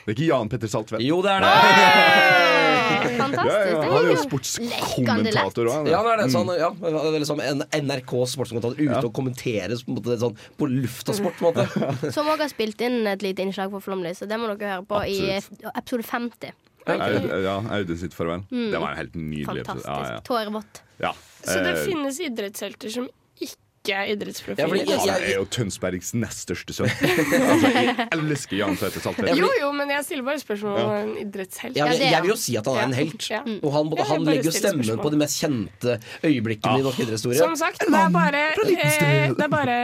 Det 0.03 0.11
er 0.11 0.15
ikke 0.17 0.25
Jan 0.27 0.49
Petter 0.51 0.67
Saltvedt? 0.67 0.99
Jo, 1.05 1.21
det 1.23 1.31
er 1.31 1.45
det. 1.45 1.51
Fantastisk. 3.21 3.53
Ja, 3.53 3.69
ja, 3.71 3.83
han 3.87 3.93
er 4.01 4.09
jo 4.09 4.15
sportskommentator 4.19 5.69
òg. 5.71 5.87
Ja, 5.87 6.01
er 6.11 6.19
det. 6.19 6.25
Sånn, 6.33 6.49
ja, 6.59 6.67
eller 6.83 7.23
som 7.29 7.39
en 7.39 7.63
NRK 7.63 8.11
sportskommentator 8.33 8.81
ute 8.81 8.97
og 8.99 9.13
kommenterer 9.15 9.71
på, 9.79 9.93
en 9.93 9.97
måte, 10.01 10.17
sånn, 10.19 10.35
på 10.59 10.67
lufta 10.67 11.15
sport. 11.15 11.39
På 11.39 11.53
en 11.53 11.55
måte. 11.55 12.11
Som 12.17 12.27
også 12.27 12.43
har 12.43 12.51
spilt 12.51 12.83
inn 12.83 13.07
et 13.07 13.23
lite 13.23 13.45
innslag 13.47 13.71
på 13.71 13.79
Flomlys, 13.85 14.19
så 14.19 14.27
det 14.27 14.41
må 14.43 14.51
dere 14.51 14.73
høre 14.75 14.87
på 14.91 14.99
i 15.07 15.17
episode 15.39 16.03
50. 16.11 16.51
Ja, 16.83 17.55
Audun 17.77 18.03
sitt 18.03 18.11
farvel. 18.17 18.43
Mm. 18.51 18.67
Det 18.75 18.83
var 18.83 18.89
en 18.91 18.99
helt 19.05 19.15
nydelig 19.15 19.63
episode. 19.63 19.69
Fantastisk. 19.71 19.87
Ja, 19.87 20.17
ja. 20.17 20.23
Tårevått. 20.27 20.83
Ja. 20.99 21.13
Så 21.47 21.61
det 21.63 21.77
Eh, 21.77 21.83
finnes 21.87 22.19
idrettshelter 22.27 22.91
som 22.99 23.07
ikke 23.39 23.61
er 23.91 24.05
idrettsprofil. 24.13 24.59
Ja, 24.63 24.67
fordi 24.67 24.85
jeg- 24.87 24.99
Han 24.99 25.23
er 25.23 25.33
jo 25.35 25.45
Tønsbergs 25.51 26.13
nest 26.15 26.39
største 26.47 26.71
sønn. 26.73 26.87
altså, 26.87 27.71
jeg 27.73 28.07
elsker 28.15 28.55
Jan 28.57 28.77
Petter 28.77 29.01
Saltvedt. 29.03 29.35
Jo, 29.37 29.49
jo, 29.59 29.71
men 29.75 29.89
jeg 29.89 30.05
stiller 30.05 30.23
bare 30.23 30.39
spørsmål 30.39 30.71
om 30.79 30.79
Ja. 30.79 31.01
en 31.01 31.17
idrettshelt. 31.27 31.75
Ja, 31.75 31.85
jeg 31.91 32.21
vil 32.21 32.29
jo 32.31 32.35
si 32.39 32.55
at 32.55 32.65
han 32.65 32.77
er 32.77 32.83
en 32.87 32.93
helt. 32.93 33.27
Ja. 33.29 33.41
Og 33.61 33.71
han, 33.73 33.91
han 34.07 34.23
legger 34.23 34.43
jo 34.47 34.51
stemmen 34.55 34.85
spørsmål. 34.87 35.03
på 35.03 35.11
de 35.11 35.17
mest 35.17 35.41
kjente 35.43 35.97
øyeblikkene 36.23 36.79
i 36.79 36.83
norsk 36.87 36.99
idrettshistorie. 37.03 37.37
Som 37.43 37.55
sagt, 37.59 37.79
det 37.83 37.91
er 37.91 38.09
bare, 38.09 38.43
eh, 38.55 39.33
det 39.35 39.43
er 39.43 39.51
bare 39.51 39.77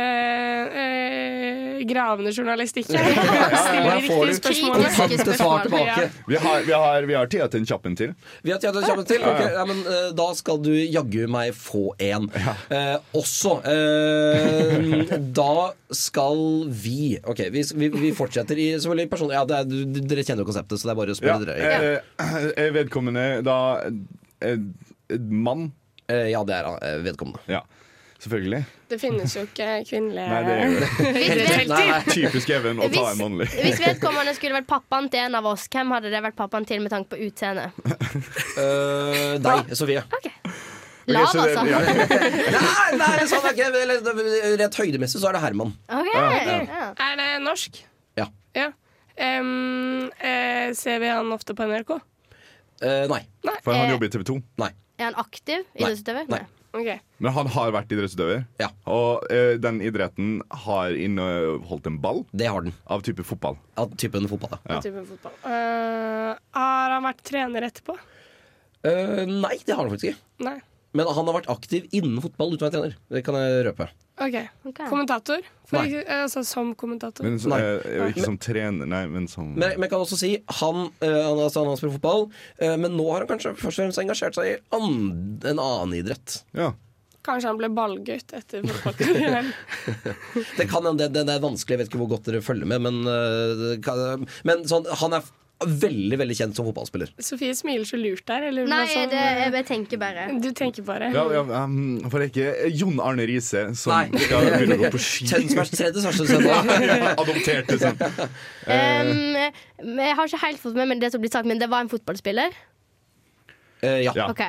eh, 0.80 1.84
gravende 1.90 2.32
journalistikk. 2.36 2.88
Jeg 2.94 3.04
stiller 3.04 3.96
riktige 4.00 4.36
spørsmål. 4.40 4.84
kontante 4.84 5.34
svar 5.38 5.64
tilbake. 5.66 6.08
Vi 6.28 6.36
har, 6.36 6.62
vi, 6.68 6.72
har, 6.74 7.02
vi 7.10 7.14
har 7.18 7.26
tida 7.32 7.48
til 7.52 7.60
en 7.64 7.68
kjappen 7.70 7.96
til. 8.00 8.16
Vi 8.44 8.52
har 8.54 8.60
tida 8.64 8.74
til 8.80 9.04
til. 9.10 9.24
Ok, 9.28 9.42
ja, 9.54 9.66
men 9.70 9.84
eh, 9.88 10.10
Da 10.20 10.28
skal 10.38 10.60
du 10.64 10.72
jaggu 10.72 11.28
meg 11.32 11.54
få 11.58 11.90
en. 12.00 12.30
Eh, 12.70 12.96
også 13.18 13.58
eh, 13.66 13.89
Da 15.36 15.72
skal 15.96 16.42
vi 16.70 17.18
Ok, 17.24 17.40
vi, 17.54 17.64
vi, 17.76 17.90
vi 17.94 18.12
fortsetter 18.16 18.58
i 18.60 18.70
selvfølgelig 18.78 19.10
person... 19.12 19.32
Ja, 19.34 19.44
det 19.50 19.60
er, 19.64 19.64
dere 20.10 20.24
kjenner 20.26 20.44
jo 20.46 20.50
konseptet, 20.52 20.80
så 20.82 20.90
det 20.90 20.94
er 20.96 21.00
bare 21.02 21.14
å 21.14 21.18
Ja, 21.18 21.20
spørre 21.20 21.50
dere. 21.50 21.92
eh, 22.20 22.48
er 22.66 22.72
vedkommende 22.76 23.26
da 23.46 23.58
eh, 23.86 24.56
eh, 25.12 25.20
mann? 25.30 25.70
Eh, 26.10 26.30
ja, 26.34 26.42
det 26.48 26.56
er 26.58 26.70
han, 26.72 26.80
eh, 26.86 26.98
vedkommende. 27.06 27.44
Ja. 27.52 27.64
Selvfølgelig. 28.20 28.66
Det 28.92 28.98
finnes 29.00 29.32
jo 29.32 29.46
ikke 29.46 29.66
kvinnelige 29.88 30.26
Nei, 30.28 30.40
det 30.44 30.52
er 30.52 30.66
jo 30.66 30.80
det. 30.82 31.12
idrettshelter. 31.24 32.10
Typisk 32.12 32.50
Even 32.52 32.82
å 32.84 32.90
ta 32.92 33.04
en 33.14 33.22
mannlig. 33.22 33.48
Hvis 33.54 33.80
vedkommende 33.80 34.34
skulle 34.36 34.58
vært 34.58 34.68
pappaen 34.68 35.08
til 35.14 35.24
en 35.24 35.38
av 35.40 35.48
oss, 35.54 35.70
hvem 35.72 35.94
hadde 35.96 36.12
det 36.12 36.20
vært 36.26 36.36
pappaen 36.36 36.68
til 36.68 36.84
med 36.84 36.92
tanke 36.92 37.14
på 37.14 37.22
utseende? 37.30 37.70
Uh, 38.60 39.38
deg, 39.40 39.72
Sofie. 39.80 40.04
Lav, 41.10 41.30
okay, 41.30 41.54
det- 41.54 41.58
altså. 41.58 41.70
ja. 41.70 41.80
Nei, 42.70 42.98
nei, 43.00 43.08
det 43.16 43.24
er 43.24 43.32
sånn, 43.32 43.48
ok, 43.50 43.62
rett 44.62 44.78
høydemessig 44.82 45.22
så 45.22 45.32
er 45.32 45.38
det 45.38 45.42
Herman. 45.48 45.74
Okay. 45.88 46.14
Ja. 46.14 46.60
ja. 46.68 46.92
Er 47.08 47.18
det 47.20 47.30
norsk? 47.46 47.82
Ja. 48.20 48.30
Ja. 48.58 48.70
Um, 49.20 50.08
eh, 50.24 50.70
ser 50.80 51.02
vi 51.04 51.10
han 51.12 51.34
ofte 51.36 51.56
på 51.58 51.68
NRK? 51.68 51.98
Uh, 52.80 53.04
nei. 53.12 53.24
For 53.66 53.76
han 53.76 53.92
jobber 53.92 54.08
i 54.08 54.14
TV 54.14 54.24
2. 54.30 54.38
Nei. 54.64 54.72
Er 55.00 55.10
han 55.10 55.20
aktiv 55.20 55.66
idrettsutøver? 55.76 56.30
Nei. 56.32 56.46
Okay. 56.70 57.00
Men 57.18 57.34
han 57.34 57.48
har 57.50 57.72
vært 57.74 57.90
idrettsutøver, 57.96 58.44
og 58.94 59.24
eh, 59.34 59.56
den 59.58 59.80
idretten 59.82 60.36
har 60.68 60.94
inneholdt 60.94 61.88
en 61.90 61.98
ball. 62.04 62.22
Det 62.30 62.46
har 62.46 62.62
den 62.62 62.76
Av 62.94 63.02
type 63.06 63.26
fotball. 63.26 63.58
Av 63.82 63.96
typen 63.98 64.28
fotball, 64.30 64.54
ja. 64.54 64.76
Ja. 64.76 64.82
Typen 64.86 65.08
fotball. 65.10 65.34
Uh, 65.42 66.38
har 66.54 66.94
han 66.94 67.08
vært 67.08 67.24
trener 67.26 67.66
etterpå? 67.72 67.98
Uh, 68.86 69.26
nei, 69.26 69.56
det 69.66 69.74
har 69.74 69.82
han 69.82 69.96
faktisk 69.96 70.12
ikke. 70.12 70.22
Nei. 70.46 70.60
Men 70.98 71.06
han 71.06 71.28
har 71.30 71.36
vært 71.36 71.50
aktiv 71.54 71.86
innen 71.94 72.18
fotball 72.24 72.56
uten 72.56 72.64
å 72.66 72.70
være 72.70 72.76
trener. 72.76 72.96
Det 73.14 73.22
kan 73.26 73.36
jeg 73.38 73.66
røpe. 73.68 73.86
Ok. 74.20 74.38
Kommentator? 74.90 75.44
For, 75.70 75.78
Nei. 75.78 75.92
ikke- 75.92 76.16
altså, 76.26 76.44
som 76.46 76.74
kommentator? 76.76 77.24
Men 77.24 77.38
så, 77.40 77.50
Nei. 77.54 77.60
eh, 77.62 78.10
ikke 78.10 78.26
som 78.26 78.38
trener, 78.42 78.88
nei, 78.90 79.06
men 79.08 79.28
som 79.28 79.54
Men, 79.54 79.70
men 79.78 79.86
jeg 79.86 79.90
kan 79.92 80.00
også 80.02 80.18
si 80.18 80.32
han, 80.60 80.92
eh, 81.00 81.08
han, 81.14 81.38
altså, 81.38 81.64
han 81.68 81.78
spiller 81.78 82.00
fotball, 82.00 82.32
eh, 82.58 82.76
men 82.76 82.98
nå 82.98 83.06
har 83.12 83.20
han 83.26 83.28
kanskje 83.32 83.54
først 83.56 83.80
og 83.80 83.86
fremst 83.86 84.02
engasjert 84.02 84.36
seg 84.36 84.46
i 84.50 84.58
an, 84.76 85.40
en 85.46 85.60
annen 85.60 85.94
idrett. 85.94 86.42
Ja. 86.58 86.74
Kanskje 87.24 87.52
han 87.52 87.58
ble 87.60 87.70
ballgutt 87.70 88.34
etter 88.34 88.64
fotballkarrieren? 88.66 89.54
Det 90.58 90.68
kan 90.70 90.84
hende, 90.90 91.06
det, 91.12 91.26
det 91.28 91.36
er 91.36 91.44
vanskelig, 91.46 91.78
jeg 91.78 91.82
vet 91.84 91.92
ikke 91.94 92.02
hvor 92.02 92.14
godt 92.18 92.26
dere 92.32 92.42
følger 92.42 92.66
med, 92.66 92.82
men, 92.82 93.02
eh, 93.06 93.78
det 93.78 94.30
men 94.44 94.66
sånn, 94.66 94.90
han 95.04 95.14
er 95.20 95.24
veldig 95.60 96.18
veldig 96.22 96.36
kjent 96.38 96.56
som 96.56 96.68
fotballspiller. 96.70 97.10
Sofie 97.24 97.56
smiler 97.58 97.88
så 97.88 97.98
lurt 98.00 98.24
der. 98.30 98.46
Eller 98.48 98.68
Nei, 98.70 98.86
sånn, 98.94 99.10
det, 99.12 99.24
jeg 99.42 99.54
bare 99.56 99.68
tenker 99.68 100.00
bare. 100.02 100.28
Du 100.40 100.50
tenker 100.56 100.86
bare. 100.88 101.10
Ja, 101.16 101.26
ja, 101.36 101.44
um, 101.66 102.00
for 102.08 102.22
det 102.22 102.30
er 102.30 102.32
ikke 102.32 102.72
Jon 102.80 103.02
Arne 103.04 103.28
Riise 103.28 103.66
som 103.80 103.92
Nei. 103.92 104.22
skal 104.24 104.48
begynne 104.54 104.78
å 104.78 104.84
gå 104.86 104.94
på 104.96 105.02
ski. 105.04 105.28
Tønsbergs 105.34 105.74
tredje 105.76 106.06
største 106.06 106.30
sønn. 106.32 106.48
Ja, 106.48 107.14
Adopterte 107.16 107.80
sønn. 107.82 108.06
Eh, 108.68 108.78
Um, 109.00 109.96
jeg 109.98 110.16
har 110.16 110.28
ikke 110.28 110.40
helt 110.44 110.60
fått 110.62 110.76
med 110.78 110.90
meg 110.92 111.02
det 111.02 111.10
som 111.14 111.22
blir 111.24 111.32
sagt, 111.32 111.48
men 111.48 111.60
det 111.62 111.70
var 111.72 111.84
en 111.86 111.90
fotballspiller? 111.92 112.56
Uh, 113.84 114.00
ja. 114.04 114.14
Ok. 114.28 114.44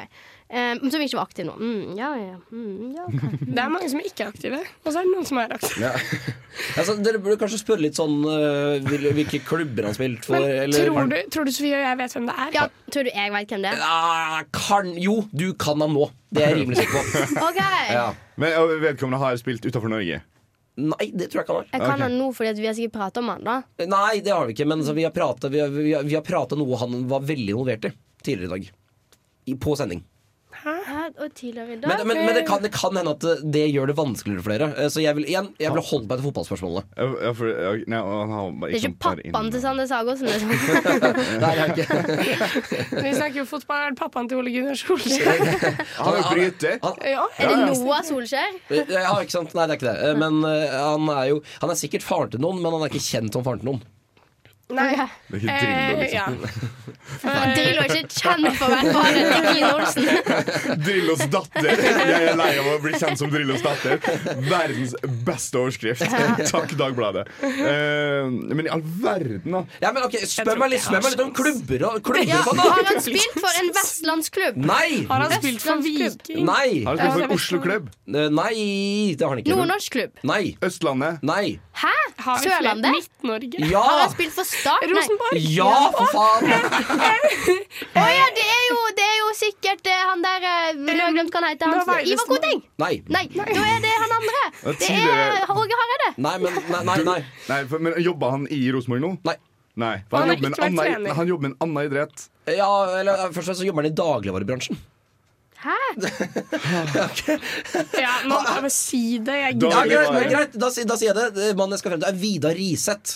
Um, 0.50 0.90
som 0.90 0.98
ikke 0.98 1.14
var 1.14 1.28
aktiv 1.28 1.46
nå. 1.46 1.52
Mm, 1.60 1.92
ja, 1.94 2.08
ja. 2.18 2.36
Mm, 2.50 2.94
ja 2.96 3.04
okay. 3.06 3.36
Det 3.54 3.60
er 3.62 3.68
mange 3.70 3.86
som 3.92 4.00
ikke 4.02 4.24
er 4.24 4.32
aktive, 4.32 4.58
og 4.82 4.88
så 4.90 4.98
er 4.98 5.06
det 5.06 5.12
noen 5.12 5.28
som 5.28 5.38
er 5.38 5.54
aktive. 5.54 5.90
Ja. 5.90 5.92
Altså, 6.80 6.96
dere 6.98 7.20
burde 7.22 7.36
kanskje 7.38 7.60
spørre 7.60 7.84
litt 7.84 7.94
sånn 7.96 8.16
uh, 8.26 8.82
hvil- 8.82 9.12
hvilke 9.14 9.38
klubber 9.46 9.86
han 9.86 9.94
spilte 9.94 10.24
spilt 10.24 10.26
for. 10.26 10.42
Men 10.42 10.64
eller- 10.64 10.90
tror 10.90 11.12
du, 11.12 11.14
tror 11.30 11.46
du 11.46 11.52
Sofie 11.54 11.78
og 11.78 11.84
jeg 11.86 11.98
vet 12.00 12.16
hvem 12.16 12.26
det 12.26 12.34
er? 12.34 12.50
Ja, 12.56 12.64
tror 12.90 13.06
du 13.06 13.10
jeg 13.12 13.32
vet 13.36 13.54
hvem 13.54 13.62
det 13.62 13.70
er? 13.70 13.84
Ja, 13.84 14.40
kan, 14.58 14.90
jo, 14.98 15.14
du 15.30 15.46
kan 15.54 15.86
han 15.86 15.94
nå. 15.94 16.10
Det 16.34 16.42
er 16.42 16.52
jeg 16.52 16.60
rimelig 16.64 16.82
sikker 16.82 16.98
på. 16.98 17.22
okay. 17.48 17.94
Ja. 17.94 18.04
Men 18.42 18.74
vedkommende 18.82 19.22
har 19.22 19.38
spilt 19.38 19.64
utenfor 19.66 19.94
Norge. 19.94 20.20
Nei, 20.80 21.10
det 21.14 21.30
tror 21.30 21.40
jeg 21.40 21.46
ikke 21.46 21.54
han 21.54 21.62
har. 21.62 21.70
Jeg 21.70 21.80
kan 21.80 21.94
okay. 21.94 22.04
han 22.08 22.18
nå 22.18 22.28
fordi 22.34 22.50
at 22.50 22.60
vi 22.60 22.68
har 22.68 22.76
sikkert 22.78 22.98
pratet 22.98 23.22
om 23.22 23.32
han 23.32 23.46
da. 23.46 23.56
Nei, 23.86 24.20
det 24.26 24.34
har 24.34 24.50
vi 24.50 24.58
ikke, 24.58 24.68
men 24.70 24.82
så 24.86 24.94
vi 24.96 25.06
har 25.06 25.14
pratet 25.14 26.58
noe 26.58 26.82
han 26.82 27.02
var 27.10 27.26
veldig 27.26 27.54
involvert 27.54 27.90
i 27.90 27.94
tidligere 28.26 28.50
i 28.50 28.54
dag. 28.56 28.70
I, 29.50 29.56
på 29.60 29.78
sending. 29.78 30.02
Og 31.18 31.32
tidligere 31.34 31.74
i 31.74 31.80
dag? 31.80 31.88
Men, 31.90 32.06
men, 32.08 32.20
men 32.26 32.34
det, 32.38 32.44
kan, 32.48 32.62
det 32.62 32.70
kan 32.74 32.94
hende 32.96 33.10
at 33.16 33.24
det- 33.52 33.66
gjør 33.74 33.90
det 33.90 33.96
vanskeligere 33.98 34.42
for 34.44 34.52
dere. 34.54 34.68
Eh, 34.78 34.88
Så 34.92 35.02
jeg 35.02 35.14
vil, 35.16 35.24
igjen, 35.28 35.48
jeg 35.60 35.72
vil 35.74 35.82
holde 35.82 36.06
meg 36.08 36.20
til 36.20 36.26
fotballspørsmålene. 36.28 36.82
Ja, 37.26 37.32
for, 37.36 37.50
ja, 37.50 37.72
nei, 37.92 38.00
han 38.00 38.32
har 38.36 38.50
bare 38.62 38.70
Det 38.70 38.78
er 38.80 38.88
ikke 38.88 39.00
pappaen 39.04 39.50
til 39.54 39.60
Sander 39.64 39.86
Sagosen, 39.90 40.30
liksom. 40.30 40.48
Nei, 41.44 41.52
det 41.76 41.86
er. 41.86 43.02
Vi 43.04 43.14
snakker 43.18 43.40
jo 43.42 43.46
fotball. 43.50 43.84
Er 43.86 43.94
det 43.94 44.00
pappaen 44.00 44.28
til 44.30 44.40
Ole 44.42 44.52
Gunnar 44.54 44.78
Solskjær? 44.80 45.44
Han 46.00 46.12
er 46.14 46.20
jo 46.20 46.26
bryter. 46.32 46.78
Ja. 47.10 47.26
Er 47.38 47.54
det 47.54 47.60
Noah 47.80 48.02
Solskjær? 48.06 48.58
Ja, 48.70 49.14
ikke 49.20 49.34
sant? 49.38 49.54
Nei, 49.58 49.66
det 49.70 49.76
er 49.76 49.80
ikke 49.80 49.90
det. 49.92 50.10
Eh, 50.10 50.18
Men 50.20 50.42
eh, 50.46 50.76
han 50.80 51.08
er 51.14 51.24
jo 51.34 51.40
Han 51.62 51.70
er 51.72 51.78
sikkert 51.80 52.04
faren 52.06 52.30
til 52.34 52.42
noen, 52.42 52.60
men 52.62 52.72
han 52.76 52.84
er 52.86 52.92
ikke 52.92 53.02
kjent 53.06 53.32
som 53.36 53.44
faren 53.46 53.62
til 53.62 53.72
noen. 53.74 53.82
Nei. 54.70 54.90
Det 55.30 55.36
er 55.36 55.40
ikke 55.40 55.56
Drillo, 55.60 55.90
Eh, 55.90 56.00
liksom. 56.00 56.14
ja. 56.14 56.26
Drillo 57.54 57.82
er 57.82 57.90
ikke 57.90 58.20
kjent 58.20 58.56
for 58.58 58.66
å 58.66 58.70
være 58.70 58.92
faren 58.94 59.16
til 59.30 59.46
Kine 59.50 59.70
Olsen. 59.74 60.08
Drillos 60.86 61.22
datter. 61.32 61.68
Jeg 61.70 62.28
er 62.30 62.36
lei 62.38 62.50
av 62.60 62.68
å 62.70 62.76
bli 62.84 62.92
kjent 63.00 63.18
som 63.20 63.32
Drillos 63.32 63.62
datter. 63.64 63.98
Verdens 64.46 64.94
beste 65.26 65.58
overskrift. 65.60 66.04
Takk, 66.50 66.74
Dagbladet. 66.78 67.26
Eh, 67.42 68.30
men 68.30 68.66
i 68.68 68.70
all 68.72 68.84
verden, 69.02 69.56
da. 69.58 69.64
Ja, 69.82 69.90
men 69.96 70.06
ok, 70.06 70.18
Spør 70.30 70.60
meg 70.62 70.74
litt, 70.76 70.84
spør 70.86 71.02
meg 71.02 71.14
litt 71.16 71.24
om 71.24 71.32
klubber 71.36 71.86
og 71.90 71.98
klubber 72.06 72.30
Ja, 72.30 72.42
har 72.46 72.84
han 72.92 73.02
spilt 73.02 73.36
for 73.40 73.60
en 73.62 73.72
vestlandsklubb? 73.76 74.60
Nei! 74.70 75.02
Har 75.10 75.24
han 75.26 75.34
spilt 75.40 75.64
for 75.66 75.82
Viking? 75.84 76.44
Nei! 76.46 76.84
Har 76.86 77.00
han 77.00 77.16
spilt 77.16 77.26
for 77.26 77.36
Oslo 77.40 77.62
klubb? 77.64 77.90
Eh, 78.10 78.28
Nei, 78.30 78.54
det 79.18 79.26
har 79.26 79.34
han 79.34 79.42
ikke. 79.42 79.56
Nordnorsk 79.56 79.96
klubb? 79.98 80.22
Nei. 80.30 80.42
Østlandet? 80.66 81.24
Nei. 81.26 81.58
Hæ? 81.80 81.92
Sørlandet? 82.44 82.92
Midt-Norge? 82.98 83.62
Ja! 83.70 83.80
Har 83.82 84.02
han 84.04 84.12
spilt 84.14 84.34
for 84.36 84.44
Start? 84.60 84.82
Nei. 84.84 84.92
Rosenborg? 84.94 85.34
Ja, 85.56 85.74
for 85.96 86.06
faen! 86.14 86.44
Å 88.00 88.02
ja, 88.12 88.26
det 88.36 88.44
er 88.46 88.64
jo, 88.68 88.78
det 88.98 89.04
er 89.06 89.16
jo 89.20 89.28
sikkert 89.38 89.84
eh, 89.90 90.00
han 90.10 90.20
der 90.24 90.40
eh, 90.46 90.68
Nå 90.78 90.88
har 90.92 90.98
jeg 91.06 91.14
glemt 91.16 91.32
hva 91.34 91.38
han 91.42 91.48
heter. 91.52 91.66
Han, 91.72 91.78
Veilesen. 91.88 92.12
Ivar 92.16 92.26
Koteng! 92.34 92.60
Nei. 92.84 92.94
Nei, 93.16 93.24
da 93.36 93.42
er 93.66 93.78
det 93.86 93.94
han 94.04 94.12
andre. 94.18 94.40
Ja, 94.60 94.64
Det 94.64 94.70
er 94.70 94.74
tidligere- 94.84 95.46
Åge 95.64 95.74
Hareide. 95.82 96.08
Nei, 96.26 96.36
men 96.44 96.50
Nei, 96.70 96.82
nei. 96.90 96.98
nei. 97.10 97.20
Nei, 97.48 97.60
for, 97.70 97.76
men 97.86 97.90
Jobber 98.04 98.28
han 98.36 98.42
i 98.52 98.54
Rosenborg 98.74 99.02
nå? 99.06 99.10
Nei. 99.30 99.36
Nei, 99.80 99.96
for 100.10 100.16
Han 100.18 100.20
han, 100.20 100.28
har 100.28 100.34
jobber 100.36 100.42
med 100.42 100.48
ikke 100.58 100.66
en 100.66 100.74
vært 100.76 100.84
annen, 100.90 101.00
trener. 101.00 101.14
han 101.20 101.26
jobber 101.30 101.44
med 101.46 101.52
en 101.54 101.60
annen 101.64 101.80
idrett. 101.88 102.16
Ja, 102.50 102.70
eller 103.00 103.12
eh, 103.14 103.18
Først 103.30 103.38
og 103.38 103.44
fremst 103.50 103.60
så 103.62 103.66
jobber 103.70 103.80
han 103.86 103.92
i 103.92 103.96
dagligvarebransjen. 104.02 104.76
Hæ? 105.60 105.78
Ja, 108.00 108.12
nå, 108.28 108.36
bare 108.46 108.70
si 108.72 109.18
det. 109.24 109.34
Jeg 109.40 109.42
Ja, 109.42 109.50
gidder 109.56 109.70
greit, 109.70 109.92
ikke 109.92 110.12
mer. 110.14 110.28
greit 110.34 110.52
da, 110.56 110.68
da 110.92 110.96
sier 111.00 111.10
jeg 111.12 111.16
det. 111.36 111.48
Mannen 111.58 111.74
jeg 111.76 111.80
skal 111.82 111.92
frem 111.94 112.02
til, 112.04 112.10
er 112.10 112.16
Vidar 112.20 112.54
Riseth. 112.58 113.10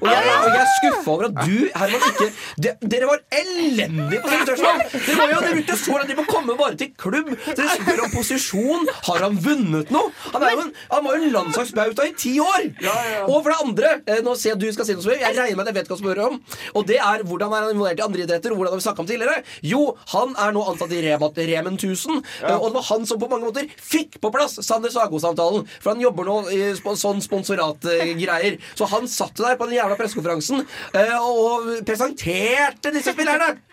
Og 0.00 0.08
jeg, 0.08 0.30
og 0.32 0.48
jeg 0.48 0.60
er 0.60 0.70
skuffa 0.78 1.12
over 1.12 1.26
at 1.28 1.38
du, 1.44 1.56
Herman, 1.76 2.04
ikke 2.10 2.28
de, 2.64 2.72
Dere 2.92 3.08
var 3.10 3.20
elendige 3.36 4.20
på 4.22 4.30
Sølvtørsdag! 4.32 4.84
Dere 4.94 5.16
var 5.18 5.32
jo 5.34 5.40
dere 5.44 5.56
brukte 5.58 5.76
så 5.80 5.96
langt, 5.98 6.10
de 6.10 6.16
må 6.18 6.24
komme 6.28 6.56
bare 6.58 6.78
til 6.80 6.90
klubb. 7.00 7.28
Dere 7.46 7.74
spør 7.76 8.02
om 8.06 8.12
posisjon. 8.14 8.88
Har 9.08 9.24
han 9.26 9.36
vunnet 9.44 9.92
noe? 9.92 10.12
Han, 10.32 10.46
er 10.46 10.54
jo 10.54 10.62
en, 10.64 10.72
han 10.94 11.04
var 11.04 11.18
jo 11.18 11.28
en 11.28 11.34
landslagsbauta 11.36 12.06
i 12.08 12.14
ti 12.18 12.34
år! 12.42 12.70
Og 13.26 13.36
for 13.36 13.50
det 13.52 13.58
andre, 13.66 13.92
eh, 14.06 14.22
nå 14.24 14.34
ser 14.40 14.52
jeg 14.52 14.58
at 14.58 14.64
du 14.64 14.68
skal 14.76 14.88
si 14.88 14.96
noe 14.96 15.04
som 15.04 15.14
jeg 15.14 15.36
regner 15.36 15.58
med 15.58 15.66
at 15.66 15.72
jeg 15.72 15.78
vet 15.80 15.92
hva 15.92 15.98
du 15.98 16.02
spør 16.04 16.22
om. 16.28 16.40
Og 16.80 16.88
det 16.88 16.98
er 17.00 17.26
hvordan 17.28 17.52
er 17.52 17.66
han 17.66 17.74
involvert 17.74 18.00
i 18.00 18.06
andre 18.06 18.24
idretter, 18.24 18.54
og 18.54 18.60
hvordan 18.60 18.74
har 18.76 18.80
vi 18.80 18.86
snakka 18.86 19.04
om 19.04 19.10
tidligere? 19.10 19.44
Jo, 19.66 19.82
han 20.14 20.34
er 20.40 20.56
nå 20.56 20.64
ansatt 20.72 20.96
i 20.96 21.02
Remat, 21.04 21.42
Remen 21.52 21.76
1000, 21.76 22.22
eh, 22.46 22.56
og 22.56 22.70
det 22.70 22.78
var 22.80 22.88
han 22.90 23.06
som 23.08 23.20
på 23.20 23.30
mange 23.30 23.50
måter 23.50 23.68
fikk 23.76 24.20
på 24.22 24.32
plass 24.34 24.56
Sander 24.64 24.92
Sago-samtalen. 24.94 25.68
For 25.80 25.92
han 25.92 26.02
jobber 26.02 26.28
nå 26.28 26.38
i 26.56 26.60
sånn 26.80 27.20
sponsoratgreier. 27.24 28.58
Så 28.78 28.88
han 28.90 29.08
satt 29.10 29.36
der 29.40 29.58
på 29.60 29.68
den 29.68 29.78
jævla 29.78 29.89
pressekonferansen 29.98 30.62
eh, 30.94 31.16
og 31.18 31.70
presenterte 31.86 32.94
disse 32.94 33.16
spillerne. 33.16 33.56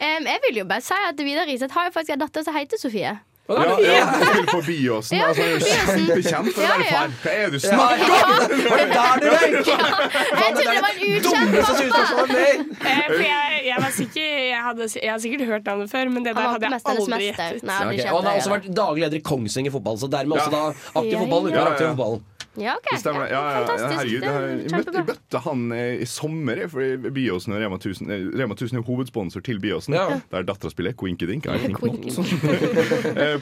Um, 0.00 0.24
jeg 0.24 0.38
vil 0.46 0.56
jo 0.62 0.64
bare 0.64 0.80
si 0.80 0.96
at 0.96 1.18
Vidar 1.20 1.44
Riseth 1.44 1.74
har 1.76 1.90
jo 1.90 1.92
faktisk 1.92 2.14
en 2.14 2.22
datter 2.22 2.46
som 2.46 2.54
heter 2.56 2.80
Sofie. 2.80 3.10
Ja, 3.50 3.80
ja, 3.80 4.04
han 4.04 4.26
spiller 4.26 4.52
på 4.52 4.62
Byåsen. 4.66 5.18
Ja, 5.18 5.26
altså, 5.28 5.42
kjempekjent 5.42 6.58
Ja, 6.62 6.74
ja. 6.86 7.00
Hva 7.22 7.32
er 7.34 7.50
det 7.50 7.58
du 7.58 7.60
snakker 7.64 8.12
om?! 8.14 8.52
Var 8.70 8.78
det 8.80 8.86
der 8.94 9.22
du 9.22 9.26
røyk? 9.34 9.70
Jeg 10.40 10.52
trodde 10.54 10.70
det 10.70 10.82
var 10.86 10.92
en 10.94 11.02
ukjent 11.10 11.56
pappa. 11.66 12.20
Eh, 12.90 13.00
for 13.06 13.20
jeg, 13.20 13.60
jeg 13.66 13.76
var 13.82 13.90
sikker 13.92 14.22
jeg, 14.24 14.60
hadde, 14.64 14.86
jeg 15.02 15.10
har 15.10 15.18
sikkert 15.20 15.42
hørt 15.50 15.66
navnet 15.68 15.90
før, 15.90 16.08
men 16.14 16.24
det 16.24 16.32
der 16.36 16.48
hadde 16.54 16.70
jeg 16.70 16.80
aldri 16.94 17.26
gjettet. 17.26 17.64
Ja, 17.66 18.14
han 18.14 18.28
har 18.28 18.38
også 18.38 18.50
ja. 18.50 18.54
vært 18.56 18.68
daglig 18.76 19.04
leder 19.04 19.18
i 19.18 19.22
Kongsvinger 19.26 19.74
fotball, 19.74 19.98
så 20.00 20.08
dermed 20.10 20.38
også 20.38 20.52
da 20.54 20.62
aktiv 20.70 21.12
Ja, 21.12 21.20
fotball. 21.20 21.50
ja. 21.50 21.52
Ikke 21.52 21.66
aktiv 21.74 21.90
fotball. 21.90 22.16
Ja, 22.58 22.72
ok. 22.74 22.88
Det 22.90 22.98
stemmer. 22.98 23.28
Ja, 23.30 23.40
ja, 23.46 23.60
ja, 23.62 23.88
herregud, 23.94 24.20
Det 24.20 24.26
jeg, 24.26 24.34
er 24.34 24.48
møtte, 24.50 24.70
kjempebra. 24.70 24.94
jeg 24.98 25.06
møtte 25.06 25.38
han 25.44 25.60
i 26.02 26.06
sommer, 26.10 26.62
for 26.72 27.10
Byåsen 27.14 27.54
og 27.54 27.60
Rema 27.62 27.76
1000 27.78 28.10
eh, 28.10 28.24
Rema 28.40 28.56
1000 28.58 28.80
er 28.80 28.86
hovedsponsor 28.88 29.44
til 29.46 29.60
Byåsen. 29.62 29.94
Ja. 29.94 30.18
Der 30.32 30.42
dattera 30.48 30.70
spiller. 30.72 30.92
Quinkydink. 30.98 31.46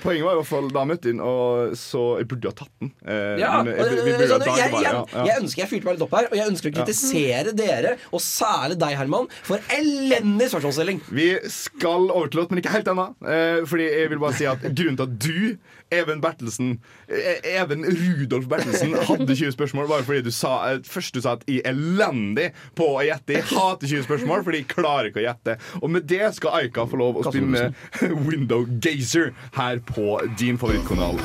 Poenget 0.02 0.24
var 0.24 0.32
i 0.34 0.38
hvert 0.38 0.48
fall 0.48 0.68
da 0.72 0.82
jeg 0.82 0.90
møtte 0.92 1.12
inn, 1.12 1.20
og 1.24 1.72
så 1.78 2.02
jeg 2.20 2.28
burde 2.30 2.50
ha 2.50 2.56
tatt 2.58 2.74
den. 2.82 2.92
Ja, 3.40 3.62
men 3.62 3.72
jeg- 3.74 4.04
vi 4.04 4.12
burde 4.12 4.28
sånn, 4.28 4.44
jeg, 4.44 4.56
jeg, 4.58 4.82
ja, 4.84 4.92
ja. 5.12 5.24
jeg 5.30 5.42
ønsker 5.42 5.62
jeg 5.64 5.70
fyrte 5.72 5.84
meg 5.88 5.96
litt 5.98 6.04
opp 6.06 6.14
her, 6.18 6.28
og 6.30 6.36
jeg 6.38 6.46
ønsker 6.52 6.70
å 6.70 6.76
kritisere 6.78 7.52
dere, 7.56 7.94
og 8.12 8.20
særlig 8.20 8.78
deg, 8.78 8.96
Herman, 8.98 9.28
for 9.42 9.58
elendig 9.74 10.50
spørsmålsstilling. 10.52 11.00
Vi 11.10 11.28
skal 11.48 12.10
over 12.10 12.28
til 12.28 12.42
låt, 12.42 12.50
men 12.52 12.62
ikke 12.62 12.72
helt 12.76 12.88
ennå. 12.92 13.08
Eh, 13.24 13.64
fordi 13.68 13.88
jeg 13.88 14.10
vil 14.12 14.18
bare 14.22 14.34
si 14.38 14.44
at 14.48 14.60
grunnen 14.68 14.96
til 15.00 15.08
at 15.08 15.18
du, 15.18 15.58
Even 15.90 16.20
Bertelsen 16.20 16.80
eh, 17.08 17.40
Even 17.60 17.84
Rudolf 17.84 18.48
Bertelsen, 18.48 18.94
hadde 19.08 19.36
20 19.36 19.52
spørsmål, 19.52 19.88
bare 19.88 20.04
fordi 20.04 20.22
du 20.26 20.30
sa 20.34 20.72
eh, 20.72 20.82
først 20.84 21.14
du 21.16 21.22
sa 21.24 21.36
at 21.38 21.46
jeg 21.48 21.62
er 21.64 21.72
elendig 21.72 22.50
på 22.78 22.90
å 22.96 23.04
gjette. 23.06 23.38
Jeg 23.38 23.48
hater 23.52 23.88
20 23.88 24.06
spørsmål 24.08 24.44
fordi 24.46 24.62
jeg 24.62 24.70
klarer 24.72 25.10
ikke 25.10 25.22
å 25.22 25.26
gjette. 25.28 25.56
Og 25.82 25.90
med 25.96 26.08
det 26.10 26.34
skal 26.36 26.60
Aika 26.62 26.86
få 26.88 27.00
lov 27.00 27.20
å 27.22 27.26
spille 27.28 27.70
Window 28.28 28.66
Gazer 28.84 29.32
her 29.56 29.80
på 29.88 30.18
din 30.38 30.60
favorittkanal. 30.60 31.20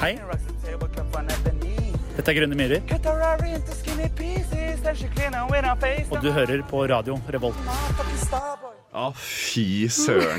Hei. 0.00 0.14
Dette 2.14 2.30
er 2.30 2.36
Grønne 2.38 2.58
myrer. 2.58 2.80
Og 6.10 6.18
du 6.22 6.30
hører 6.32 6.62
på 6.70 6.86
radio 6.86 7.18
Revolt. 7.34 8.83
Å, 8.94 9.08
fy 9.18 9.88
søren. 9.90 10.38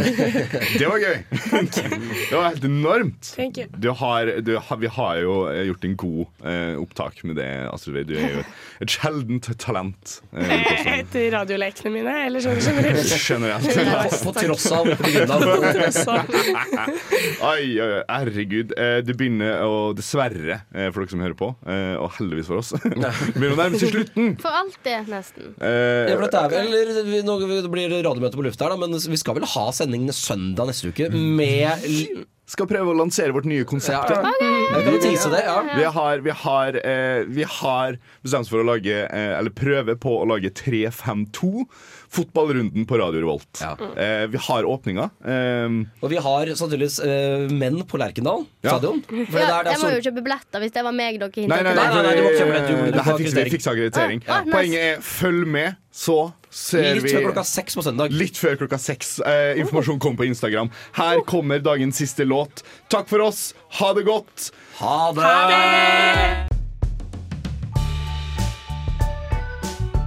Det 0.79 0.85
var 0.87 1.01
gøy. 1.03 1.17
Det 2.29 2.31
var 2.31 2.45
helt 2.53 2.63
enormt. 2.63 3.33
Du 3.83 3.89
har, 3.99 4.29
du 4.47 4.53
har, 4.63 4.77
vi 4.79 4.87
har 4.95 5.17
jo 5.19 5.33
eh, 5.51 5.65
gjort 5.67 5.83
en 5.89 5.95
god 5.99 6.21
eh, 6.47 6.75
opptak 6.79 7.19
med 7.27 7.35
det, 7.39 7.49
Astrid. 7.67 8.07
Du 8.07 8.13
er 8.15 8.37
jo 8.37 8.43
et 8.85 8.93
sjeldent 8.95 9.49
talent. 9.59 10.13
Eh, 10.31 10.53
Etter 11.01 11.27
radiolekene 11.35 11.91
mine, 11.97 12.13
eller 12.29 12.43
sånn 12.45 12.61
generelt? 12.63 13.11
Generelt. 13.27 13.67
På, 14.23 14.31
på. 14.31 14.31
På 14.31 14.39
tross 14.39 14.71
av. 14.71 16.31
Oi, 17.51 17.75
oi, 17.81 17.89
herregud. 18.07 18.71
Eh, 18.79 19.01
Det 19.05 19.15
begynner 19.19 19.65
å 19.67 19.75
Dessverre, 19.97 20.61
eh, 20.71 20.87
for 20.95 21.03
dere 21.03 21.11
som 21.11 21.23
hører 21.25 21.37
på, 21.39 21.51
eh, 21.67 21.93
og 21.99 22.15
heldigvis 22.21 22.47
for 22.49 22.61
oss, 22.63 22.71
begynner 22.79 23.55
å 23.55 23.59
nærme 23.59 23.81
seg 23.83 23.91
slutten. 23.93 24.31
For 24.41 24.55
alltid, 24.63 25.11
nesten. 25.11 25.51
Eh, 25.59 26.07
Ja, 26.09 26.15
for 26.15 26.25
dette 26.29 26.41
er 26.45 26.55
vel 26.55 26.73
eller, 26.79 27.03
vi- 27.11 27.23
nå 27.25 27.37
blir 27.43 27.89
det 27.91 28.01
radiomøte 28.05 28.37
på 28.39 28.44
lufta 28.47 28.67
her, 28.67 28.75
da, 28.75 28.79
men 28.81 28.95
vi 28.95 29.19
skal 29.19 29.37
vel 29.39 29.47
ha 29.55 29.65
sendingene 29.75 30.15
søndag 30.15 30.69
neste 30.71 30.93
uke 30.93 31.09
med 31.11 32.25
Skal 32.45 32.67
prøve 32.69 32.91
å 32.93 32.97
lansere 32.99 33.33
vårt 33.33 33.47
nye 33.49 33.65
konsept. 33.65 34.11
Ja, 34.13 34.19
kan 34.85 34.91
jo 34.93 35.31
ja. 35.33 35.55
Vi 35.65 35.85
har, 35.95 36.21
vi 36.21 36.33
har, 36.43 36.77
eh, 36.77 37.23
vi 37.25 37.45
har 37.49 37.97
bestemt 38.21 38.45
oss 38.45 38.51
for 38.53 38.61
å 38.61 38.67
lage 38.67 38.99
eh, 39.05 39.31
Eller 39.33 39.49
prøve 39.49 39.95
på 39.97 40.13
å 40.21 40.27
lage 40.29 40.51
3-5-2. 40.53 41.65
Fotballrunden 42.15 42.85
på 42.87 42.97
Radio 43.01 43.19
Revolt. 43.25 43.61
Eh, 43.61 44.25
vi 44.31 44.39
har 44.47 44.63
åpninga. 44.71 45.09
Eh, 45.25 45.75
Og 46.01 46.09
vi 46.13 46.19
har 46.23 46.51
sannsynligvis 46.55 46.99
eh, 47.03 47.49
menn 47.51 47.81
på 47.89 47.99
Lerkendal 47.99 48.45
Ja. 48.63 48.77
stadion. 48.77 49.01
For 49.03 49.39
Ja, 49.39 49.61
det 49.63 49.73
er 49.73 49.75
jeg 49.75 49.81
må 49.83 49.91
jo 49.97 50.03
kjøpe 50.09 50.23
billetter 50.23 50.63
hvis 50.63 50.71
det 50.77 50.83
var 50.87 50.95
meg 50.95 51.19
dere 51.19 51.29
Nei, 51.35 51.47
nei, 51.47 51.57
hintet 51.59 51.75
nei, 51.75 51.87
nei, 51.91 52.03
nei, 52.07 52.15
du 52.15 52.23
må 52.23 52.31
kjøpe 52.37 52.51
billett, 52.53 52.67
du- 52.67 52.85
du 52.85 52.91
det 52.95 53.05
her 53.05 53.17
fikser 53.19 53.43
vi 53.43 53.49
fikser 53.57 53.71
akkreditering. 53.75 54.23
Ah, 54.27 54.41
nice. 54.45 54.55
Poenget 54.55 54.79
er 54.85 55.01
følg 55.01 55.47
med, 55.47 55.75
så 55.91 56.17
ser 56.49 56.93
Litt 56.95 57.03
vi 57.03 57.09
før 57.15 57.25
klokka 57.29 57.43
seks 57.45 57.75
på 57.75 57.83
søndag. 57.83 58.11
Litt 58.15 58.39
før 58.39 58.55
klokka 58.63 58.79
seks. 58.79 59.19
Eh, 59.19 59.59
informasjon 59.59 59.99
kommer 59.99 60.17
på 60.23 60.27
Instagram. 60.31 60.71
Her 60.93 61.19
kommer 61.27 61.59
dagens 61.59 61.97
siste 61.99 62.23
låt. 62.25 62.63
Takk 62.89 63.07
for 63.11 63.19
oss. 63.27 63.53
Ha 63.81 63.93
det 63.93 64.05
godt. 64.07 64.51
Ha 64.79 65.11
det! 65.11 66.54